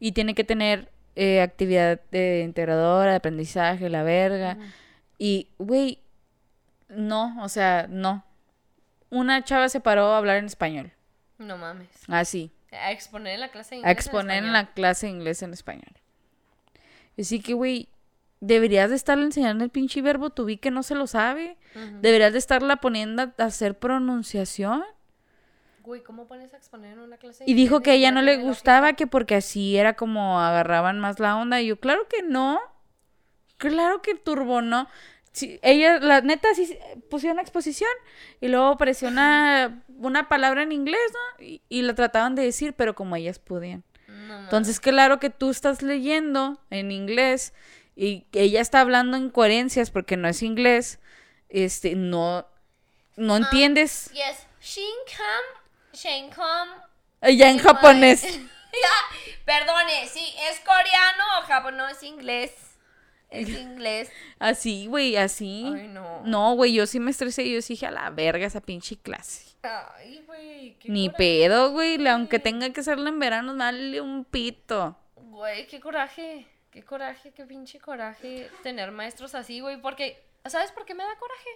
Y 0.00 0.12
tiene 0.12 0.34
que 0.34 0.42
tener 0.44 0.90
eh, 1.14 1.40
actividad 1.40 2.00
de 2.10 2.40
integradora, 2.40 3.12
de 3.12 3.16
aprendizaje, 3.16 3.88
la 3.88 4.02
verga. 4.02 4.58
Y, 5.18 5.48
güey, 5.58 6.00
no, 6.88 7.40
o 7.42 7.48
sea, 7.48 7.86
no. 7.88 8.24
Una 9.10 9.44
chava 9.44 9.68
se 9.68 9.78
paró 9.80 10.12
a 10.12 10.18
hablar 10.18 10.36
en 10.38 10.46
español. 10.46 10.92
No 11.38 11.56
mames. 11.58 11.88
Así. 12.08 12.52
A 12.72 12.92
exponer 12.92 13.34
en 13.34 13.40
la 13.40 13.50
clase 13.50 13.70
de 13.70 13.76
A 13.76 13.78
inglés. 13.78 13.90
en 13.92 13.98
exponer 13.98 14.44
en 14.44 14.52
la 14.52 14.72
clase 14.72 15.06
de 15.06 15.12
inglés 15.12 15.42
en 15.42 15.52
español. 15.52 15.92
Así 17.18 17.40
que, 17.40 17.54
güey, 17.54 17.88
deberías 18.40 18.90
de 18.90 18.96
estarle 18.96 19.24
enseñando 19.24 19.64
el 19.64 19.70
pinche 19.70 20.02
verbo 20.02 20.30
to 20.30 20.44
be 20.44 20.58
que 20.58 20.70
no 20.70 20.82
se 20.82 20.94
lo 20.94 21.06
sabe. 21.06 21.56
Deberías 22.00 22.32
de 22.32 22.38
estarla 22.38 22.76
poniendo 22.76 23.22
a 23.22 23.32
hacer 23.44 23.78
pronunciación. 23.78 24.84
Güey, 25.82 26.02
¿cómo 26.02 26.26
pones 26.26 26.54
a 26.54 26.56
exponer 26.56 26.94
en 26.94 27.00
una 27.00 27.18
clase 27.18 27.44
de 27.44 27.50
Y 27.50 27.54
dijo 27.54 27.80
que 27.80 27.90
a 27.90 27.94
ella 27.94 28.10
no 28.10 28.22
le 28.22 28.38
gustaba 28.38 28.86
lógica? 28.88 28.96
que 28.96 29.06
porque 29.06 29.34
así 29.34 29.76
era 29.76 29.94
como 29.94 30.40
agarraban 30.40 30.98
más 30.98 31.20
la 31.20 31.36
onda. 31.36 31.60
Y 31.60 31.66
yo, 31.66 31.78
claro 31.78 32.08
que 32.08 32.22
no. 32.22 32.58
Claro 33.58 34.02
que 34.02 34.14
turbo 34.14 34.62
no. 34.62 34.88
Sí, 35.34 35.58
ella, 35.62 35.98
la 35.98 36.20
neta, 36.20 36.54
sí 36.54 36.78
pusieron 37.10 37.34
una 37.34 37.42
exposición 37.42 37.90
y 38.40 38.46
luego 38.46 38.68
apareció 38.68 39.08
una, 39.08 39.82
una 39.98 40.28
palabra 40.28 40.62
en 40.62 40.70
inglés, 40.70 41.00
¿no? 41.12 41.44
Y, 41.44 41.60
y 41.68 41.82
la 41.82 41.94
trataban 41.94 42.36
de 42.36 42.44
decir, 42.44 42.72
pero 42.72 42.94
como 42.94 43.16
ellas 43.16 43.40
podían. 43.40 43.82
No. 44.06 44.38
Entonces, 44.38 44.78
claro 44.78 45.18
que 45.18 45.30
tú 45.30 45.50
estás 45.50 45.82
leyendo 45.82 46.60
en 46.70 46.92
inglés 46.92 47.52
y 47.96 48.26
ella 48.32 48.60
está 48.60 48.80
hablando 48.80 49.16
en 49.16 49.28
coherencias 49.28 49.90
porque 49.90 50.16
no 50.16 50.28
es 50.28 50.40
inglés, 50.40 51.00
este, 51.48 51.96
no, 51.96 52.46
no 53.16 53.36
entiendes. 53.36 54.12
Yes. 54.12 54.46
Shinkan. 54.60 55.44
Shinkan. 55.92 56.68
Ya 57.36 57.50
en 57.50 57.58
japonés. 57.58 58.22
perdone, 59.44 60.08
sí, 60.08 60.34
¿es 60.48 60.60
coreano 60.60 61.24
o 61.40 61.42
japonés? 61.42 61.76
No, 61.76 61.88
es 61.88 62.02
inglés. 62.04 62.52
Es 63.34 63.48
inglés. 63.60 64.10
Así, 64.38 64.86
güey, 64.86 65.16
así. 65.16 65.70
Ay, 65.74 65.88
no. 65.88 66.22
No, 66.24 66.54
güey, 66.54 66.72
yo 66.72 66.86
sí 66.86 67.00
me 67.00 67.10
estresé 67.10 67.42
y 67.44 67.54
yo 67.54 67.62
sí 67.62 67.74
dije 67.74 67.86
a 67.86 67.90
la 67.90 68.10
verga 68.10 68.46
esa 68.46 68.60
pinche 68.60 68.96
clase. 68.96 69.54
Ay, 69.62 70.22
güey. 70.26 70.76
Ni 70.84 71.06
coraje. 71.08 71.16
pedo, 71.18 71.70
güey, 71.72 72.06
aunque 72.06 72.38
tenga 72.38 72.70
que 72.70 72.80
hacerlo 72.80 73.08
en 73.08 73.18
verano, 73.18 73.54
dale 73.54 74.00
un 74.00 74.24
pito. 74.24 74.96
Güey, 75.16 75.66
qué 75.66 75.80
coraje. 75.80 76.46
Qué 76.70 76.82
coraje, 76.82 77.30
qué 77.30 77.44
pinche 77.44 77.78
coraje 77.78 78.50
tener 78.64 78.90
maestros 78.90 79.34
así, 79.36 79.60
güey. 79.60 79.80
Porque, 79.80 80.20
¿sabes 80.44 80.72
por 80.72 80.84
qué 80.84 80.94
me 80.94 81.04
da 81.04 81.16
coraje? 81.16 81.50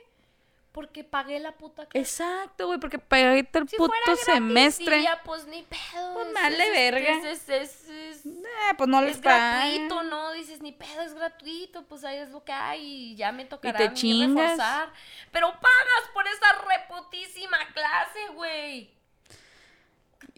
Porque 0.73 1.03
pagué 1.03 1.41
la 1.41 1.53
puta 1.53 1.87
clase. 1.87 1.99
Exacto, 1.99 2.67
güey, 2.67 2.79
porque 2.79 2.99
pagué 2.99 3.39
el 3.53 3.69
Si 3.69 3.77
puto 3.77 3.93
fuera 4.05 4.17
semestre. 4.23 5.05
pues 5.25 5.47
ni 5.47 5.63
pedo. 5.63 6.15
Pues 6.15 6.29
es- 6.29 6.35
vale 6.35 6.71
verga. 6.71 7.13
Es, 7.19 7.25
es, 7.25 7.49
es- 7.49 7.89
es- 7.89 8.27
Eh, 8.27 8.75
pues 8.77 8.89
no 8.89 9.01
les 9.03 9.17
es 9.17 9.23
pagan. 9.23 9.69
gratuito, 9.71 10.03
¿no? 10.05 10.33
Dices, 10.33 10.61
ni 10.61 10.73
pedo, 10.73 11.01
es 11.03 11.15
gratuito, 11.15 11.85
pues 11.87 12.05
ahí 12.05 12.19
es 12.19 12.31
lo 12.31 12.45
que 12.45 12.53
hay 12.53 12.83
y 13.13 13.17
ya 13.17 13.33
me 13.33 13.45
tocará 13.47 13.79
te 13.79 13.85
a 13.87 13.91
mí 13.91 13.97
chingas. 13.97 14.51
reforzar. 14.51 14.93
Pero 15.33 15.51
pagas 15.53 16.11
por 16.13 16.27
esa 16.29 16.53
reputísima 16.69 17.59
clase, 17.73 18.29
güey. 18.35 18.98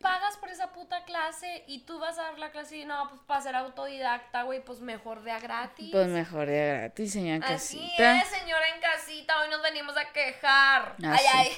Pagas 0.03 0.37
por 0.37 0.49
esa 0.51 0.73
puta 0.73 1.05
clase 1.05 1.65
y 1.67 1.81
tú 1.81 1.99
vas 1.99 2.19
a 2.19 2.23
dar 2.25 2.39
la 2.39 2.51
clase 2.51 2.77
y 2.79 2.85
no, 2.85 3.09
pues 3.09 3.21
para 3.27 3.41
ser 3.41 3.57
autodidacta, 3.57 4.43
güey, 4.43 4.63
pues 4.63 4.81
mejor 4.81 5.23
de 5.23 5.33
a 5.33 5.39
gratis. 5.41 5.91
Pues 5.91 6.07
mejor 6.09 6.47
de 6.47 6.67
gratis, 6.69 7.13
señora 7.13 7.47
Así 7.49 7.79
casita. 7.79 8.19
es, 8.21 8.29
señora 8.29 8.69
en 8.75 8.81
casita, 8.81 9.41
hoy 9.41 9.49
nos 9.51 9.63
venimos 9.63 9.97
a 9.97 10.13
quejar. 10.13 10.97
Ah, 11.03 11.17
ay, 11.19 11.19
sí. 11.19 11.29
ay. 11.35 11.49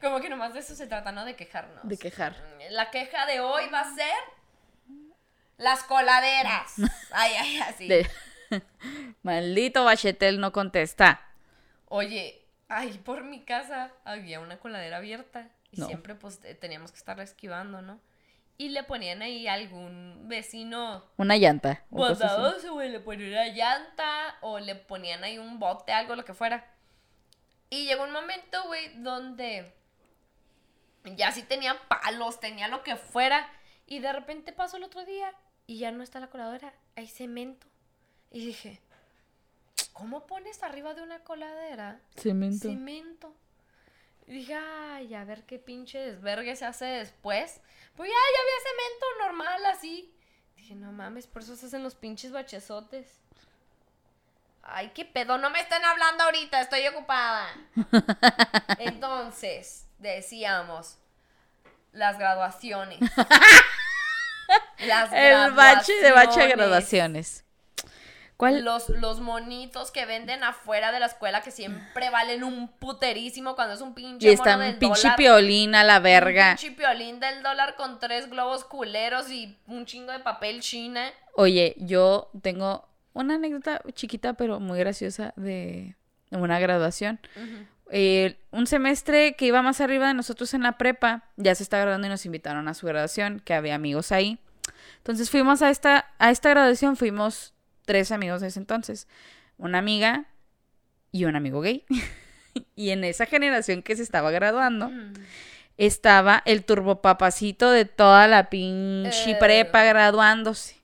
Como 0.00 0.20
que 0.20 0.28
nomás 0.28 0.54
de 0.54 0.60
eso 0.60 0.74
se 0.74 0.86
trata, 0.86 1.12
¿no? 1.12 1.24
De 1.24 1.34
quejarnos. 1.36 1.80
De 1.86 1.98
quejar. 1.98 2.36
La 2.70 2.90
queja 2.90 3.26
de 3.26 3.40
hoy 3.40 3.68
va 3.68 3.80
a 3.80 3.94
ser 3.94 4.14
las 5.56 5.82
coladeras. 5.82 6.74
Ay, 7.12 7.32
ay, 7.38 7.60
así. 7.60 7.88
De- 7.88 8.08
Maldito 9.22 9.84
Bachetel 9.84 10.40
no 10.40 10.52
contesta. 10.52 11.20
Oye, 11.86 12.46
ay, 12.68 12.96
por 12.98 13.24
mi 13.24 13.42
casa 13.44 13.90
había 14.04 14.40
una 14.40 14.58
coladera 14.58 14.98
abierta 14.98 15.48
y 15.72 15.80
No. 15.80 15.86
siempre 15.86 16.14
pues 16.14 16.38
te- 16.40 16.54
teníamos 16.54 16.90
que 16.92 16.98
estarla 16.98 17.22
esquivando, 17.24 17.82
¿no? 17.82 18.00
Y 18.56 18.70
le 18.70 18.82
ponían 18.82 19.22
ahí 19.22 19.46
algún 19.46 20.24
vecino 20.26 21.04
Una 21.16 21.36
llanta. 21.36 21.84
bondadoso, 21.90 22.72
güey, 22.74 22.90
le 22.90 22.98
ponían 23.00 23.30
una 23.30 23.46
llanta 23.48 24.36
o 24.40 24.58
le 24.58 24.74
ponían 24.74 25.22
ahí 25.22 25.38
un 25.38 25.58
bote, 25.60 25.92
algo, 25.92 26.16
lo 26.16 26.24
que 26.24 26.34
fuera. 26.34 26.66
Y 27.70 27.84
llegó 27.86 28.02
un 28.04 28.12
momento, 28.12 28.62
güey, 28.66 29.00
donde 29.02 29.74
ya 31.16 31.30
sí 31.32 31.42
tenían 31.42 31.76
palos, 31.88 32.40
tenía 32.40 32.66
lo 32.68 32.82
que 32.82 32.96
fuera. 32.96 33.48
Y 33.86 34.00
de 34.00 34.12
repente 34.12 34.52
pasó 34.52 34.76
el 34.76 34.84
otro 34.84 35.04
día 35.04 35.32
y 35.66 35.78
ya 35.78 35.92
no 35.92 36.02
está 36.02 36.18
la 36.20 36.28
coladera, 36.28 36.74
hay 36.96 37.06
cemento. 37.06 37.66
Y 38.30 38.44
dije, 38.46 38.80
¿cómo 39.92 40.26
pones 40.26 40.62
arriba 40.62 40.94
de 40.94 41.02
una 41.02 41.20
coladera 41.24 42.00
Cemento. 42.16 42.68
cemento? 42.68 43.34
Y 44.28 44.32
dije, 44.32 44.54
ay, 44.54 45.14
a 45.14 45.24
ver 45.24 45.44
qué 45.44 45.58
pinche 45.58 45.98
desvergue 45.98 46.54
se 46.54 46.66
hace 46.66 46.84
después. 46.84 47.62
Pues 47.96 48.10
ya, 48.10 48.14
ya 48.14 48.42
había 48.42 48.70
cemento 48.70 49.06
normal 49.24 49.66
así. 49.66 50.14
Dije, 50.54 50.74
no 50.74 50.92
mames, 50.92 51.26
por 51.26 51.40
eso 51.40 51.56
se 51.56 51.64
hacen 51.64 51.82
los 51.82 51.94
pinches 51.94 52.30
bachezotes. 52.30 53.20
Ay, 54.62 54.92
qué 54.94 55.06
pedo, 55.06 55.38
no 55.38 55.48
me 55.48 55.60
están 55.60 55.82
hablando 55.82 56.24
ahorita, 56.24 56.60
estoy 56.60 56.86
ocupada. 56.88 57.48
Entonces, 58.78 59.86
decíamos, 59.96 60.98
las 61.92 62.18
graduaciones. 62.18 62.98
Las 64.78 65.12
El 65.12 65.52
bache 65.52 65.92
de 66.00 66.12
bache 66.12 66.40
de 66.40 66.48
graduaciones. 66.48 67.44
¿Cuál? 68.38 68.64
Los, 68.64 68.88
los 68.88 69.20
monitos 69.20 69.90
que 69.90 70.06
venden 70.06 70.44
afuera 70.44 70.92
de 70.92 71.00
la 71.00 71.06
escuela 71.06 71.40
que 71.42 71.50
siempre 71.50 72.08
valen 72.08 72.44
un 72.44 72.68
puterísimo 72.68 73.56
cuando 73.56 73.74
es 73.74 73.80
un 73.80 73.94
pinche 73.94 74.28
Y 74.28 74.30
está 74.30 74.56
mono 74.56 74.70
un 74.70 74.78
pinche 74.78 75.02
dólar. 75.02 75.16
piolín 75.16 75.74
a 75.74 75.82
la 75.82 75.98
verga. 75.98 76.52
Un 76.52 76.56
pinche 76.56 76.70
piolín 76.76 77.18
del 77.18 77.42
dólar 77.42 77.74
con 77.74 77.98
tres 77.98 78.30
globos 78.30 78.64
culeros 78.64 79.28
y 79.32 79.58
un 79.66 79.86
chingo 79.86 80.12
de 80.12 80.20
papel 80.20 80.60
china. 80.60 81.10
Oye, 81.34 81.74
yo 81.78 82.30
tengo 82.40 82.88
una 83.12 83.34
anécdota 83.34 83.82
chiquita 83.92 84.34
pero 84.34 84.60
muy 84.60 84.78
graciosa 84.78 85.32
de 85.34 85.96
una 86.30 86.60
graduación. 86.60 87.18
Eh, 87.90 88.38
un 88.52 88.68
semestre 88.68 89.34
que 89.34 89.46
iba 89.46 89.62
más 89.62 89.80
arriba 89.80 90.06
de 90.06 90.14
nosotros 90.14 90.54
en 90.54 90.62
la 90.62 90.78
prepa, 90.78 91.24
ya 91.36 91.56
se 91.56 91.64
está 91.64 91.78
graduando 91.78 92.06
y 92.06 92.10
nos 92.10 92.24
invitaron 92.24 92.68
a 92.68 92.74
su 92.74 92.86
graduación, 92.86 93.40
que 93.40 93.54
había 93.54 93.74
amigos 93.74 94.12
ahí. 94.12 94.38
Entonces 94.98 95.28
fuimos 95.28 95.60
a 95.60 95.70
esta, 95.70 96.06
a 96.20 96.30
esta 96.30 96.50
graduación, 96.50 96.96
fuimos 96.96 97.52
tres 97.88 98.12
amigos 98.12 98.40
de 98.42 98.48
ese 98.48 98.60
entonces. 98.60 99.08
Una 99.56 99.78
amiga 99.78 100.26
y 101.10 101.24
un 101.24 101.34
amigo 101.34 101.60
gay. 101.62 101.84
y 102.76 102.90
en 102.90 103.02
esa 103.02 103.26
generación 103.26 103.82
que 103.82 103.96
se 103.96 104.02
estaba 104.02 104.30
graduando, 104.30 104.92
estaba 105.76 106.42
el 106.44 106.64
turbopapacito 106.64 107.70
de 107.70 107.84
toda 107.86 108.28
la 108.28 108.50
pinche 108.50 109.32
Eh. 109.32 109.36
prepa 109.40 109.82
graduándose. 109.84 110.76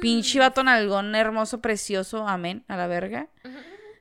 Pinche 0.00 0.38
vato 0.38 0.62
nalgón 0.64 1.14
hermoso, 1.14 1.60
precioso, 1.60 2.26
amén, 2.28 2.64
a 2.68 2.76
la 2.76 2.86
verga. 2.86 3.28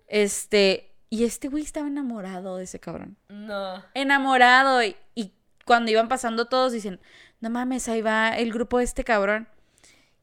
Este, 0.07 0.93
y 1.09 1.23
este 1.25 1.47
güey 1.47 1.63
estaba 1.63 1.87
enamorado 1.87 2.57
de 2.57 2.63
ese 2.63 2.79
cabrón. 2.79 3.17
No. 3.29 3.83
Enamorado. 3.93 4.83
Y, 4.83 4.95
y 5.15 5.33
cuando 5.65 5.91
iban 5.91 6.07
pasando 6.07 6.45
todos 6.45 6.71
dicen, 6.71 6.99
no 7.39 7.49
mames, 7.49 7.87
ahí 7.89 8.01
va 8.01 8.37
el 8.37 8.51
grupo 8.51 8.77
de 8.79 8.83
este 8.85 9.03
cabrón. 9.03 9.47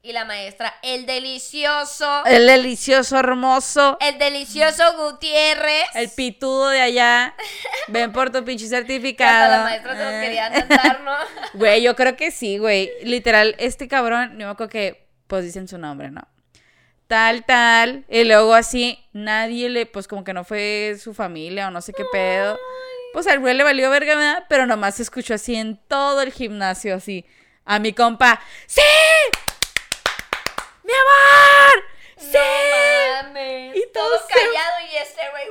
Y 0.06 0.12
la 0.12 0.26
maestra, 0.26 0.74
el 0.82 1.06
delicioso, 1.06 2.26
El 2.26 2.46
delicioso, 2.46 3.18
hermoso. 3.18 3.96
el 4.02 4.18
delicioso 4.18 4.84
Gutiérrez. 4.98 5.86
El 5.94 6.10
pitudo 6.10 6.68
de 6.68 6.82
allá. 6.82 7.34
Ven 7.88 8.12
por 8.12 8.28
tu 8.30 8.44
pinche 8.44 8.66
hasta 8.66 8.76
certificado. 8.76 9.50
la 9.50 9.62
maestra 9.62 9.96
se 9.96 10.04
los 10.04 10.12
quería 10.22 10.52
tentar, 10.52 11.00
¿no? 11.00 11.12
Güey, 11.54 11.80
yo 11.80 11.96
creo 11.96 12.16
que 12.16 12.30
sí, 12.32 12.58
güey. 12.58 12.90
Literal, 13.02 13.54
este 13.58 13.88
cabrón, 13.88 14.32
yo 14.32 14.44
me 14.46 14.52
acuerdo 14.52 14.68
que, 14.68 15.08
pues 15.26 15.42
dicen 15.42 15.68
su 15.68 15.78
nombre, 15.78 16.10
¿no? 16.10 16.28
Tal, 17.06 17.46
tal. 17.46 18.04
Y 18.10 18.24
luego 18.24 18.52
así, 18.52 19.02
nadie 19.14 19.70
le, 19.70 19.86
pues 19.86 20.06
como 20.06 20.22
que 20.22 20.34
no 20.34 20.44
fue 20.44 20.98
su 21.02 21.14
familia 21.14 21.68
o 21.68 21.70
no 21.70 21.80
sé 21.80 21.94
qué 21.94 22.04
pedo. 22.12 22.58
Pues 23.14 23.26
al 23.26 23.40
güey 23.40 23.54
le 23.54 23.64
valió 23.64 23.88
verga, 23.88 24.16
¿verdad? 24.16 24.44
Pero 24.50 24.66
nomás 24.66 24.96
se 24.96 25.02
escuchó 25.02 25.32
así 25.32 25.54
en 25.54 25.78
todo 25.88 26.20
el 26.20 26.30
gimnasio, 26.30 26.94
así. 26.94 27.24
A 27.64 27.78
mi 27.78 27.94
compa, 27.94 28.38
¡Sí! 28.66 28.82
¡Mi 30.84 30.92
amor! 30.92 31.84
¡Sí! 32.16 32.38
No 32.38 33.22
mames. 33.24 33.76
Y 33.76 33.86
todo 33.92 34.04
todos 34.08 34.22
se- 34.28 34.34
callado 34.34 34.86
y 34.92 34.96
este 34.96 35.20
güey. 35.30 35.44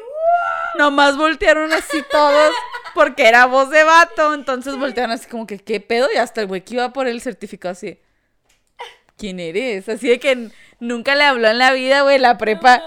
Nomás 0.75 1.17
voltearon 1.17 1.71
así 1.73 2.01
todos 2.09 2.53
porque 2.95 3.27
era 3.27 3.45
voz 3.45 3.69
de 3.69 3.83
vato. 3.83 4.33
Entonces 4.33 4.75
voltearon 4.77 5.11
así 5.11 5.27
como 5.27 5.45
que, 5.45 5.59
¿qué 5.59 5.79
pedo? 5.79 6.09
Y 6.13 6.17
hasta 6.17 6.41
el 6.41 6.47
güey 6.47 6.61
que 6.63 6.75
iba 6.75 6.93
por 6.93 7.07
el 7.07 7.21
certificado 7.21 7.73
así. 7.73 7.99
¿Quién 9.17 9.39
eres? 9.39 9.87
Así 9.89 10.07
de 10.09 10.19
que 10.19 10.49
nunca 10.79 11.15
le 11.15 11.23
habló 11.25 11.47
en 11.49 11.59
la 11.59 11.71
vida, 11.73 12.01
güey, 12.01 12.17
la 12.17 12.37
prepa. 12.37 12.81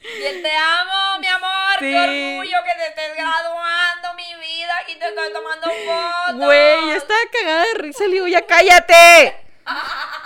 Y 0.00 0.22
el 0.24 0.42
te 0.42 0.50
amo, 0.56 1.18
mi 1.20 1.26
amor. 1.26 1.72
Sí. 1.78 1.90
Qué 1.90 1.98
orgullo 1.98 2.56
que 2.64 2.74
te 2.78 2.86
estés 2.88 3.16
graduando, 3.16 4.14
mi 4.16 4.34
vida. 4.34 4.78
Aquí 4.82 4.96
te 4.96 5.08
estoy 5.08 5.32
tomando 5.32 5.66
fotos. 5.70 6.36
Güey, 6.44 6.86
yo 6.88 6.94
estaba 6.94 7.20
cagada 7.32 7.64
de 7.64 7.74
risa. 7.74 8.04
Le 8.04 8.10
digo, 8.12 8.26
ya 8.26 8.46
cállate. 8.46 9.36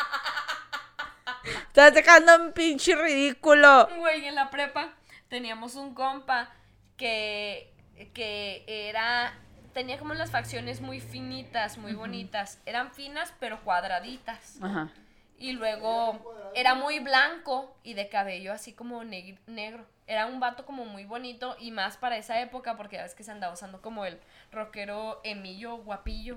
Estás 1.45 1.95
dejando 1.95 2.37
un 2.37 2.53
pinche 2.53 2.95
ridículo. 2.95 3.89
Güey, 3.99 4.27
en 4.27 4.35
la 4.35 4.51
prepa 4.51 4.95
teníamos 5.29 5.75
un 5.75 5.95
compa 5.95 6.51
que, 6.97 7.73
que 8.15 8.65
era. 8.67 9.35
Tenía 9.73 9.99
como 9.99 10.15
las 10.15 10.31
facciones 10.31 10.81
muy 10.81 11.01
finitas, 11.01 11.79
muy 11.79 11.95
bonitas. 11.95 12.61
Eran 12.65 12.93
finas, 12.93 13.35
pero 13.41 13.61
cuadraditas. 13.65 14.59
Ajá. 14.63 14.89
Y 15.37 15.53
luego 15.53 16.33
era 16.55 16.75
muy 16.77 17.01
blanco 17.01 17.77
y 17.83 17.95
de 17.95 18.09
cabello 18.09 18.53
así 18.53 18.73
como 18.73 19.03
neg- 19.03 19.39
negro. 19.47 19.85
Era 20.07 20.27
un 20.27 20.39
vato 20.39 20.65
como 20.65 20.85
muy 20.85 21.05
bonito 21.07 21.57
y 21.59 21.73
más 21.73 21.97
para 21.97 22.17
esa 22.19 22.41
época 22.41 22.77
porque 22.77 22.97
ya 22.97 23.03
ves 23.03 23.15
que 23.17 23.25
se 23.25 23.33
andaba 23.33 23.53
usando 23.55 23.83
como 23.83 24.05
el 24.05 24.21
rockero 24.53 25.21
Emilio 25.25 25.79
guapillo. 25.79 26.37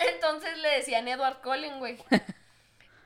Entonces 0.00 0.58
le 0.58 0.68
decían 0.70 1.06
Edward 1.08 1.40
Cullen, 1.40 1.78
güey. 1.78 1.98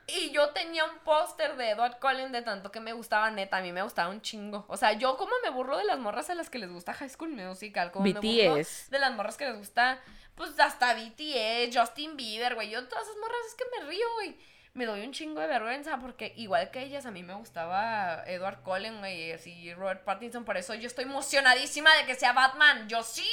Y 0.05 0.31
yo 0.31 0.49
tenía 0.49 0.83
un 0.83 0.99
póster 0.99 1.55
de 1.55 1.69
Edward 1.69 1.97
Cullen 1.99 2.31
de 2.33 2.41
tanto 2.41 2.71
que 2.71 2.81
me 2.81 2.91
gustaba, 2.91 3.31
neta, 3.31 3.57
a 3.57 3.61
mí 3.61 3.71
me 3.71 3.83
gustaba 3.83 4.09
un 4.09 4.21
chingo. 4.21 4.65
O 4.67 4.75
sea, 4.75 4.93
yo 4.93 5.15
como 5.15 5.31
me 5.43 5.49
burlo 5.49 5.77
de 5.77 5.85
las 5.85 5.97
morras 5.97 6.29
a 6.29 6.35
las 6.35 6.49
que 6.49 6.59
les 6.59 6.69
gusta 6.69 6.93
High 6.93 7.09
School 7.09 7.29
Musical, 7.29 7.91
como 7.91 8.03
me 8.03 8.13
burlo 8.13 8.55
BTS. 8.55 8.89
de 8.89 8.99
las 8.99 9.13
morras 9.13 9.37
que 9.37 9.45
les 9.45 9.57
gusta, 9.57 10.01
pues 10.35 10.59
hasta 10.59 10.93
BTS, 10.93 11.73
Justin 11.73 12.17
Bieber, 12.17 12.55
güey. 12.55 12.69
Yo 12.69 12.85
todas 12.87 13.05
esas 13.05 13.17
morras 13.17 13.37
es 13.47 13.55
que 13.55 13.63
me 13.79 13.87
río, 13.87 14.05
güey. 14.15 14.37
Me 14.73 14.85
doy 14.85 15.05
un 15.05 15.13
chingo 15.13 15.39
de 15.39 15.47
vergüenza 15.47 15.99
porque 15.99 16.33
igual 16.35 16.71
que 16.71 16.81
ellas 16.81 17.05
a 17.05 17.11
mí 17.11 17.23
me 17.23 17.35
gustaba 17.35 18.23
Edward 18.25 18.63
Cullen, 18.63 18.99
güey, 18.99 19.27
y 19.27 19.31
así 19.31 19.73
Robert 19.75 20.03
Pattinson, 20.03 20.45
por 20.45 20.57
eso 20.57 20.73
yo 20.73 20.87
estoy 20.87 21.05
emocionadísima 21.05 21.95
de 21.95 22.05
que 22.07 22.15
sea 22.15 22.33
Batman. 22.33 22.89
Yo 22.89 23.03
sí, 23.03 23.29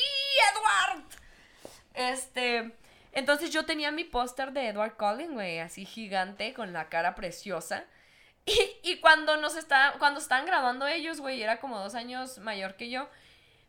Edward. 0.52 1.04
Este, 1.94 2.72
entonces 3.12 3.50
yo 3.50 3.64
tenía 3.64 3.90
mi 3.90 4.04
póster 4.04 4.52
de 4.52 4.68
Edward 4.68 4.96
Cullen, 4.96 5.34
güey, 5.34 5.58
así 5.58 5.84
gigante, 5.84 6.54
con 6.54 6.72
la 6.72 6.88
cara 6.88 7.14
preciosa. 7.14 7.84
Y, 8.46 8.56
y 8.82 9.00
cuando 9.00 9.36
nos 9.36 9.54
está, 9.54 9.94
cuando 9.98 10.18
estaban 10.18 10.46
grabando 10.46 10.86
ellos, 10.86 11.20
güey, 11.20 11.42
era 11.42 11.60
como 11.60 11.78
dos 11.78 11.94
años 11.94 12.38
mayor 12.38 12.74
que 12.74 12.88
yo, 12.88 13.06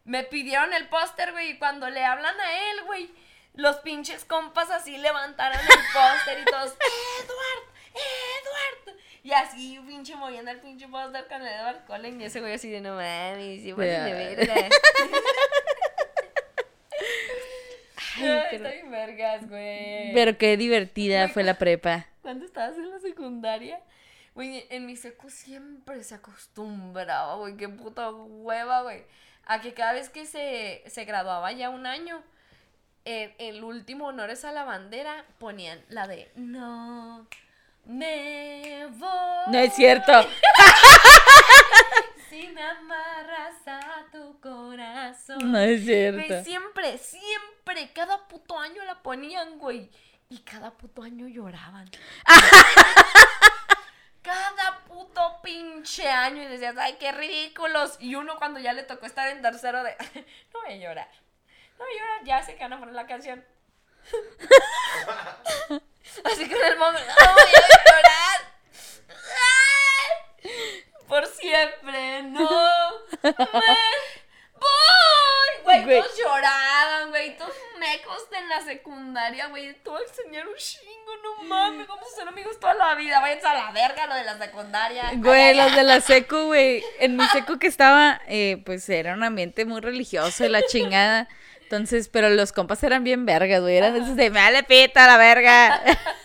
me 0.05 0.23
pidieron 0.23 0.73
el 0.73 0.87
póster, 0.87 1.33
güey, 1.33 1.51
y 1.51 1.59
cuando 1.59 1.89
le 1.89 2.03
hablan 2.05 2.39
a 2.39 2.53
él, 2.53 2.83
güey, 2.85 3.13
los 3.53 3.75
pinches 3.77 4.23
compas 4.25 4.71
así 4.71 4.97
levantaron 4.97 5.59
el 5.59 5.67
póster 5.93 6.39
y 6.39 6.45
todos, 6.45 6.71
Edward, 7.19 8.85
Edward. 8.85 8.97
Y 9.23 9.33
así, 9.33 9.79
pinche, 9.85 10.15
moviendo 10.15 10.49
el 10.49 10.59
pinche 10.61 10.87
póster 10.87 11.27
con 11.27 11.41
el 11.41 11.47
Edward 11.47 11.85
Cullen, 11.85 12.19
y 12.21 12.23
ese 12.23 12.39
güey 12.39 12.53
así 12.53 12.71
de 12.71 12.81
no 12.81 12.95
mames, 12.95 13.61
sí, 13.61 13.73
pues, 13.73 14.03
de 14.03 14.13
verga. 14.13 14.55
Ay, 18.23 18.43
pero- 18.51 18.65
está 18.65 18.69
bien 18.75 18.91
vergas, 18.91 19.49
güey. 19.49 20.13
Pero 20.13 20.37
qué 20.37 20.57
divertida 20.57 21.27
fue 21.29 21.43
la 21.43 21.55
prepa. 21.57 22.05
¿Cuándo 22.21 22.45
estabas 22.45 22.77
en 22.77 22.89
la 22.89 22.99
secundaria? 22.99 23.79
Güey, 24.35 24.65
en 24.69 24.85
mi 24.85 24.95
seco 24.95 25.29
siempre 25.29 26.03
se 26.03 26.15
acostumbraba, 26.15 27.35
güey, 27.35 27.57
qué 27.57 27.67
puta 27.67 28.11
hueva, 28.11 28.81
güey. 28.83 29.03
A 29.45 29.59
que 29.59 29.73
cada 29.73 29.93
vez 29.93 30.09
que 30.09 30.25
se, 30.25 30.83
se 30.87 31.03
graduaba 31.05 31.51
ya 31.51 31.69
un 31.69 31.85
año, 31.85 32.21
eh, 33.03 33.33
el 33.39 33.63
último 33.63 34.05
honores 34.07 34.45
a 34.45 34.51
la 34.51 34.63
bandera 34.63 35.25
ponían 35.39 35.81
la 35.89 36.07
de 36.07 36.31
No 36.35 37.27
me 37.85 38.85
voy. 38.91 39.51
No 39.51 39.57
es 39.57 39.73
cierto. 39.73 40.11
Si 42.31 42.47
me 42.47 42.63
amarras 42.63 43.67
a 43.67 44.05
tu 44.09 44.39
corazón. 44.39 45.51
No 45.51 45.59
es 45.59 45.83
Güey, 45.83 46.23
cierto. 46.23 46.43
siempre, 46.45 46.97
siempre, 46.97 47.91
cada 47.91 48.25
puto 48.29 48.57
año 48.57 48.81
la 48.85 49.03
ponían, 49.03 49.59
güey. 49.59 49.91
Y 50.29 50.39
cada 50.39 50.71
puto 50.71 51.03
año 51.03 51.27
lloraban. 51.27 51.91
cada 54.21 54.79
puto 54.87 55.41
pinche 55.43 56.09
año. 56.09 56.41
Y 56.43 56.45
decías, 56.45 56.77
ay, 56.77 56.95
qué 57.01 57.11
ridículos. 57.11 57.97
Y 57.99 58.15
uno 58.15 58.37
cuando 58.37 58.61
ya 58.61 58.71
le 58.71 58.83
tocó 58.83 59.07
estar 59.07 59.27
en 59.27 59.41
tercero 59.41 59.83
de, 59.83 59.93
no 60.53 60.61
voy 60.61 60.71
a 60.71 60.77
llorar. 60.77 61.09
No 61.77 61.83
voy 61.83 61.93
a 61.93 61.97
llorar, 61.99 62.23
ya 62.23 62.41
sé 62.43 62.55
que 62.55 62.63
van 62.63 62.71
a 62.71 62.79
poner 62.79 62.95
la 62.95 63.07
canción. 63.07 63.43
Así 66.23 66.47
que 66.47 66.55
en 66.55 66.65
el 66.65 66.77
momento, 66.77 67.11
no 67.25 67.33
voy 67.33 67.43
a 67.43 67.91
llorar. 67.91 68.30
Por 71.11 71.27
siempre, 71.27 72.23
no. 72.23 72.49
Me 73.21 73.31
voy. 73.33 73.51
Güey, 75.65 75.83
Güey. 75.83 75.99
todos 76.01 76.17
lloraban, 76.17 77.09
güey. 77.09 77.37
Todos 77.37 77.53
mecos 77.77 78.27
en 78.31 78.47
la 78.47 78.61
secundaria, 78.61 79.47
güey. 79.47 79.67
A 79.67 79.73
enseñar 80.07 80.47
un 80.47 80.55
chingo, 80.55 81.11
no 81.21 81.43
mames. 81.49 81.85
Vamos 81.85 82.05
a 82.13 82.15
ser 82.15 82.29
amigos 82.29 82.57
toda 82.61 82.75
la 82.75 82.95
vida. 82.95 83.19
Váyanse 83.19 83.45
a 83.45 83.53
la 83.55 83.71
verga 83.73 84.07
lo 84.07 84.15
de 84.15 84.23
la 84.23 84.37
secundaria. 84.37 85.11
Güey, 85.15 85.53
los 85.53 85.75
de 85.75 85.83
la 85.83 85.99
secu, 85.99 86.45
güey. 86.45 86.81
En 87.01 87.17
mi 87.17 87.25
secu 87.27 87.59
que 87.59 87.67
estaba, 87.67 88.21
eh, 88.29 88.63
pues 88.65 88.87
era 88.87 89.13
un 89.13 89.23
ambiente 89.23 89.65
muy 89.65 89.81
religioso 89.81 90.45
y 90.45 90.47
la 90.47 90.61
chingada. 90.63 91.27
Entonces, 91.63 92.07
pero 92.07 92.29
los 92.29 92.53
compas 92.53 92.81
eran 92.83 93.03
bien 93.03 93.25
vergas, 93.25 93.59
güey. 93.59 93.75
Eran 93.75 93.95
de 93.95 93.99
esos 93.99 94.15
de, 94.15 94.29
me 94.29 94.39
vale 94.39 94.63
pita 94.63 95.07
la 95.07 95.17
verga. 95.17 95.81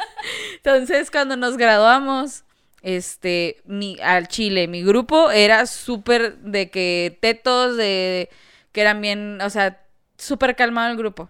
Entonces, 0.59 1.11
cuando 1.11 1.37
nos 1.37 1.57
graduamos, 1.57 2.45
este, 2.87 3.63
mi, 3.65 3.99
al 4.01 4.29
Chile, 4.29 4.69
mi 4.69 4.85
grupo 4.85 5.33
era 5.33 5.67
súper 5.67 6.39
de 6.39 6.71
que 6.71 7.19
tetos, 7.21 7.77
de 7.77 8.31
que 8.71 8.81
eran 8.81 9.01
bien, 9.01 9.41
o 9.41 9.51
sea, 9.51 9.85
súper 10.17 10.55
calmado 10.55 10.93
el 10.93 10.97
grupo. 10.97 11.29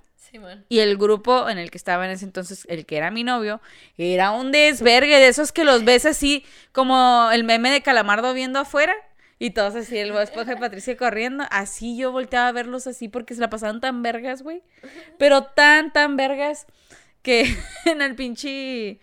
Y 0.69 0.81
el 0.81 0.99
grupo 0.99 1.49
en 1.49 1.57
el 1.57 1.71
que 1.71 1.79
estaba 1.79 2.05
en 2.05 2.11
ese 2.11 2.27
entonces, 2.27 2.67
el 2.69 2.85
que 2.85 2.99
era 2.99 3.11
mi 3.11 3.25
novio, 3.25 3.63
era 3.97 4.33
un 4.33 4.53
desvergue 4.53 5.17
de 5.17 5.29
esos 5.29 5.51
que 5.51 5.65
los 5.65 5.83
ves 5.87 6.05
así 6.05 6.45
como 6.73 7.31
el 7.33 7.43
meme 7.45 7.71
de 7.71 7.81
Calamardo 7.81 8.35
viendo 8.35 8.59
afuera. 8.59 8.95
Y 9.39 9.53
todos 9.53 9.77
así, 9.77 9.97
el 9.97 10.15
esposo 10.19 10.51
de 10.51 10.59
Patricia 10.59 10.95
corriendo. 10.99 11.45
Así 11.51 11.97
yo 11.97 12.13
volteaba 12.13 12.49
a 12.49 12.53
verlos 12.53 12.87
así 12.87 13.09
porque 13.09 13.35
se 13.35 13.41
la 13.41 13.49
pasaban 13.49 13.81
tan 13.81 14.03
vergas, 14.03 14.43
güey. 14.43 14.63
Pero 15.17 15.45
tan, 15.45 15.91
tan 15.91 16.19
vergas 16.19 16.67
que 17.23 17.57
en 17.87 18.03
el 18.03 18.15
pinche... 18.15 19.01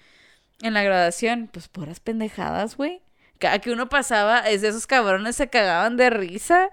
En 0.61 0.73
la 0.73 0.83
graduación, 0.83 1.49
pues 1.51 1.67
puras 1.67 1.99
pendejadas, 1.99 2.77
güey. 2.77 3.01
Cada 3.39 3.59
que 3.59 3.71
uno 3.71 3.89
pasaba, 3.89 4.39
es 4.39 4.61
de 4.61 4.69
esos 4.69 4.87
cabrones 4.87 5.35
se 5.35 5.49
cagaban 5.49 5.97
de 5.97 6.09
risa. 6.09 6.69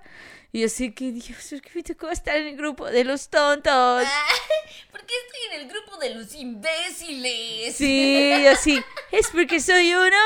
Y 0.52 0.64
así 0.64 0.92
que, 0.92 1.12
Dios, 1.12 1.52
es 1.52 1.62
que 1.62 1.70
me 1.74 1.82
tocó 1.82 2.10
estar 2.10 2.36
en 2.36 2.48
el 2.48 2.56
grupo 2.56 2.86
de 2.86 3.04
los 3.04 3.28
tontos. 3.28 4.04
¿Por 4.90 5.00
qué 5.06 5.14
estoy 5.26 5.54
en 5.54 5.60
el 5.60 5.68
grupo 5.68 5.96
de 5.98 6.14
los 6.14 6.34
imbéciles? 6.34 7.76
Sí, 7.76 8.34
y 8.42 8.46
así, 8.46 8.80
es 9.12 9.28
porque 9.30 9.60
soy 9.60 9.94
uno. 9.94 10.16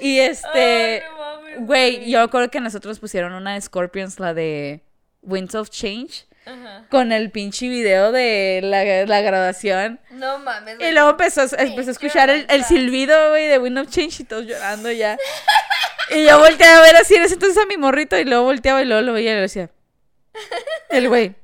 Y 0.00 0.18
este, 0.20 1.02
no 1.56 1.64
güey, 1.66 2.08
yo 2.10 2.22
recuerdo 2.22 2.50
que 2.50 2.60
nosotros 2.60 3.00
pusieron 3.00 3.32
una 3.32 3.54
de 3.54 3.60
Scorpions, 3.60 4.20
la 4.20 4.34
de 4.34 4.82
Winds 5.22 5.54
of 5.54 5.70
Change, 5.70 6.26
Ajá. 6.48 6.86
con 6.88 7.12
el 7.12 7.30
pinche 7.30 7.68
video 7.68 8.10
de 8.10 8.60
la, 8.62 8.84
la 9.06 9.20
graduación. 9.20 10.00
No 10.10 10.38
mames. 10.38 10.78
Y 10.80 10.92
luego 10.92 11.10
empezó, 11.10 11.42
empezó 11.42 11.90
a 11.90 11.92
escuchar 11.92 12.30
el, 12.30 12.64
silbido, 12.64 13.30
güey, 13.30 13.46
de 13.46 13.58
Wind 13.58 13.78
of 13.78 13.90
Change 13.90 14.20
y 14.20 14.24
todos 14.24 14.46
llorando 14.46 14.90
ya. 14.90 15.16
Y 16.10 16.24
yo 16.24 16.38
volteaba 16.38 16.78
a 16.78 16.80
ver 16.80 16.96
así 16.96 17.16
en 17.16 17.24
ese 17.24 17.34
entonces 17.34 17.62
a 17.62 17.66
mi 17.66 17.76
morrito 17.76 18.18
y 18.18 18.24
luego 18.24 18.44
volteaba 18.44 18.80
y 18.80 18.86
luego 18.86 19.02
lo 19.02 19.12
veía 19.12 19.32
y 19.32 19.34
le 19.34 19.40
decía, 19.42 19.68
el 20.88 21.06
güey. 21.06 21.34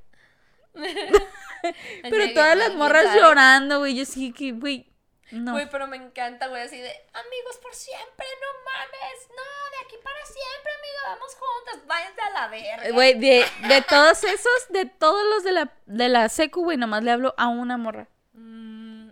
Pero 2.11 2.33
todas 2.33 2.57
las 2.57 2.75
morras 2.75 3.15
llorando, 3.15 3.79
güey. 3.79 3.95
Yo 3.95 4.05
sí 4.05 4.33
que, 4.33 4.53
güey, 4.53 4.87
No. 5.31 5.53
Güey, 5.53 5.69
pero 5.71 5.87
me 5.87 5.97
encanta, 5.97 6.47
güey, 6.49 6.63
así 6.63 6.79
de 6.79 6.91
amigos 7.13 7.59
por 7.63 7.75
siempre, 7.75 8.27
no 8.41 8.65
mames. 8.65 9.29
No, 9.31 9.71
de 9.71 9.85
aquí 9.87 9.97
para 10.03 10.25
siempre, 10.27 10.73
amiga, 10.79 11.01
vamos 11.15 11.35
juntas. 11.35 11.87
Váyanse 11.87 12.21
a 12.21 12.31
la 12.31 12.49
verga. 12.49 12.91
Güey, 12.93 13.15
de, 13.15 13.45
de 13.69 13.83
todos 13.83 14.23
esos, 14.25 14.69
de 14.71 14.87
todos 14.87 15.25
los 15.35 15.43
de 15.45 15.53
la, 15.53 15.73
de 15.87 16.09
la 16.09 16.29
secu, 16.29 16.63
güey, 16.65 16.77
nomás 16.77 17.03
le 17.03 17.11
hablo 17.11 17.35
a 17.39 17.49
una 17.49 17.77
morra. 17.77 18.07
Mm, 18.35 19.09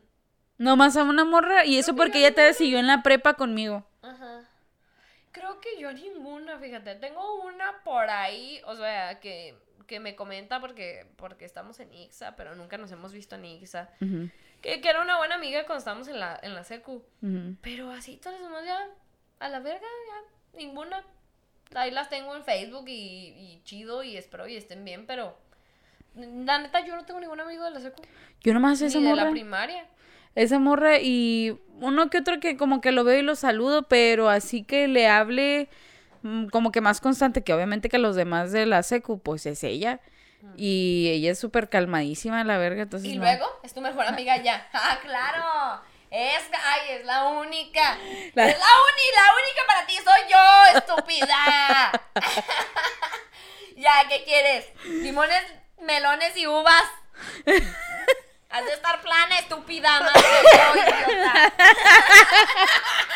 Nomás 0.58 0.96
a 0.96 1.02
una 1.02 1.24
morra. 1.24 1.64
Y 1.64 1.78
eso 1.78 1.96
porque 1.96 2.18
ella 2.18 2.34
te 2.34 2.52
siguió 2.54 2.78
en 2.78 2.86
la 2.86 3.02
prepa 3.02 3.34
conmigo. 3.34 3.84
ajá. 4.02 4.40
Creo 5.32 5.60
que 5.62 5.78
yo 5.80 5.90
ninguna, 5.92 6.58
fíjate. 6.58 6.94
Tengo 6.96 7.42
una 7.42 7.82
por 7.84 8.10
ahí, 8.10 8.60
o 8.66 8.76
sea, 8.76 9.18
que, 9.18 9.56
que 9.86 9.98
me 9.98 10.14
comenta 10.14 10.60
porque, 10.60 11.06
porque 11.16 11.46
estamos 11.46 11.80
en 11.80 11.92
Ixa, 11.94 12.36
pero 12.36 12.54
nunca 12.54 12.76
nos 12.76 12.92
hemos 12.92 13.12
visto 13.14 13.36
en 13.36 13.46
Ixa. 13.46 13.90
Ujú, 14.02 14.28
Que, 14.62 14.80
que 14.80 14.88
era 14.88 15.02
una 15.02 15.18
buena 15.18 15.34
amiga 15.34 15.64
cuando 15.66 15.78
estábamos 15.80 16.08
en 16.08 16.20
la, 16.20 16.38
en 16.42 16.54
la 16.54 16.64
secu. 16.64 17.02
ujú. 17.20 17.56
Pero 17.60 17.90
así 17.90 18.16
todas 18.16 18.40
las 18.40 18.48
demás 18.48 18.64
ya, 18.64 18.78
a 19.40 19.48
la 19.48 19.60
verga, 19.60 19.80
ya, 19.80 20.58
ninguna. 20.58 21.02
Ahí 21.74 21.90
las 21.90 22.08
tengo 22.08 22.36
en 22.36 22.44
Facebook 22.44 22.84
y, 22.88 23.28
y 23.28 23.60
chido 23.64 24.02
y 24.02 24.16
espero 24.16 24.46
y 24.46 24.56
estén 24.56 24.84
bien, 24.84 25.06
pero 25.06 25.36
la 26.14 26.58
neta 26.58 26.84
yo 26.84 26.94
no 26.94 27.04
tengo 27.04 27.20
ningún 27.20 27.40
amigo 27.40 27.64
de 27.64 27.70
la 27.70 27.80
secu. 27.80 28.02
Yo 28.42 28.52
nomás 28.54 28.80
Ni 28.80 28.86
esa 28.88 28.98
de 29.00 29.04
morra. 29.06 29.24
la 29.24 29.30
primaria. 29.30 29.86
Esa 30.34 30.58
morra 30.58 30.98
y 31.00 31.58
uno 31.80 32.08
que 32.10 32.18
otro 32.18 32.40
que 32.40 32.56
como 32.56 32.80
que 32.80 32.92
lo 32.92 33.04
veo 33.04 33.18
y 33.18 33.22
lo 33.22 33.34
saludo, 33.36 33.82
pero 33.82 34.28
así 34.28 34.62
que 34.64 34.88
le 34.88 35.06
hable 35.08 35.68
mm, 36.22 36.46
como 36.46 36.70
que 36.72 36.80
más 36.80 37.00
constante, 37.00 37.42
que 37.42 37.52
obviamente 37.54 37.88
que 37.88 37.98
los 37.98 38.16
demás 38.16 38.52
de 38.52 38.66
la 38.66 38.82
secu, 38.82 39.18
pues 39.18 39.44
es 39.46 39.64
ella. 39.64 40.00
Y 40.56 41.08
ella 41.12 41.32
es 41.32 41.38
súper 41.38 41.68
calmadísima, 41.68 42.42
la 42.44 42.58
verga, 42.58 42.82
entonces 42.82 43.08
Y 43.10 43.16
no. 43.16 43.22
luego 43.22 43.46
es 43.62 43.72
tu 43.74 43.80
mejor 43.80 44.06
amiga 44.06 44.36
ya. 44.38 44.68
¡Ah, 44.72 44.98
claro! 45.02 45.82
Es, 46.10 46.42
ay, 46.52 46.80
es 46.90 47.04
la 47.06 47.24
única. 47.28 47.96
La- 48.34 48.48
Es 48.48 48.58
la 48.58 48.66
uni, 48.66 49.06
la 49.16 49.34
única 49.34 49.62
para 49.66 49.86
ti 49.86 49.94
soy 49.96 50.30
yo, 50.30 50.78
estúpida. 50.78 51.90
ya, 53.76 53.92
¿qué 54.08 54.22
quieres? 54.24 54.66
Limones, 54.84 55.42
melones 55.80 56.36
y 56.36 56.46
uvas. 56.46 56.84
Has 58.50 58.66
de 58.66 58.72
estar 58.74 59.00
plana, 59.00 59.38
estúpida, 59.38 60.00
madre, 60.00 60.20
yo, 60.52 60.82
idiota. 60.82 61.52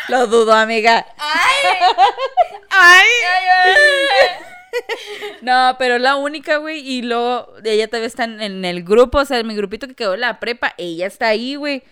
Lo 0.07 0.25
dudo, 0.25 0.51
amiga. 0.53 1.05
Ay, 1.19 1.77
¡Ay! 2.71 3.05
ay, 3.29 3.45
ay. 3.63 3.77
No, 5.41 5.75
pero 5.79 5.97
la 5.97 6.15
única, 6.15 6.57
güey, 6.57 6.79
y 6.79 7.01
luego 7.01 7.53
ella 7.63 7.87
todavía 7.87 8.07
está 8.07 8.23
en, 8.23 8.41
en 8.41 8.65
el 8.65 8.83
grupo, 8.83 9.19
o 9.19 9.25
sea, 9.25 9.39
en 9.39 9.47
mi 9.47 9.55
grupito 9.55 9.87
que 9.87 9.95
quedó 9.95 10.13
en 10.13 10.21
la 10.21 10.39
prepa, 10.39 10.73
ella 10.77 11.07
está 11.07 11.27
ahí, 11.27 11.55
güey. 11.55 11.83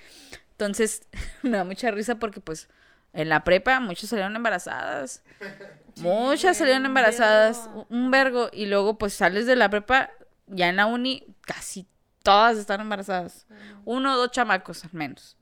Entonces, 0.51 1.07
me 1.43 1.51
da 1.57 1.63
mucha 1.63 1.91
risa 1.91 2.15
porque, 2.15 2.39
pues, 2.39 2.69
en 3.13 3.29
la 3.29 3.43
prepa 3.43 3.79
muchas 3.79 4.09
salieron 4.09 4.35
embarazadas. 4.35 5.23
Muchas 5.97 6.57
salieron 6.57 6.85
embarazadas, 6.85 7.69
un 7.89 8.11
vergo. 8.11 8.49
Y 8.51 8.65
luego, 8.65 8.97
pues, 8.97 9.13
sales 9.13 9.45
de 9.45 9.55
la 9.55 9.69
prepa, 9.69 10.11
ya 10.47 10.67
en 10.67 10.75
la 10.75 10.87
uni, 10.87 11.25
casi 11.39 11.87
todas 12.21 12.57
están 12.57 12.81
embarazadas. 12.81 13.47
Uno 13.85 14.13
o 14.13 14.17
dos 14.17 14.31
chamacos, 14.31 14.83
al 14.83 14.89
menos. 14.91 15.37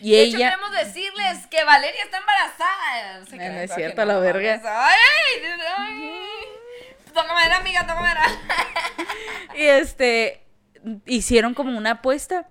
Y 0.00 0.10
De 0.12 0.22
hecho, 0.22 0.36
ella... 0.36 0.50
queremos 0.50 0.72
decirles 0.72 1.46
que 1.50 1.64
Valeria 1.64 2.02
está 2.04 2.18
embarazada. 2.18 3.20
No, 3.30 3.54
no 3.54 3.60
es 3.60 3.74
cierto, 3.74 4.04
la 4.04 4.18
verga. 4.18 4.60
Ay, 4.64 5.42
ay. 5.78 6.10
Tócame, 7.14 7.44
era, 7.46 7.56
amiga, 7.58 7.86
tócame. 7.86 8.10
era. 8.10 8.22
Y 9.56 9.62
este, 9.62 10.42
hicieron 11.06 11.54
como 11.54 11.76
una 11.78 11.92
apuesta 11.92 12.46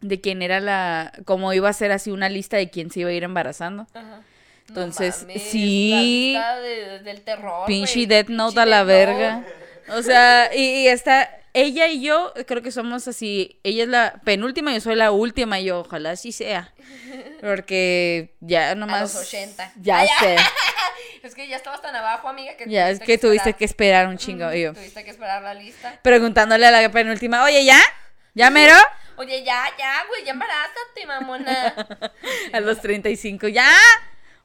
de 0.00 0.20
quién 0.22 0.40
era 0.40 0.60
la, 0.60 1.12
como 1.26 1.52
iba 1.52 1.68
a 1.68 1.72
ser 1.74 1.92
así 1.92 2.10
una 2.10 2.30
lista 2.30 2.56
de 2.56 2.70
quién 2.70 2.90
se 2.90 3.00
iba 3.00 3.10
a 3.10 3.12
ir 3.12 3.22
embarazando. 3.22 3.86
Ajá. 3.92 4.22
Entonces, 4.68 5.22
mames, 5.22 5.42
sí. 5.42 5.90
La 5.94 6.00
lista 6.00 6.60
de- 6.60 6.98
del 7.00 7.20
terror. 7.20 7.66
Pinche. 7.66 8.06
Death 8.06 8.28
Note 8.30 8.60
a 8.60 8.64
la 8.66 8.82
verga. 8.84 9.44
O 9.90 10.00
sea, 10.02 10.50
y, 10.54 10.84
y 10.84 10.88
está, 10.88 11.28
ella 11.54 11.86
y 11.88 12.02
yo 12.02 12.32
creo 12.46 12.62
que 12.62 12.70
somos 12.72 13.06
así, 13.08 13.60
ella 13.62 13.82
es 13.84 13.88
la 13.88 14.20
penúltima, 14.24 14.72
yo 14.72 14.80
soy 14.80 14.96
la 14.96 15.10
última, 15.10 15.60
y 15.60 15.64
yo 15.64 15.80
ojalá 15.80 16.12
así 16.12 16.32
sea. 16.32 16.72
Porque 17.40 18.34
ya 18.40 18.74
nomás... 18.74 19.14
los 19.14 19.26
80. 19.26 19.72
Ya 19.80 19.98
Ay, 19.98 20.08
sé, 20.20 20.36
Es 21.22 21.34
que 21.34 21.46
ya 21.46 21.56
estabas 21.56 21.80
tan 21.82 21.94
abajo, 21.94 22.28
amiga, 22.28 22.56
que 22.56 22.68
ya 22.68 22.90
es 22.90 22.98
que 22.98 23.16
tuviste 23.18 23.50
esperar. 23.50 23.58
que 23.58 23.64
esperar 23.64 24.06
un 24.08 24.18
chingo. 24.18 24.52
Y 24.52 24.62
yo, 24.62 24.72
Tuviste 24.74 25.04
que 25.04 25.10
esperar 25.10 25.42
la 25.42 25.54
lista. 25.54 25.98
preguntándole 26.02 26.66
a 26.66 26.70
la 26.70 26.90
penúltima, 26.90 27.44
oye, 27.44 27.64
¿ya? 27.64 27.80
¿Ya 28.34 28.50
mero? 28.50 28.74
Oye, 29.16 29.44
ya, 29.44 29.66
ya, 29.78 30.04
güey, 30.08 30.24
ya 30.24 30.32
embarázate, 30.32 31.06
mamona. 31.06 31.74
A 32.54 32.60
los 32.60 32.80
35, 32.80 33.46
¿ya? 33.48 33.68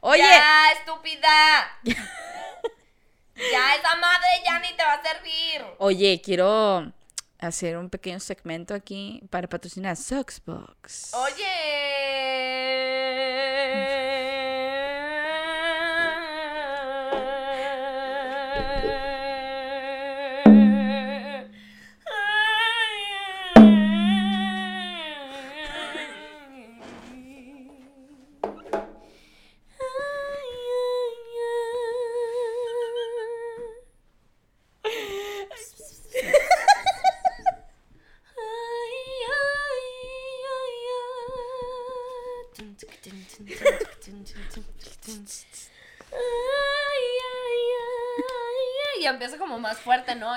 Oye, 0.00 0.22
Ya, 0.22 0.72
estúpida. 0.72 1.78
ya, 1.84 3.74
esa 3.76 3.96
madre 3.96 4.26
ya 4.44 4.58
ni 4.60 4.68
te 4.76 4.82
va 4.84 4.92
a 4.94 5.02
servir. 5.02 5.64
Oye, 5.78 6.20
quiero 6.22 6.92
hacer 7.38 7.76
un 7.76 7.88
pequeño 7.90 8.20
segmento 8.20 8.74
aquí 8.74 9.22
para 9.30 9.48
patrocinar 9.48 9.96
Soxbox. 9.96 11.12
Y 11.14 11.42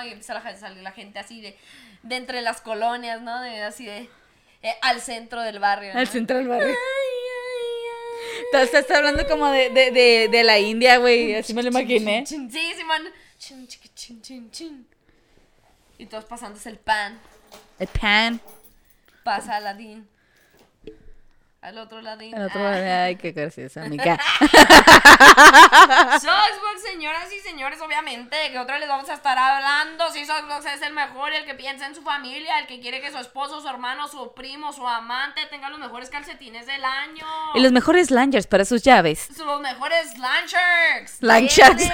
¿no? 0.02 0.08
Y 0.08 0.12
empieza 0.12 0.36
a 0.36 0.56
salir 0.56 0.82
la 0.82 0.92
gente 0.92 1.18
así 1.18 1.40
de, 1.40 1.56
de 2.02 2.16
entre 2.16 2.42
las 2.42 2.60
colonias, 2.60 3.20
¿no? 3.22 3.40
De 3.40 3.62
así 3.62 3.86
de 3.86 4.08
eh, 4.62 4.74
al 4.82 5.00
centro 5.00 5.42
del 5.42 5.58
barrio. 5.58 5.92
¿no? 5.94 6.00
Al 6.00 6.08
central 6.08 6.48
barrio. 6.48 6.74
Entonces 8.46 8.80
está 8.80 8.98
hablando 8.98 9.26
como 9.26 9.46
de, 9.48 9.70
de, 9.70 9.90
de, 9.90 10.28
de 10.30 10.44
la 10.44 10.58
India, 10.58 10.98
güey. 10.98 11.34
Así 11.34 11.54
me 11.54 11.62
lo 11.62 11.68
imaginé. 11.68 12.24
Sí, 12.26 12.48
Simón. 12.48 13.02
Y 15.98 16.06
todos 16.06 16.24
pasándose 16.24 16.68
el 16.68 16.78
pan. 16.78 17.20
El 17.78 17.88
pan. 17.88 18.40
Pasa 19.24 19.56
Aladín. 19.56 20.08
Al 21.62 21.78
otro 21.78 22.00
ladín. 22.02 22.34
El 22.36 22.42
otro, 22.42 22.60
Ah. 22.60 23.04
ay, 23.04 23.14
qué 23.14 23.30
graciosa, 23.30 23.84
amiga. 23.84 24.18
Soxbox, 26.20 26.82
señoras 26.84 27.32
y 27.32 27.38
señores, 27.38 27.80
obviamente, 27.80 28.36
¿de 28.36 28.50
qué 28.50 28.58
otra 28.58 28.80
les 28.80 28.88
vamos 28.88 29.08
a 29.08 29.14
estar 29.14 29.38
hablando? 29.38 30.10
Si 30.10 30.26
Soxbox 30.26 30.66
es 30.66 30.82
el 30.82 30.92
mejor, 30.92 31.32
el 31.32 31.44
que 31.44 31.54
piensa 31.54 31.86
en 31.86 31.94
su 31.94 32.02
familia, 32.02 32.58
el 32.58 32.66
que 32.66 32.80
quiere 32.80 33.00
que 33.00 33.12
su 33.12 33.18
esposo, 33.18 33.60
su 33.60 33.68
hermano, 33.68 34.08
su 34.08 34.34
primo, 34.34 34.72
su 34.72 34.86
amante 34.88 35.46
tenga 35.50 35.68
los 35.70 35.78
mejores 35.78 36.10
calcetines 36.10 36.66
del 36.66 36.84
año. 36.84 37.24
Y 37.54 37.60
los 37.60 37.70
mejores 37.70 38.10
langers 38.10 38.48
para 38.48 38.64
sus 38.64 38.82
llaves. 38.82 39.28
Los 39.38 39.60
mejores 39.60 40.18
Landsharks. 40.18 41.18
Landsharks. 41.22 41.84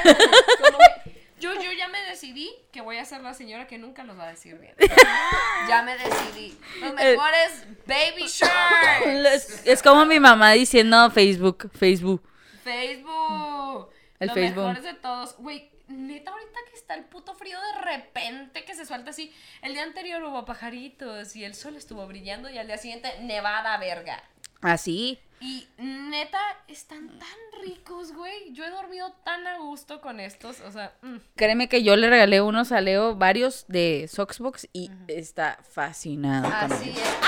Yo, 1.41 1.55
yo 1.55 1.73
ya 1.73 1.89
me 1.89 2.01
decidí 2.03 2.51
que 2.73 2.81
voy 2.81 2.99
a 2.99 3.05
ser 3.05 3.23
la 3.23 3.35
señora 3.35 3.67
que 3.67 3.79
nunca 3.79 4.05
los 4.05 4.19
va 4.19 4.25
a 4.25 4.31
decir 4.31 4.59
bien. 4.59 4.75
ya 5.69 5.83
me 5.83 5.97
decidí. 5.97 6.59
Los 6.81 6.95
mejores 6.95 7.67
Baby 7.87 8.25
Sharks. 8.27 9.07
Es, 9.07 9.67
es 9.67 9.83
como 9.83 10.05
mi 10.05 10.19
mamá 10.21 10.53
diciendo 10.53 11.11
Facebook, 11.11 11.71
Facebook. 11.75 12.23
Facebook. 12.65 13.91
El 14.19 14.27
Los 14.29 14.35
Facebook. 14.35 14.65
mejores 14.65 14.83
de 14.83 14.95
todos. 14.95 15.37
Güey, 15.39 15.71
neta, 15.89 16.33
ahorita 16.33 16.59
que 16.71 16.77
está 16.77 16.95
el 16.95 17.05
puto 17.05 17.35
frío 17.35 17.59
de 17.61 17.81
repente 17.83 18.65
que 18.65 18.75
se 18.75 18.85
suelta 18.85 19.11
así. 19.11 19.33
El 19.63 19.75
día 19.75 19.85
anterior 19.85 20.23
hubo 20.25 20.45
pajaritos 20.45 21.35
y 21.37 21.45
el 21.45 21.55
sol 21.55 21.77
estuvo 21.77 22.07
brillando 22.07 22.51
y 22.51 22.59
al 22.59 22.67
día 22.67 22.79
siguiente 22.79 23.09
nevada 23.21 23.77
verga. 23.79 24.23
Así. 24.61 25.21
Y 25.41 25.69
neta, 25.79 26.39
están 26.67 27.17
tan 27.19 27.63
ricos, 27.63 28.13
güey. 28.13 28.53
Yo 28.53 28.65
he 28.65 28.71
dormido 28.71 29.13
tan 29.25 29.47
a 29.47 29.59
gusto 29.59 30.01
con 30.01 30.19
estos. 30.19 30.61
O 30.61 30.73
sea, 30.73 30.95
mm. 31.03 31.17
Créeme 31.37 31.69
que 31.69 31.85
yo 31.85 31.95
le 31.97 32.11
regalé 32.11 32.41
unos 32.41 32.73
a 32.73 32.81
Leo, 32.81 33.15
varios 33.15 33.65
de 33.69 34.09
Soxbox 34.13 34.69
y 34.73 34.91
está 35.07 35.59
fascinado 35.71 36.45
con 36.45 36.73
así 36.73 36.91
ellos. 36.91 36.99
es. 36.99 37.09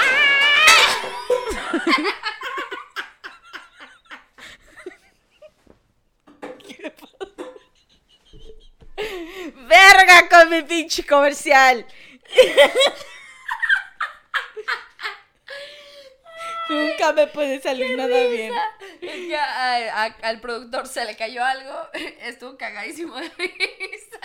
¡Verga 9.69 10.29
con 10.29 10.51
mi 10.51 10.63
pinche 10.63 11.05
comercial! 11.07 11.87
Nunca 16.71 17.13
me 17.13 17.27
puede 17.27 17.61
salir 17.61 17.97
nada 17.97 18.17
bien. 18.29 18.53
Es 19.01 19.11
que 19.29 19.37
a- 19.37 20.05
a- 20.05 20.17
al 20.23 20.41
productor 20.41 20.87
se 20.87 21.05
le 21.05 21.17
cayó 21.17 21.45
algo, 21.45 21.73
estuvo 22.23 22.57
cagadísimo 22.57 23.17
de 23.17 23.29
risa. 23.29 24.19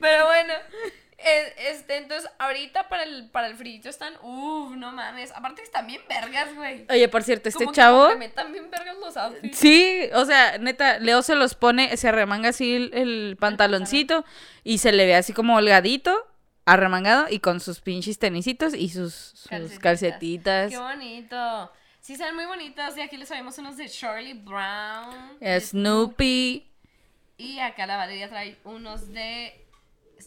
Pero 0.00 0.26
bueno, 0.26 0.52
eh, 1.18 1.54
este, 1.70 1.96
entonces 1.96 2.30
ahorita 2.38 2.88
para 2.88 3.02
el, 3.02 3.30
para 3.30 3.46
el 3.48 3.56
frito 3.56 3.88
están, 3.88 4.14
uff, 4.22 4.76
no 4.76 4.92
mames. 4.92 5.32
Aparte 5.32 5.56
que 5.62 5.64
están 5.66 5.86
bien 5.86 6.02
vergas, 6.08 6.54
güey. 6.54 6.86
Oye, 6.90 7.08
por 7.08 7.22
cierto, 7.22 7.48
este 7.48 7.58
Como 7.64 7.72
que 7.72 7.76
chavo. 7.76 8.00
complementan 8.00 8.52
bien 8.52 8.70
vergas 8.70 8.96
los 8.98 9.16
outfits. 9.16 9.58
Sí, 9.58 10.08
o 10.14 10.24
sea, 10.24 10.58
neta, 10.58 10.98
Leo 10.98 11.22
se 11.22 11.34
los 11.34 11.54
pone, 11.54 11.96
se 11.96 12.08
arremanga 12.08 12.50
así 12.50 12.74
el, 12.76 12.90
el 12.94 13.36
pantaloncito 13.40 14.24
y 14.62 14.78
se 14.78 14.92
le 14.92 15.06
ve 15.06 15.16
así 15.16 15.32
como 15.32 15.56
holgadito, 15.56 16.26
arremangado 16.64 17.26
y 17.30 17.40
con 17.40 17.60
sus 17.60 17.80
pinches 17.80 18.18
tenisitos 18.18 18.74
y 18.74 18.88
sus, 18.88 19.14
sus 19.14 19.48
Calcetitas. 19.48 19.82
calcetitas. 19.82 20.70
Qué 20.70 20.78
bonito. 20.78 21.72
Sí, 22.00 22.16
son 22.16 22.34
muy 22.34 22.46
bonitos. 22.46 22.96
Y 22.96 23.00
aquí 23.00 23.16
les 23.16 23.28
traemos 23.28 23.56
unos 23.58 23.76
de 23.76 23.86
Shirley 23.88 24.34
Brown. 24.34 25.38
Snoopy. 25.60 26.66
Y 27.38 27.58
acá 27.58 27.86
la 27.86 27.96
Valeria 27.96 28.28
trae 28.28 28.58
unos 28.64 29.12
de. 29.12 29.66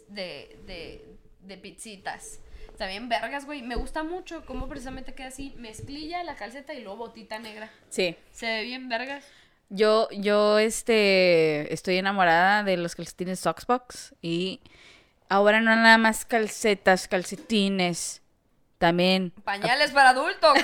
de. 0.09 0.59
de. 0.65 1.05
de 1.41 1.57
pizzitas. 1.57 2.39
También 2.77 3.09
vergas, 3.09 3.45
güey. 3.45 3.61
Me 3.61 3.75
gusta 3.75 4.03
mucho 4.03 4.45
cómo 4.45 4.67
precisamente 4.67 5.13
queda 5.13 5.27
así. 5.27 5.53
Mezclilla, 5.57 6.23
la 6.23 6.35
calceta 6.35 6.73
y 6.73 6.81
luego 6.81 6.97
botita 6.97 7.39
negra. 7.39 7.71
Sí. 7.89 8.15
Se 8.31 8.45
ve 8.45 8.63
bien 8.63 8.88
vergas. 8.89 9.25
Yo, 9.69 10.07
yo, 10.11 10.59
este, 10.59 11.73
estoy 11.73 11.97
enamorada 11.97 12.63
de 12.63 12.77
los 12.77 12.95
calcetines 12.95 13.39
Soxbox 13.39 14.15
y 14.21 14.61
ahora 15.30 15.59
no 15.61 15.75
nada 15.75 15.97
más 15.97 16.25
calcetas, 16.25 17.07
calcetines, 17.07 18.21
también 18.78 19.32
Pañales 19.43 19.91
para 19.91 20.09
adulto. 20.11 20.53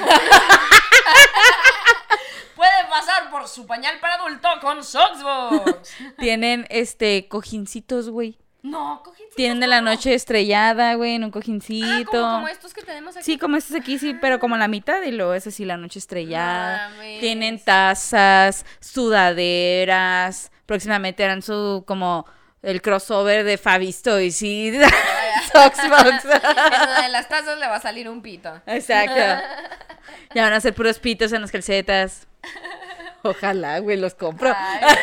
Puede 2.55 2.72
pasar 2.89 3.30
por 3.32 3.47
su 3.47 3.66
pañal 3.66 3.99
para 3.99 4.16
adulto 4.16 4.47
con 4.61 4.84
Soxbox. 4.84 5.91
tienen, 6.20 6.68
este, 6.70 7.28
cojincitos, 7.28 8.09
güey. 8.09 8.38
No, 8.61 9.01
cojincitos. 9.03 9.36
Tienen 9.36 9.59
de 9.59 9.68
la 9.68 9.82
noche 9.82 10.14
estrellada, 10.14 10.93
güey, 10.93 11.16
en 11.16 11.24
un 11.24 11.32
Ah, 11.32 11.34
cojincito. 11.34 12.11
como, 12.11 12.34
como 12.36 12.47
estos 12.47 12.74
que 12.74 12.84
tenemos 12.84 13.18
aquí. 13.18 13.26
Sí, 13.26 13.38
como 13.38 13.57
estos 13.57 13.76
aquí, 13.76 13.97
sí, 13.99 14.14
pero 14.22 14.39
como 14.39 14.55
la 14.55 14.68
mitad 14.68 15.01
y 15.01 15.11
luego 15.11 15.34
es 15.34 15.47
así 15.47 15.66
la 15.66 15.76
noche 15.78 15.97
estrellada. 15.99 16.89
Mames. 16.89 17.20
Tienen 17.20 17.59
tazas, 17.59 18.66
sudaderas. 18.80 20.51
Próximamente 20.66 21.24
harán 21.26 21.41
su 21.41 21.84
como 21.88 22.26
el 22.64 22.82
crossover 22.82 23.43
de 23.43 23.57
Fabisto 23.59 24.20
y 24.20 24.32
sí, 24.32 24.74
Soxbox. 25.53 26.24
De 26.24 27.09
las 27.09 27.30
tazas 27.30 27.59
le 27.59 27.68
va 27.68 27.76
a 27.76 27.82
salir 27.82 28.09
un 28.09 28.22
pito. 28.22 28.61
Exacto. 28.66 29.43
Ya 30.36 30.41
van 30.43 30.53
a 30.53 30.59
ser 30.59 30.74
puros 30.74 30.97
pitos 30.99 31.32
en 31.32 31.41
las 31.41 31.51
calcetas. 31.51 32.28
Ojalá, 33.22 33.80
güey, 33.80 33.97
los 33.97 34.16
compro. 34.16 34.51
Ay. 34.55 34.95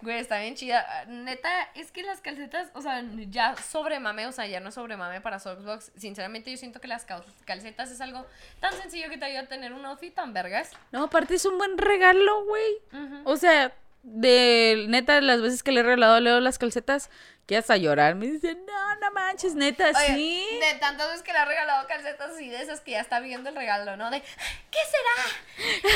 Güey, 0.00 0.18
está 0.18 0.38
bien 0.40 0.56
chida. 0.56 0.84
Neta, 1.06 1.48
es 1.76 1.92
que 1.92 2.02
las 2.02 2.20
calcetas, 2.20 2.68
o 2.74 2.80
sea, 2.82 3.04
ya 3.28 3.54
sobre 3.56 4.00
mame, 4.00 4.26
o 4.26 4.32
sea, 4.32 4.46
ya 4.48 4.58
no 4.58 4.70
es 4.70 4.74
sobre 4.74 4.96
mame 4.96 5.20
para 5.20 5.38
Soxbox. 5.38 5.92
Sinceramente, 5.96 6.50
yo 6.50 6.56
siento 6.56 6.80
que 6.80 6.88
las 6.88 7.04
cal- 7.04 7.24
calcetas 7.44 7.90
es 7.92 8.00
algo 8.00 8.26
tan 8.60 8.72
sencillo 8.74 9.08
que 9.10 9.18
te 9.18 9.26
ayuda 9.26 9.42
a 9.42 9.46
tener 9.46 9.72
un 9.72 9.84
outfit 9.84 10.12
tan 10.14 10.32
vergas. 10.32 10.70
No, 10.90 11.04
aparte 11.04 11.34
es 11.36 11.44
un 11.44 11.56
buen 11.56 11.78
regalo, 11.78 12.44
güey. 12.46 13.22
O 13.24 13.36
sea, 13.36 13.72
de 14.02 14.86
neta, 14.88 15.20
las 15.20 15.40
veces 15.40 15.62
que 15.62 15.72
le 15.72 15.80
he 15.80 15.82
regalado 15.82 16.14
a 16.14 16.20
Leo 16.20 16.40
las 16.40 16.58
calcetas, 16.58 17.10
que 17.46 17.56
hasta 17.56 17.76
llorar. 17.76 18.14
Me 18.14 18.26
dice, 18.26 18.54
no, 18.54 18.96
no 18.96 19.10
manches, 19.12 19.54
neta, 19.54 19.88
Oye, 19.88 20.14
sí. 20.14 20.58
De 20.60 20.78
tantas 20.78 21.08
veces 21.08 21.22
que 21.22 21.32
le 21.32 21.38
ha 21.38 21.44
regalado 21.44 21.86
calcetas 21.88 22.40
y 22.40 22.48
de 22.48 22.62
esas 22.62 22.80
que 22.80 22.92
ya 22.92 23.00
está 23.00 23.20
viendo 23.20 23.50
el 23.50 23.56
regalo, 23.56 23.96
¿no? 23.96 24.10
De, 24.10 24.20
¿qué 24.20 24.78
será? 24.90 25.92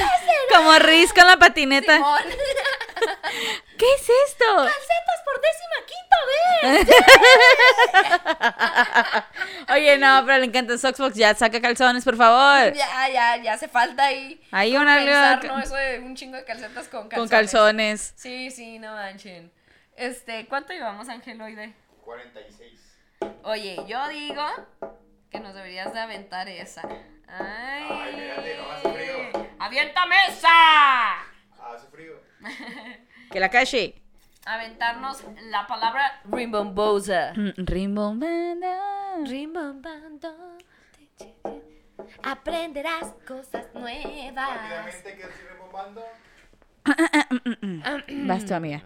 Como 0.55 0.79
Riz 0.79 1.13
con 1.13 1.27
la 1.27 1.37
patineta. 1.39 1.95
Simón. 1.95 2.23
¿Qué 3.79 3.87
es 3.95 4.09
esto? 4.29 4.45
calcetas 4.57 5.23
por 5.25 5.41
décima 5.43 5.77
quinta 5.87 6.17
vez. 9.13 9.25
Oye, 9.75 9.99
no, 9.99 10.23
pero 10.25 10.39
le 10.39 10.47
encanta 10.47 10.79
Soxbox. 10.79 11.15
Ya 11.15 11.35
saca 11.35 11.61
calzones, 11.61 12.05
por 12.05 12.17
favor. 12.17 12.73
Ya, 12.73 13.09
ya, 13.09 13.37
ya 13.37 13.53
hace 13.53 13.69
falta 13.69 14.07
ahí. 14.07 14.41
Hay 14.51 14.77
una 14.77 14.97
Pensar, 14.97 15.45
¿no? 15.45 15.59
Eso 15.59 15.75
de 15.75 16.01
un 16.01 16.17
chingo 16.17 16.37
de 16.37 16.45
calcetas 16.45 16.89
con 16.89 17.09
calzones. 17.09 17.19
con 17.19 17.29
calzones. 17.29 18.15
Sí, 18.17 18.51
sí, 18.51 18.79
no 18.79 18.95
manchen. 18.95 19.53
Este, 19.97 20.47
¿cuánto 20.47 20.73
llevamos, 20.73 21.09
Angeloide? 21.09 21.75
46. 22.05 22.99
Oye, 23.45 23.77
yo 23.89 24.09
digo 24.09 24.45
que 25.31 25.41
nos 25.41 25.55
deberías 25.55 25.93
de 25.93 26.01
aventar 26.01 26.49
esa. 26.49 26.83
Ay. 27.27 27.87
Ay, 27.91 28.11
espérate, 28.11 28.57
no, 28.59 28.71
hace 28.71 28.93
frío. 28.93 29.47
¡Aviéntame 29.59 30.15
esa! 30.29 31.13
Hace 31.75 31.87
frío. 31.91 32.21
Que 33.31 33.41
la 33.41 33.51
calle. 33.51 34.01
Aventarnos 34.45 35.25
la 35.51 35.67
palabra 35.67 36.21
rimbombosa. 36.31 37.33
Mm, 37.35 37.53
Rimbombanda. 37.57 38.79
Rimbombando. 39.25 40.57
Aprenderás 42.23 43.15
cosas 43.27 43.67
nuevas. 43.75 44.35
Rápidamente, 44.35 45.17
¿qué 45.17 45.23
estoy 45.23 45.47
remombando? 45.49 46.05
Vas 48.29 48.45
tú, 48.45 48.55
amiga. 48.55 48.83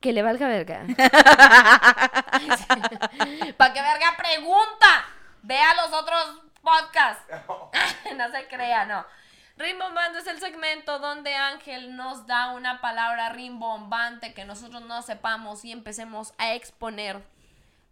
Que 0.00 0.12
le 0.12 0.22
valga 0.22 0.46
verga. 0.48 0.82
¿Para 3.56 3.72
qué 3.72 3.82
verga 3.82 4.14
pregunta? 4.16 5.04
Vea 5.42 5.74
los 5.74 5.92
otros 5.92 6.42
podcasts. 6.62 7.24
no 8.16 8.30
se 8.30 8.46
crea, 8.48 8.84
no. 8.84 9.04
Rimbombando 9.56 10.18
es 10.18 10.26
el 10.26 10.38
segmento 10.38 10.98
donde 10.98 11.34
Ángel 11.34 11.96
nos 11.96 12.26
da 12.26 12.52
una 12.52 12.82
palabra 12.82 13.30
rimbombante 13.30 14.34
que 14.34 14.44
nosotros 14.44 14.82
no 14.82 15.00
sepamos 15.00 15.64
y 15.64 15.72
empecemos 15.72 16.34
a 16.36 16.52
exponer 16.52 17.22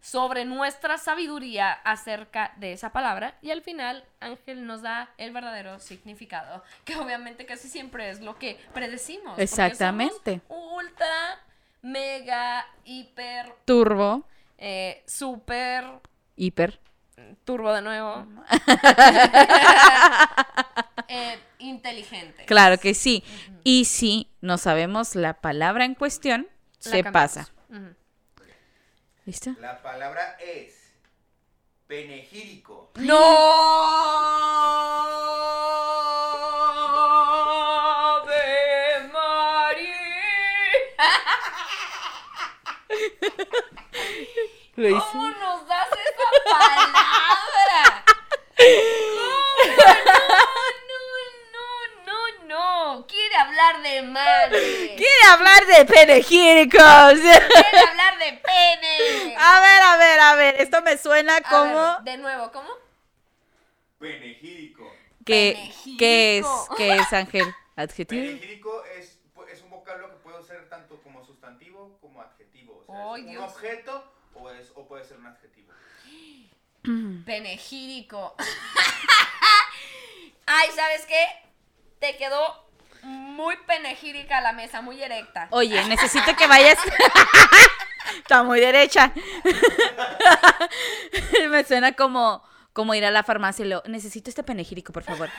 sobre 0.05 0.45
nuestra 0.45 0.99
sabiduría 0.99 1.71
acerca 1.71 2.53
de 2.57 2.73
esa 2.73 2.91
palabra 2.91 3.33
y 3.41 3.49
al 3.49 3.63
final 3.63 4.05
Ángel 4.19 4.67
nos 4.67 4.83
da 4.83 5.09
el 5.17 5.31
verdadero 5.31 5.79
significado, 5.79 6.63
que 6.83 6.95
obviamente 6.97 7.47
casi 7.47 7.67
siempre 7.67 8.11
es 8.11 8.21
lo 8.21 8.37
que 8.37 8.59
predecimos. 8.75 9.39
Exactamente. 9.39 10.41
somos 10.47 10.73
ultra, 10.73 11.43
mega, 11.85 12.65
hiper, 12.83 13.53
Turbo. 13.65 14.27
eh, 14.57 15.03
super, 15.07 15.85
Hiper. 16.35 16.79
turbo 17.45 17.71
de 17.73 17.81
nuevo. 17.81 18.25
eh, 21.07 21.39
inteligente. 21.59 22.45
Claro 22.45 22.77
que 22.79 22.93
sí. 22.93 23.23
Y 23.63 23.85
si 23.85 24.29
no 24.41 24.57
sabemos 24.57 25.15
la 25.15 25.35
palabra 25.35 25.85
en 25.85 25.95
cuestión, 25.95 26.47
La 26.83 26.91
se 26.91 27.03
cambiamos. 27.03 27.13
pasa. 27.13 27.47
¿Listo? 29.25 29.55
La 29.59 29.81
palabra 29.81 30.37
es 30.39 30.93
penegírico. 31.87 32.91
¡No! 32.95 33.15
Lo 44.75 44.89
hice. 44.89 44.99
¿Cómo 45.11 45.29
nos 45.29 45.67
das 45.67 45.87
esa 45.87 46.27
palabra? 46.51 48.03
No, 49.17 49.31
no, 50.89 50.99
no, 51.53 51.67
no, 52.05 52.45
no. 52.45 53.07
Quiere 53.07 53.35
hablar 53.35 53.81
de 53.81 54.01
madre. 54.01 54.95
Quiere 54.97 55.23
hablar 55.31 55.65
de 55.65 55.85
penegíricos. 55.85 56.81
Quiere 57.19 57.79
hablar 57.89 58.17
de 58.19 58.33
pene. 58.33 59.35
A 59.37 59.59
ver, 59.61 59.81
a 59.81 59.97
ver, 59.97 60.19
a 60.19 60.35
ver. 60.35 60.61
Esto 60.61 60.81
me 60.81 60.97
suena 60.97 61.37
A 61.37 61.41
como 61.41 61.75
ver, 61.75 62.01
de 62.03 62.17
nuevo, 62.17 62.51
¿cómo? 62.51 62.69
Penegírico. 63.99 64.91
que 65.25 65.71
¿qué 65.97 66.39
es? 66.39 66.45
¿Qué 66.77 66.95
es 66.95 67.13
Ángel? 67.13 67.45
Adjetivo. 67.77 68.21
Penegírico 68.21 68.83
es 68.85 69.19
un 69.63 69.69
vocablo 69.69 70.09
que 70.09 70.15
puede 70.17 70.43
ser 70.43 70.69
tanto 70.69 71.01
como 71.01 71.25
sustantivo 71.25 71.97
como 72.01 72.21
es 73.15 73.25
Dios. 73.25 73.37
un 73.37 73.43
objeto 73.49 74.11
o, 74.35 74.49
es, 74.49 74.71
o 74.75 74.87
puede 74.87 75.05
ser 75.05 75.17
un 75.17 75.27
adjetivo. 75.27 75.71
Penegírico. 77.25 78.35
Ay, 80.45 80.69
¿sabes 80.75 81.05
qué? 81.05 81.25
Te 81.99 82.17
quedó 82.17 82.65
muy 83.01 83.55
penegírica 83.67 84.41
la 84.41 84.53
mesa, 84.53 84.81
muy 84.81 85.01
erecta. 85.01 85.47
Oye, 85.51 85.83
necesito 85.85 86.35
que 86.35 86.47
vayas. 86.47 86.77
Está 88.17 88.43
muy 88.43 88.59
derecha. 88.59 89.11
me 91.49 91.63
suena 91.63 91.93
como 91.93 92.43
como 92.73 92.93
ir 92.93 93.05
a 93.05 93.11
la 93.11 93.23
farmacia 93.23 93.65
y 93.65 93.69
lo 93.69 93.81
necesito 93.87 94.29
este 94.29 94.43
penegírico, 94.43 94.91
por 94.91 95.03
favor. 95.03 95.29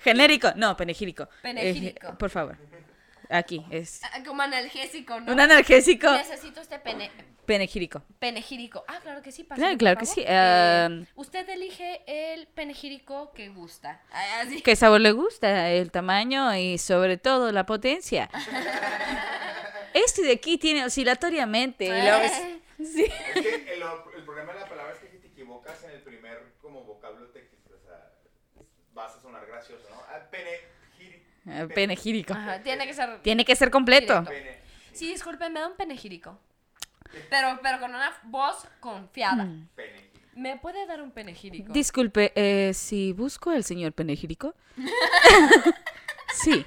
Genérico, 0.00 0.52
no, 0.56 0.76
penegírico. 0.76 1.28
Penegírico. 1.40 2.08
Eh, 2.08 2.14
por 2.18 2.30
favor. 2.30 2.56
Aquí 3.32 3.64
es 3.70 4.00
Ah, 4.04 4.22
Como 4.26 4.42
analgésico, 4.42 5.18
¿no? 5.20 5.32
un 5.32 5.40
analgésico. 5.40 6.10
Necesito 6.12 6.60
este 6.60 6.78
pene. 6.78 7.10
Penegírico. 7.46 8.02
Penegírico. 8.18 8.84
Ah, 8.86 9.00
claro 9.02 9.20
que 9.22 9.32
sí. 9.32 9.42
pásale, 9.44 9.76
Claro, 9.76 9.98
que 9.98 10.06
sí. 10.06 10.22
Eh, 10.24 10.86
Um, 10.88 11.06
usted 11.16 11.48
elige 11.48 12.02
el 12.06 12.46
penegírico 12.46 13.32
que 13.32 13.48
gusta. 13.48 14.00
Ah, 14.12 14.40
así. 14.42 14.62
¿Qué 14.62 14.76
sabor 14.76 15.00
le 15.00 15.12
gusta? 15.12 15.70
El 15.70 15.90
tamaño 15.90 16.54
y 16.56 16.78
sobre 16.78 17.16
todo 17.16 17.50
la 17.52 17.66
potencia. 17.66 18.30
Este 19.94 20.22
de 20.22 20.32
aquí 20.32 20.56
tiene 20.58 20.84
oscilatoriamente. 20.84 21.84
y 21.84 21.88
luego 21.88 22.22
es- 22.22 22.42
Sí. 22.78 23.04
Es 23.04 23.40
que 23.42 23.74
el, 23.74 23.82
el 24.16 24.24
problema 24.24 24.52
de 24.54 24.60
la 24.60 24.66
palabra 24.68 24.92
es 24.94 24.98
que 24.98 25.08
si 25.08 25.18
te 25.18 25.28
equivocas 25.28 25.84
en 25.84 25.90
el 25.90 26.00
primer 26.00 26.54
como 26.60 26.82
vocablo 26.82 27.26
te 27.28 27.48
o 27.72 27.78
sea, 27.78 28.10
vas 28.92 29.14
a 29.14 29.20
sonar 29.20 29.46
gracioso, 29.46 29.86
¿no? 29.90 29.96
Ah, 30.08 30.18
penegiri- 30.32 31.22
Ah, 31.22 31.31
Penegírico. 31.74 32.32
Ajá, 32.34 32.60
tiene 32.62 32.86
que 32.86 32.94
ser. 32.94 33.20
Tiene 33.22 33.44
que 33.44 33.56
ser 33.56 33.70
completo. 33.70 34.24
Sí, 34.92 35.08
disculpen, 35.08 35.52
me 35.52 35.60
da 35.60 35.68
un 35.68 35.76
penegírico. 35.76 36.38
Pero, 37.30 37.58
pero 37.62 37.78
con 37.80 37.94
una 37.94 38.12
voz 38.24 38.66
confiada. 38.80 39.44
Mm. 39.44 39.68
¿Me 40.34 40.56
puede 40.56 40.86
dar 40.86 41.02
un 41.02 41.10
penegírico? 41.10 41.72
Disculpe, 41.72 42.32
eh, 42.34 42.72
si 42.72 43.12
busco 43.12 43.50
al 43.50 43.64
señor 43.64 43.92
Penegírico. 43.92 44.54
sí. 46.34 46.64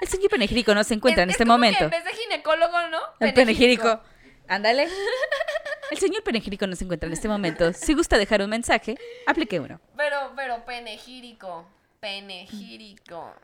El 0.00 0.08
señor 0.08 0.30
Penegírico 0.30 0.74
no 0.74 0.84
se 0.84 0.94
encuentra 0.94 1.22
en 1.22 1.30
Es- 1.30 1.34
este 1.34 1.44
como 1.44 1.54
momento. 1.54 1.78
que 1.78 1.84
en 1.84 1.90
vez 1.90 2.04
de 2.04 2.12
ginecólogo, 2.12 2.88
¿no? 2.88 2.98
El 3.20 3.32
Penegírico. 3.34 4.00
Ándale. 4.46 4.88
El 5.90 5.96
señor 5.98 6.22
Penegírico 6.22 6.66
no 6.66 6.76
se 6.76 6.84
encuentra 6.84 7.06
en 7.06 7.14
este 7.14 7.28
momento. 7.28 7.72
Si 7.72 7.94
gusta 7.94 8.18
dejar 8.18 8.42
un 8.42 8.50
mensaje, 8.50 8.98
aplique 9.26 9.58
uno. 9.58 9.80
Pero, 9.96 10.32
pero 10.36 10.62
penegírico. 10.66 11.66
Penegírico. 11.98 13.34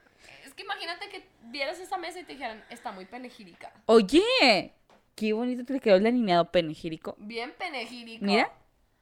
Es 0.54 0.58
que 0.58 0.62
imagínate 0.62 1.08
que 1.08 1.26
vieras 1.46 1.80
esa 1.80 1.98
mesa 1.98 2.20
y 2.20 2.24
te 2.24 2.34
dijeran, 2.34 2.62
está 2.70 2.92
muy 2.92 3.06
penegírica. 3.06 3.72
Oye, 3.86 4.72
qué 5.16 5.32
bonito 5.32 5.64
te 5.64 5.80
quedó 5.80 5.96
el 5.96 6.06
alineado 6.06 6.52
Penegírico. 6.52 7.16
Bien 7.18 7.52
penegírico. 7.58 8.24
Mira, 8.24 8.52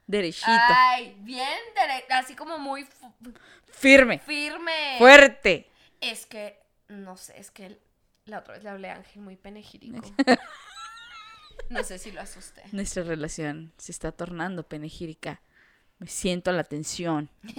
derechito, 0.07 0.46
Ay, 0.50 1.14
bien, 1.18 1.46
dere- 1.76 2.07
así 2.09 2.34
como 2.34 2.59
muy 2.59 2.86
firme, 3.70 4.18
firme. 4.20 4.94
fuerte. 4.96 5.68
Es 6.00 6.24
que, 6.24 6.59
no 6.88 7.18
sé, 7.18 7.38
es 7.38 7.50
que 7.50 7.78
la 8.24 8.38
otra 8.38 8.55
vez 8.55 8.62
le 8.64 8.70
hablé 8.70 8.88
a 8.88 8.94
Ángel 8.96 9.20
muy 9.20 9.36
penegírico. 9.36 10.00
No 11.68 11.84
sé 11.84 11.98
si 11.98 12.12
lo 12.12 12.20
asusté. 12.22 12.62
Nuestra 12.72 13.03
relación 13.03 13.72
se 13.78 13.92
está 13.92 14.11
tornando 14.12 14.66
penegírica. 14.66 15.40
Me 15.98 16.07
siento 16.07 16.50
la 16.53 16.64
tensión. 16.64 17.28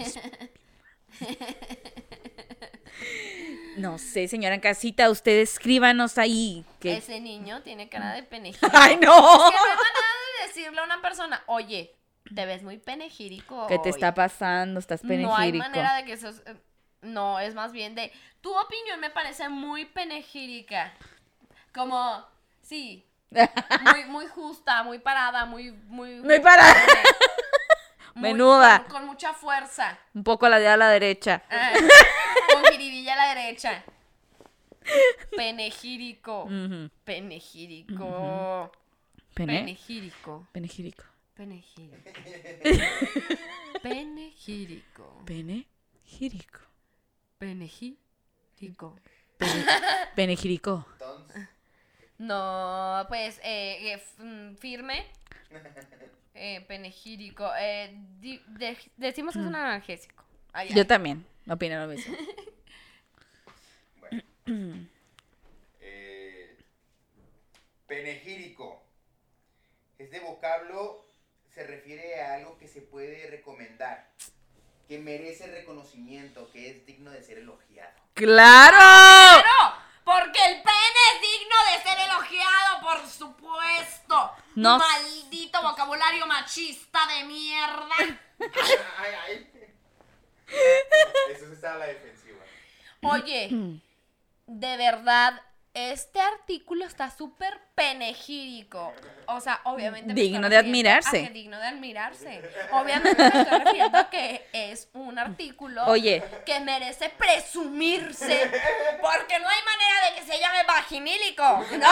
No 3.78 3.98
sé, 3.98 4.28
señora 4.28 4.56
en 4.56 4.62
casita, 4.62 5.10
ustedes 5.10 5.54
escríbanos 5.54 6.18
ahí. 6.18 6.66
Que... 6.80 6.98
Ese 6.98 7.20
niño 7.20 7.62
tiene 7.62 7.90
cara 7.90 8.14
de 8.14 8.24
penegírico. 8.24 8.68
¡Ay, 8.74 8.98
no! 8.98 9.14
Es 9.48 9.52
que 9.52 9.58
no 9.58 9.64
hay 9.66 9.78
manera 9.78 10.08
de 10.42 10.48
decirle 10.48 10.80
a 10.80 10.84
una 10.84 11.02
persona, 11.02 11.44
oye, 11.48 11.96
te 12.34 12.46
ves 12.46 12.64
muy 12.64 12.78
penegírico. 12.78 13.68
¿Qué 13.68 13.78
te 13.80 13.90
hoy". 13.90 13.96
está 13.96 14.14
pasando? 14.14 14.80
Estás 14.80 15.04
No 15.04 15.12
hay 15.14 15.52
penegírico. 15.52 15.64
manera 15.64 15.96
de 15.96 16.06
que 16.06 16.14
eso... 16.14 16.30
es- 16.30 16.42
eh, 16.46 16.56
No, 17.02 17.40
es 17.40 17.54
más 17.56 17.72
bien 17.72 17.96
de... 17.96 18.12
Tu 18.42 18.54
opinión 18.56 19.00
me 19.00 19.10
parece 19.10 19.48
muy 19.50 19.86
penegírica. 19.86 20.94
Como, 21.74 22.26
sí, 22.62 23.06
muy, 23.32 24.06
muy 24.06 24.28
justa, 24.28 24.84
muy 24.84 25.00
parada, 25.00 25.46
muy... 25.46 25.72
Muy, 25.72 26.16
Muy 26.22 26.40
parada. 26.40 26.76
muy- 28.16 28.30
Menuda. 28.30 28.84
Con, 28.84 28.92
con 28.92 29.06
mucha 29.08 29.34
fuerza. 29.34 29.98
Un 30.14 30.24
poco 30.24 30.48
la 30.50 30.60
de 30.60 30.68
a 30.68 30.78
la 30.78 30.90
derecha. 30.90 31.42
Ah, 31.50 31.72
con 32.54 32.64
jiribilla 32.72 33.14
a 33.14 33.16
la 33.16 33.36
derecha. 33.42 33.84
Penegírico. 35.36 36.44
Ujú. 36.44 36.90
Penegírico. 37.04 38.72
Pene. 39.34 39.60
Penegírico. 39.60 40.48
Penegírico. 40.52 41.06
Penegírico. 43.82 45.24
Penegírico. 45.26 46.60
Penegírico. 47.40 48.96
Penegírico. 50.16 50.86
No, 52.20 53.06
pues, 53.10 53.40
eh, 53.44 53.94
eh, 53.94 54.04
mm, 54.24 54.56
firme. 54.56 55.06
Eh, 56.36 56.62
penegírico. 56.68 57.50
Eh, 57.60 57.92
de- 58.20 58.42
decimos 58.98 59.34
que 59.34 59.40
es 59.42 59.46
un 59.46 59.56
analgésico. 59.56 60.24
Ay, 60.54 60.68
ay. 60.70 60.76
Yo 60.76 60.86
también 60.88 61.26
opino 61.50 61.86
lo 61.86 61.94
mismo. 61.94 62.16
bueno. 64.00 64.24
Eh, 65.86 66.58
penegírico. 67.88 68.82
Este 69.98 70.20
vocablo 70.22 71.06
se 71.54 71.64
refiere 71.66 72.22
a 72.22 72.36
algo 72.36 72.58
que 72.58 72.68
se 72.68 72.82
puede 72.82 73.28
recomendar, 73.30 74.10
que 74.88 74.98
merece 74.98 75.48
reconocimiento, 75.48 76.50
que 76.52 76.72
es 76.72 76.86
digno 76.86 77.12
de 77.12 77.22
ser 77.22 77.38
elogiado. 77.40 77.94
¡Claro! 78.14 78.78
¡Claro! 78.78 79.76
Porque 80.04 80.40
el 80.46 80.62
pene 80.62 81.00
es 81.14 81.22
digno 81.22 81.56
de 81.72 81.84
ser 81.84 82.00
elogiado, 82.00 82.82
por 82.82 83.08
supuesto. 83.08 84.32
No. 84.56 84.78
Maldito 84.78 85.62
vocabulario 85.62 86.26
machista 86.26 87.00
de 87.08 87.24
mierda. 87.26 87.96
ay, 88.98 89.12
ay. 89.26 89.53
Eso 91.32 91.52
está 91.52 91.76
a 91.76 91.78
la 91.78 91.88
defensiva. 91.88 92.40
Oye, 93.02 93.82
de 94.48 94.78
verdad, 94.78 95.42
este 95.74 96.20
artículo 96.20 96.86
está 96.86 97.10
súper 97.10 97.60
penegírico. 97.76 98.94
O 99.28 99.40
sea, 99.40 99.62
obviamente. 99.64 100.14
me 100.14 100.14
Digno 100.14 100.50
de 100.50 100.58
admirarse. 100.58 101.30
digno 101.34 101.58
de 101.58 101.68
admirarse. 101.68 102.42
Obviamente 102.72 103.16
me 103.24 103.42
estoy 103.42 103.60
refiriendo 103.60 103.98
a 103.98 104.10
que 104.10 104.48
es 104.54 104.88
un 104.94 105.18
artículo 105.18 105.86
Oye. 105.86 106.24
que 106.46 106.60
merece 106.60 107.10
presumirse. 107.10 108.52
Porque 109.02 109.40
no 109.40 109.48
hay 109.50 109.62
manera 109.64 110.10
de 110.10 110.16
que 110.16 110.32
se 110.32 110.40
llame 110.40 110.64
vaginílico. 110.64 111.44
No. 111.44 111.88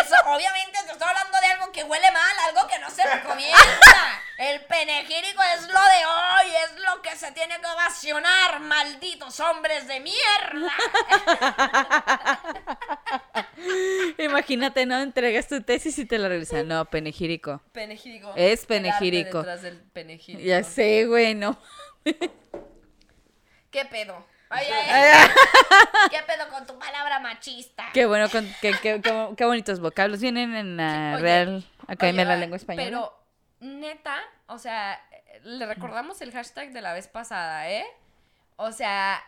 Eso, 0.00 0.14
obviamente, 0.26 0.78
te 0.86 0.92
estoy 0.92 1.08
hablando 1.08 1.40
de 1.40 1.46
algo 1.46 1.72
que 1.72 1.84
huele 1.84 2.10
mal, 2.10 2.36
algo 2.48 2.66
que 2.68 2.78
no 2.78 2.90
se 2.90 3.02
recomienda. 3.04 4.22
El 4.38 4.60
penegírico 4.62 5.42
es 5.54 5.62
lo 5.62 5.80
de 5.80 6.06
hoy, 6.06 6.52
es 6.64 6.78
lo 6.80 7.02
que 7.02 7.16
se 7.16 7.30
tiene 7.32 7.60
que 7.60 7.66
ovacionar, 7.66 8.60
malditos 8.60 9.38
hombres 9.40 9.86
de 9.86 10.00
mierda. 10.00 10.72
Imagínate, 14.18 14.86
¿no? 14.86 14.98
Entregas 15.00 15.48
tu 15.48 15.60
tesis 15.62 15.98
y 15.98 16.04
te 16.06 16.18
la 16.18 16.28
regresan. 16.28 16.68
No, 16.68 16.84
penegírico. 16.86 17.60
Penegírico. 17.72 18.32
Es 18.36 18.36
el 18.36 18.50
arte 18.50 18.66
penegírico. 18.68 19.38
detrás 19.38 19.62
del 19.62 19.78
penegírico. 19.80 20.44
Ya 20.46 20.62
sé, 20.62 21.06
güey, 21.06 21.34
no. 21.34 21.58
¿Qué 23.70 23.84
pedo? 23.86 24.24
Ay, 24.50 24.66
ay, 24.70 24.90
ay. 24.90 25.30
¿Qué 26.10 26.18
pedo 26.26 26.48
con 26.50 26.66
tu 26.66 26.78
palabra 26.78 27.20
machista? 27.20 27.86
Qué 27.94 28.04
bueno, 28.04 28.28
con- 28.28 28.46
qué, 28.60 28.72
qué- 28.82 29.00
qué- 29.00 29.28
qué 29.36 29.44
bonitos 29.46 29.80
vocablos 29.80 30.20
vienen 30.20 30.54
en 30.54 30.76
la 30.76 31.12
Oye, 31.14 31.22
Real 31.22 31.64
Academia 31.86 32.24
de 32.24 32.28
la 32.30 32.36
Lengua 32.36 32.56
Española. 32.58 32.84
Pero, 32.84 33.18
neta, 33.60 34.18
o 34.48 34.58
sea, 34.58 35.00
le 35.44 35.64
recordamos 35.64 36.20
el 36.20 36.32
hashtag 36.32 36.72
de 36.72 36.82
la 36.82 36.92
vez 36.92 37.08
pasada, 37.08 37.70
¿eh? 37.70 37.86
O 38.56 38.72
sea, 38.72 39.24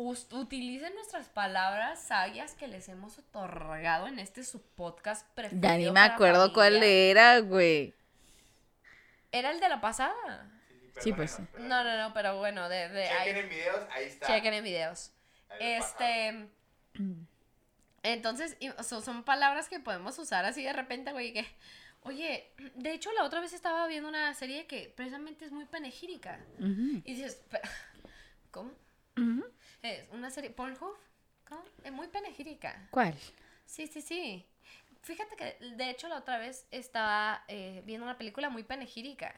utilicen 0.00 0.94
nuestras 0.94 1.28
palabras 1.28 2.00
sabias 2.02 2.54
que 2.54 2.68
les 2.68 2.88
hemos 2.88 3.18
otorgado 3.18 4.06
en 4.06 4.18
este 4.18 4.44
su 4.44 4.62
podcast 4.62 5.26
preferido. 5.34 5.62
ya 5.68 5.76
ni 5.76 5.90
me 5.90 6.00
acuerdo 6.00 6.52
cuál 6.52 6.82
era, 6.82 7.40
güey. 7.40 7.94
¿Era 9.32 9.50
el 9.50 9.60
de 9.60 9.68
la 9.68 9.80
pasada? 9.80 10.50
Sí, 11.00 11.12
pues, 11.12 11.32
sí. 11.32 11.42
No, 11.58 11.84
no, 11.84 11.96
no, 11.96 12.14
pero 12.14 12.38
bueno, 12.38 12.68
de, 12.68 12.88
de 12.88 13.04
Chequen 13.08 13.36
ahí- 13.36 13.42
en 13.42 13.48
videos, 13.48 13.86
ahí 13.90 14.04
está. 14.06 14.26
chequen 14.26 14.54
en 14.54 14.64
videos. 14.64 15.10
Este. 15.60 16.48
Entonces, 18.02 18.56
y- 18.60 18.68
o 18.70 18.82
sea, 18.82 19.00
son 19.00 19.22
palabras 19.24 19.68
que 19.68 19.80
podemos 19.80 20.18
usar 20.18 20.44
así 20.44 20.62
de 20.62 20.72
repente, 20.72 21.12
güey, 21.12 21.32
que. 21.32 21.46
Oye, 22.02 22.52
de 22.76 22.92
hecho, 22.92 23.12
la 23.12 23.24
otra 23.24 23.40
vez 23.40 23.52
estaba 23.52 23.86
viendo 23.88 24.08
una 24.08 24.32
serie 24.34 24.66
que 24.66 24.92
precisamente 24.96 25.44
es 25.44 25.52
muy 25.52 25.64
panegírica. 25.64 26.38
Y 26.58 27.14
dices, 27.14 27.42
"Pe- 27.50 27.60
¿cómo? 28.52 28.70
ujú. 29.16 29.44
Es 29.82 30.08
una 30.12 30.30
serie. 30.30 30.50
Pornhub. 30.50 30.96
Es 31.82 31.92
muy 31.92 32.08
panegírica. 32.08 32.88
¿Cuál? 32.90 33.14
Sí, 33.64 33.86
sí, 33.86 34.02
sí. 34.02 34.44
Fíjate 35.02 35.36
que, 35.36 35.64
de 35.76 35.90
hecho, 35.90 36.08
la 36.08 36.18
otra 36.18 36.38
vez 36.38 36.66
estaba 36.70 37.44
eh, 37.48 37.82
viendo 37.86 38.04
una 38.04 38.18
película 38.18 38.50
muy 38.50 38.64
panegírica. 38.64 39.34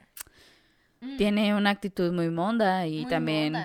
Mm, 1.01 1.17
Tiene 1.17 1.55
una 1.55 1.71
actitud 1.71 2.11
muy 2.13 2.29
monda 2.29 2.85
y 2.85 3.01
muy 3.01 3.09
también... 3.09 3.55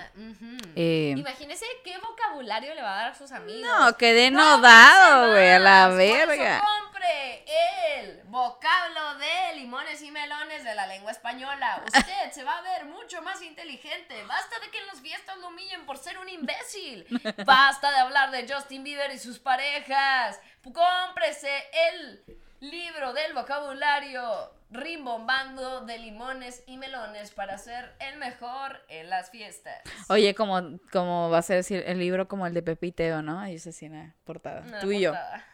eh, 0.75 1.13
Imagínese 1.17 1.65
qué 1.83 1.95
vocabulario 1.99 2.73
le 2.73 2.81
va 2.81 2.93
a 2.93 2.97
dar 3.03 3.11
a 3.11 3.15
sus 3.15 3.31
amigos. 3.31 3.61
no, 3.61 3.95
quedé 3.95 4.31
No, 4.31 4.57
nodado, 4.57 5.31
güey, 5.33 5.51
a 5.51 5.59
la 5.59 5.87
verga. 5.89 6.61
compre 6.61 7.45
el 7.99 8.23
vocablo 8.23 9.17
de 9.19 9.55
limones 9.57 10.01
y 10.01 10.09
melones 10.09 10.63
de 10.63 10.73
la 10.73 10.87
lengua 10.87 11.11
española. 11.11 11.83
Usted 11.87 12.31
se 12.31 12.43
va 12.43 12.57
a 12.57 12.61
ver 12.63 12.85
mucho 12.85 13.21
más 13.21 13.39
inteligente. 13.43 14.15
Basta 14.27 14.59
de 14.59 14.69
que 14.71 14.79
en 14.79 14.87
las 14.87 14.99
fiestas 15.01 15.37
lo 15.37 15.49
humillen 15.49 15.85
por 15.85 15.97
ser 15.99 16.17
un 16.17 16.27
imbécil. 16.29 17.05
Basta 17.45 17.91
de 17.91 17.97
hablar 17.97 18.31
de 18.31 18.51
Justin 18.51 18.83
Bieber 18.83 19.11
y 19.11 19.19
sus 19.19 19.37
parejas. 19.39 20.39
Cómprese 20.73 21.49
el 21.91 22.23
Libro 22.59 23.13
del 23.13 23.33
vocabulario 23.35 24.51
rimbombando 24.69 25.81
de 25.81 25.97
limones 25.97 26.63
y 26.67 26.77
melones 26.77 27.31
para 27.31 27.57
ser 27.57 27.93
el 27.99 28.17
mejor 28.17 28.81
en 28.89 29.09
las 29.09 29.29
fiestas. 29.29 29.81
Oye, 30.09 30.35
como, 30.35 30.79
como 30.91 31.29
va 31.29 31.37
a 31.37 31.41
ser 31.41 31.57
decir, 31.57 31.83
el 31.87 31.99
libro 31.99 32.27
como 32.27 32.45
el 32.45 32.53
de 32.53 32.61
Pepe 32.61 32.87
y 32.87 32.91
Teo, 32.91 33.21
¿no? 33.21 33.39
Ahí 33.39 33.59
se 33.59 33.89
la 33.89 34.13
portada. 34.25 34.61
Una 34.67 34.79
Tú 34.79 34.91
y 34.91 35.01
yo. 35.01 35.11
portada. 35.11 35.45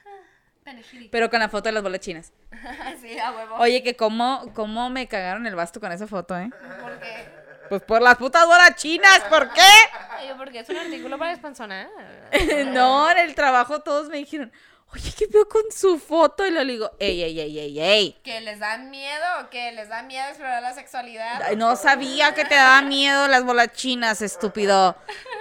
Panegírico. 0.64 1.12
Pero 1.12 1.30
con 1.30 1.40
la 1.40 1.50
foto 1.50 1.70
de 1.70 1.74
las 1.74 1.84
bolas 1.84 2.00
chinas. 2.00 2.32
sí, 3.02 3.20
a 3.20 3.32
huevo. 3.32 3.56
Oye, 3.58 3.84
que 3.84 3.96
cómo, 3.96 4.50
cómo 4.54 4.90
me 4.90 5.08
cagaron 5.08 5.46
el 5.46 5.56
basto 5.56 5.80
con 5.80 5.92
esa 5.92 6.08
foto, 6.08 6.38
¿eh? 6.38 6.50
Porque, 6.82 7.30
Pues 7.70 7.82
por 7.84 8.02
las 8.02 8.16
putas 8.16 8.46
bolas 8.46 8.76
chinas, 8.78 9.20
¿por 9.30 9.52
qué? 9.52 9.62
Ay, 10.10 10.32
porque 10.38 10.60
es 10.60 10.70
un 10.70 10.78
artículo 10.78 11.18
para 11.18 11.32
despanzonar. 11.32 11.90
no, 12.68 13.12
en 13.12 13.18
el 13.18 13.36
trabajo 13.36 13.82
todos 13.82 14.08
me 14.08 14.18
dijeron, 14.18 14.52
oye, 14.94 15.14
¿qué 15.18 15.28
veo 15.28 15.48
con 15.48 15.64
su 15.76 16.00
foto? 16.00 16.46
Y 16.46 16.52
le 16.52 16.64
digo, 16.66 16.92
ey, 17.00 17.24
ey, 17.24 17.40
ey, 17.40 17.60
ey, 17.60 17.80
ey. 17.82 18.12
Que 18.24 18.42
les 18.42 18.60
da 18.60 18.78
miedo, 18.78 19.50
que 19.50 19.72
les 19.74 19.90
da 19.90 20.04
miedo 20.04 20.28
explorar 20.30 20.62
la 20.62 20.74
sexualidad. 20.74 21.42
Ay, 21.44 21.56
No 21.56 21.76
sabía 21.76 22.34
que 22.34 22.46
te 22.46 22.56
daba 22.56 22.82
miedo 22.82 23.28
las 23.28 23.44
bolas 23.44 23.72
chinas, 23.74 24.22
estúpido. 24.22 24.96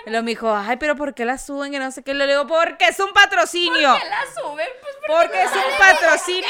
Y 0.06 0.10
luego 0.10 0.24
me 0.24 0.30
dijo, 0.32 0.54
ay, 0.54 0.76
pero 0.78 0.96
¿por 0.96 1.14
qué 1.14 1.24
las 1.24 1.44
suben? 1.46 1.70
Que 1.72 1.78
no 1.78 1.90
sé 1.92 2.02
qué. 2.02 2.14
Le 2.14 2.26
digo, 2.26 2.46
porque 2.46 2.86
es 2.88 2.98
un 2.98 3.12
patrocinio. 3.12 3.92
¿Por 3.92 4.00
qué 4.02 4.08
la 4.08 4.24
suben? 4.42 4.68
Pues 4.80 4.94
Porque 5.06 5.42
es 5.42 5.50
un 5.52 5.78
patrocinio. 5.78 6.48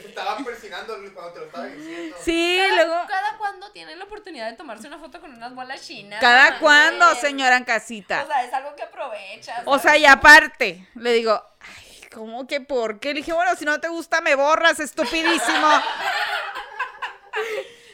Te 0.00 0.08
estaba 0.08 0.36
persinando 0.38 0.96
cuando 1.14 1.32
te 1.32 1.38
lo 1.40 1.46
estaba 1.46 1.66
diciendo. 1.66 2.16
Sí, 2.22 2.58
cada, 2.60 2.74
luego. 2.76 3.06
cada 3.08 3.38
cuando 3.38 3.70
tienen 3.72 3.98
la 3.98 4.04
oportunidad 4.04 4.50
de 4.50 4.56
tomarse 4.56 4.86
una 4.88 4.98
foto 4.98 5.20
con 5.20 5.32
unas 5.32 5.54
bolas 5.54 5.80
chinas. 5.86 6.20
¿Cada 6.20 6.58
mames. 6.60 7.18
señora 7.20 7.56
en 7.56 7.62
O 7.62 7.66
casita? 7.66 8.26
sea, 8.26 8.44
es 8.44 8.52
algo 8.52 8.74
que 8.74 8.82
aprovechas. 8.82 9.62
O 9.66 9.78
sea, 9.78 9.96
y 9.96 10.04
aparte, 10.04 10.88
le 10.96 11.12
digo, 11.12 11.42
ay, 11.60 11.81
¿cómo 12.12 12.46
que 12.46 12.60
por 12.60 13.00
qué? 13.00 13.08
Le 13.08 13.20
dije, 13.20 13.32
bueno, 13.32 13.54
si 13.56 13.64
no 13.64 13.80
te 13.80 13.88
gusta, 13.88 14.20
me 14.20 14.34
borras, 14.34 14.78
estupidísimo. 14.80 15.68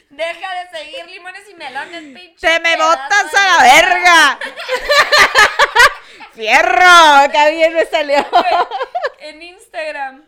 Deja 0.09 0.53
de 0.63 0.77
seguir 0.77 1.05
limones 1.05 1.47
y 1.49 1.53
melones, 1.53 2.01
pinche. 2.03 2.35
¡Te 2.47 2.59
me 2.59 2.75
botas 2.75 3.33
a 3.37 3.45
la 3.57 3.63
verga! 3.63 4.39
¡Fierro! 6.33 7.31
¡Qué 7.31 7.51
bien 7.51 7.73
me 7.73 7.85
salió! 7.85 8.25
En 9.21 9.41
Instagram 9.41 10.23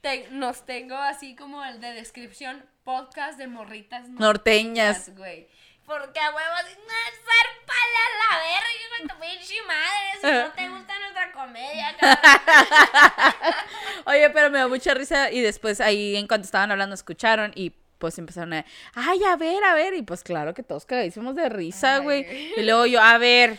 te- 0.00 0.28
nos 0.30 0.64
tengo 0.64 0.94
así 0.96 1.34
como 1.34 1.64
el 1.64 1.80
de 1.80 1.92
descripción 1.94 2.64
podcast 2.84 3.36
de 3.38 3.48
morritas 3.48 4.08
Norteñas. 4.08 5.10
güey. 5.16 5.48
Porque 5.86 6.18
a 6.18 6.30
huevos, 6.30 6.64
no, 6.78 6.94
zárpale 7.24 7.96
a 8.02 8.08
la 8.18 8.30
verga, 8.42 9.14
tu 9.14 9.20
pinche 9.20 9.62
madre. 9.62 10.20
Si 10.20 10.26
no 10.26 10.50
te 10.52 10.68
gusta 10.68 10.98
nuestra 10.98 11.32
comedia. 11.32 11.96
Oye, 14.06 14.30
pero 14.30 14.50
me 14.50 14.58
dio 14.58 14.68
mucha 14.68 14.94
risa 14.94 15.30
y 15.30 15.40
después 15.40 15.80
ahí 15.80 16.16
en 16.16 16.26
cuanto 16.26 16.44
estaban 16.44 16.72
hablando 16.72 16.94
escucharon 16.94 17.52
y 17.54 17.72
pues 17.98 18.18
empezaron 18.18 18.52
a, 18.52 18.64
ay, 18.94 19.24
a 19.24 19.36
ver, 19.36 19.64
a 19.64 19.74
ver, 19.74 19.94
y 19.94 20.02
pues 20.02 20.22
claro 20.22 20.52
que 20.54 20.62
todos 20.62 20.84
cagadísimos 20.84 21.34
de 21.34 21.48
risa, 21.48 21.98
güey. 21.98 22.52
Y 22.56 22.62
luego 22.62 22.86
yo, 22.86 23.00
a 23.00 23.16
ver, 23.18 23.58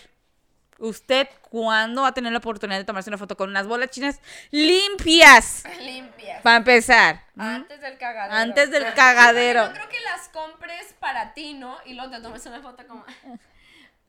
¿usted 0.79 1.27
cuándo 1.49 2.03
va 2.03 2.09
a 2.09 2.13
tener 2.13 2.31
la 2.31 2.39
oportunidad 2.39 2.77
de 2.77 2.85
tomarse 2.85 3.09
una 3.09 3.17
foto 3.17 3.35
con 3.37 3.49
unas 3.49 3.67
bolas 3.67 3.89
chinas 3.89 4.19
limpias? 4.51 5.63
Limpias. 5.79 6.41
Para 6.41 6.57
empezar. 6.57 7.23
Antes 7.37 7.81
del 7.81 7.97
cagadero. 7.97 8.35
Antes 8.35 8.71
del 8.71 8.93
cagadero. 8.93 9.67
No 9.67 9.73
creo 9.73 9.89
que 9.89 9.99
las 10.01 10.29
compres 10.29 10.93
para 10.99 11.33
ti, 11.33 11.53
¿no? 11.53 11.77
Y 11.85 11.93
luego 11.93 12.11
te 12.11 12.21
tomes 12.21 12.45
una 12.45 12.61
foto 12.61 12.85
como, 12.87 13.05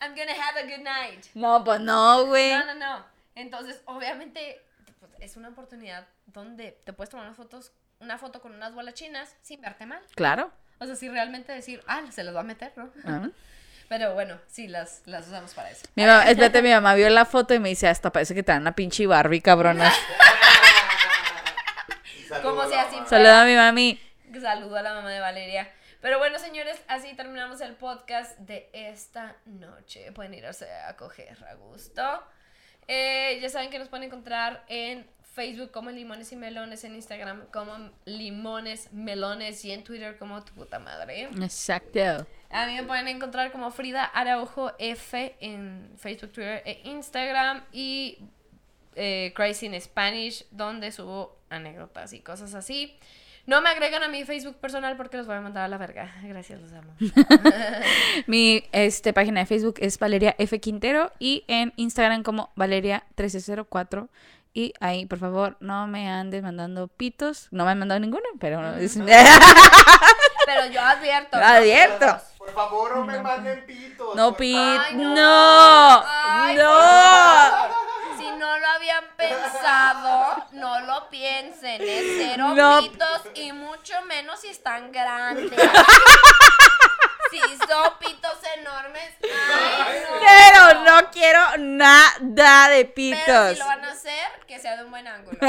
I'm 0.01 0.15
gonna 0.15 0.33
have 0.33 0.61
a 0.61 0.65
good 0.65 0.85
night. 0.85 1.27
No, 1.35 1.65
pues 1.65 1.81
no, 1.81 2.27
güey. 2.27 2.53
No, 2.53 2.67
no, 2.67 2.75
no. 2.75 3.05
Entonces, 3.35 3.83
obviamente, 3.85 4.61
pues, 5.01 5.13
es 5.21 5.37
una 5.37 5.49
oportunidad 5.49 6.07
donde 6.27 6.73
te 6.85 6.93
puedes 6.93 7.11
tomar 7.11 7.27
unas 7.27 7.37
fotos, 7.37 7.73
una 8.01 8.19
foto 8.19 8.41
con 8.41 8.55
unas 8.55 8.75
bolas 8.75 8.95
chinas 8.95 9.35
sin 9.43 9.61
verte 9.61 9.87
mal. 9.87 10.01
Claro. 10.15 10.53
O 10.79 10.87
sea, 10.87 10.95
si 10.95 11.09
realmente 11.09 11.53
decir, 11.53 11.83
ah, 11.87 12.03
se 12.11 12.23
las 12.23 12.35
va 12.35 12.41
a 12.41 12.45
meter, 12.45 12.73
¿no? 12.77 12.91
Ah. 13.05 13.29
Pero 13.89 14.15
bueno, 14.15 14.39
sí, 14.47 14.69
las, 14.69 15.03
las 15.07 15.27
usamos 15.27 15.55
para 15.55 15.71
eso. 15.71 15.87
Mi 15.95 16.05
mamá, 16.05 16.29
espérate, 16.29 16.61
mi 16.63 16.71
mamá 16.71 16.95
vio 16.95 17.09
la 17.09 17.25
foto 17.25 17.55
y 17.55 17.59
me 17.59 17.71
dice, 17.71 17.89
hasta 17.89 18.13
parece 18.13 18.35
que 18.35 18.43
te 18.43 18.53
dan 18.53 18.61
una 18.63 18.75
pinche 18.75 19.07
Barbie, 19.07 19.41
cabrona. 19.41 19.93
Como 22.43 22.69
si 22.69 22.75
así. 22.75 22.97
Saluda 23.07 23.43
a 23.43 23.45
mi 23.47 23.55
mami. 23.55 24.01
Saludo 24.41 24.77
a 24.77 24.83
la 24.83 24.93
mamá 24.93 25.11
de 25.11 25.21
Valeria. 25.21 25.73
Pero 26.01 26.19
bueno, 26.19 26.39
señores, 26.39 26.79
así 26.87 27.15
terminamos 27.15 27.61
el 27.61 27.75
podcast 27.75 28.39
de 28.39 28.69
esta 28.73 29.37
noche. 29.47 30.13
Pueden 30.13 30.35
irse 30.35 30.71
a 30.87 30.95
coger 30.97 31.37
a 31.51 31.55
gusto. 31.55 32.23
Eh, 32.87 33.39
ya 33.41 33.49
saben 33.49 33.71
que 33.71 33.79
nos 33.79 33.89
pueden 33.89 34.05
encontrar 34.05 34.65
en 34.69 35.09
Facebook 35.39 35.71
como 35.71 35.91
Limones 35.91 36.33
y 36.33 36.37
Melones, 36.37 36.83
en 36.83 36.97
Instagram 36.97 37.47
como 37.53 37.91
Limones 38.07 38.93
Melones 38.93 39.65
y 39.65 39.71
en 39.71 39.85
Twitter 39.85 40.19
como 40.19 40.43
tu 40.43 40.53
puta 40.53 40.81
madre. 40.81 41.29
Exacto. 41.41 42.27
A 42.51 42.67
mí 42.67 42.75
me 42.75 42.83
pueden 42.83 43.07
encontrar 43.07 43.53
como 43.53 43.71
Frida 43.71 44.05
Araujo 44.05 44.73
F 44.81 45.37
en 45.39 45.93
Facebook, 45.97 46.33
Twitter 46.33 46.61
e 46.67 46.81
Instagram 46.83 47.63
y 47.71 48.19
eh, 48.97 49.33
Crazy 49.37 49.67
in 49.67 49.81
Spanish, 49.81 50.45
donde 50.51 50.91
subo 50.91 51.39
anécdotas 51.51 52.13
y 52.15 52.19
cosas 52.19 52.55
así. 52.55 52.99
No 53.47 53.63
me 53.63 53.69
agregan 53.69 54.03
a 54.03 54.09
mi 54.09 54.25
Facebook 54.25 54.57
personal 54.57 54.97
porque 54.97 55.19
los 55.19 55.29
voy 55.29 55.37
a 55.37 55.41
mandar 55.41 55.63
a 55.63 55.69
la 55.69 55.79
verga. 55.79 56.13
Gracias, 56.25 56.61
los 56.61 56.73
amo. 56.73 56.93
Mi 58.27 58.65
este, 58.73 59.13
página 59.13 59.39
de 59.39 59.47
Facebook 59.47 59.77
es 59.79 60.01
Valeria 60.01 60.35
F. 60.37 60.59
Quintero 60.59 61.13
y 61.21 61.45
en 61.47 61.73
Instagram 61.77 62.25
como 62.25 62.53
Valeria1304. 62.57 64.09
Y 64.59 64.73
ahí, 64.81 65.07
por 65.07 65.21
favor, 65.21 65.57
no 65.61 65.87
me 65.87 66.11
andes 66.11 66.43
mandando 66.43 66.89
pitos. 66.89 67.47
No 67.53 67.65
me 67.65 67.71
han 67.71 67.79
mandado 67.79 68.01
ninguno, 68.01 68.25
pero... 68.41 68.75
es- 68.75 68.99
Pero 70.47 70.67
yo 70.73 70.81
advierto. 70.81 71.37
Advierto. 71.39 72.21
Por 72.39 72.53
favor, 72.53 72.97
no 72.97 73.05
me 73.05 73.21
manden 73.23 73.65
pitos. 73.67 74.17
No, 74.17 74.35
pit. 74.37 74.57
Ay, 74.59 74.97
no. 74.97 75.15
No. 75.15 76.03
Ay, 76.05 76.57
No. 76.57 78.19
Si 78.19 78.25
no 78.37 78.59
lo 78.59 78.67
habían 78.67 79.05
pensado, 79.17 80.45
no 80.55 80.81
lo 80.81 81.09
piensen. 81.09 81.81
Es 81.81 82.05
cero 82.19 82.49
No. 82.57 82.81
pitos 82.81 83.21
y 83.35 83.53
mucho 83.53 83.95
menos 84.09 84.41
si 84.41 84.49
están 84.49 84.91
grandes. 84.91 85.53
si 87.31 87.39
son 87.67 87.93
pitos 87.99 88.39
enormes, 88.59 89.11
ay, 89.23 90.01
no. 90.03 90.19
Pero 90.21 90.85
no 90.85 91.11
quiero 91.11 91.41
nada 91.59 92.69
de 92.71 92.85
Pero 92.85 92.95
pitos. 92.95 93.53
si 93.53 93.59
lo 93.59 93.67
van 93.67 93.85
a 93.85 93.91
hacer, 93.93 94.29
que 94.47 94.59
sea 94.59 94.77
de 94.77 94.85
un 94.85 94.91
buen 94.91 95.07
ángulo. 95.07 95.39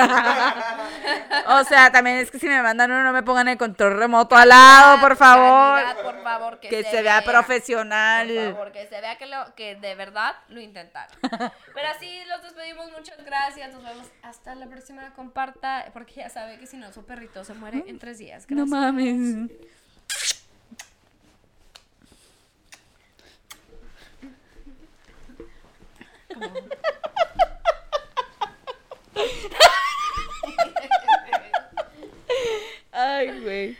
O 1.48 1.64
sea, 1.64 1.92
también 1.92 2.18
es 2.18 2.30
que 2.32 2.40
si 2.40 2.48
me 2.48 2.62
mandan 2.62 2.92
uno, 2.92 3.04
no 3.04 3.14
me 3.14 3.24
pongan 3.24 3.48
el 3.48 3.58
control 3.58 3.98
remoto 3.98 4.36
al 4.36 4.50
lado, 4.50 5.00
por 5.02 5.16
favor. 5.16 5.80
Calidad, 5.82 6.04
por 6.04 6.24
favor, 6.24 6.60
que, 6.60 6.70
Que 6.70 6.84
se 6.84 7.02
vea 7.02 7.24
profesional. 7.24 8.28
Por 8.28 8.52
favor, 8.54 8.72
que 8.72 8.88
se 8.88 9.02
vea 9.02 9.18
que, 9.18 9.26
lo, 9.26 9.56
que 9.56 9.76
de 9.76 9.96
verdad 9.96 10.36
lo 10.50 10.60
intentaron. 10.62 11.18
Pero 11.22 11.88
así 11.96 12.24
los 12.26 12.42
despedimos. 12.44 12.92
Muchas 12.92 13.18
gracias. 13.24 13.74
Nos 13.74 13.84
vemos 13.84 14.08
hasta 14.22 14.56
la 14.56 14.68
próxima. 14.68 15.14
Comparta, 15.16 15.86
porque 15.94 16.16
ya 16.16 16.30
sabe 16.30 16.60
que 16.60 16.68
si 16.68 16.78
no, 16.78 16.92
su 16.92 17.06
perrito 17.06 17.44
se 17.44 17.54
muere 17.54 17.84
en 17.88 18.00
tres 18.00 18.18
días. 18.20 18.46
No 18.50 18.66
Gracias. 18.66 18.70
mames. 18.70 19.52
Ay, 32.92 33.40
güey. 33.42 33.78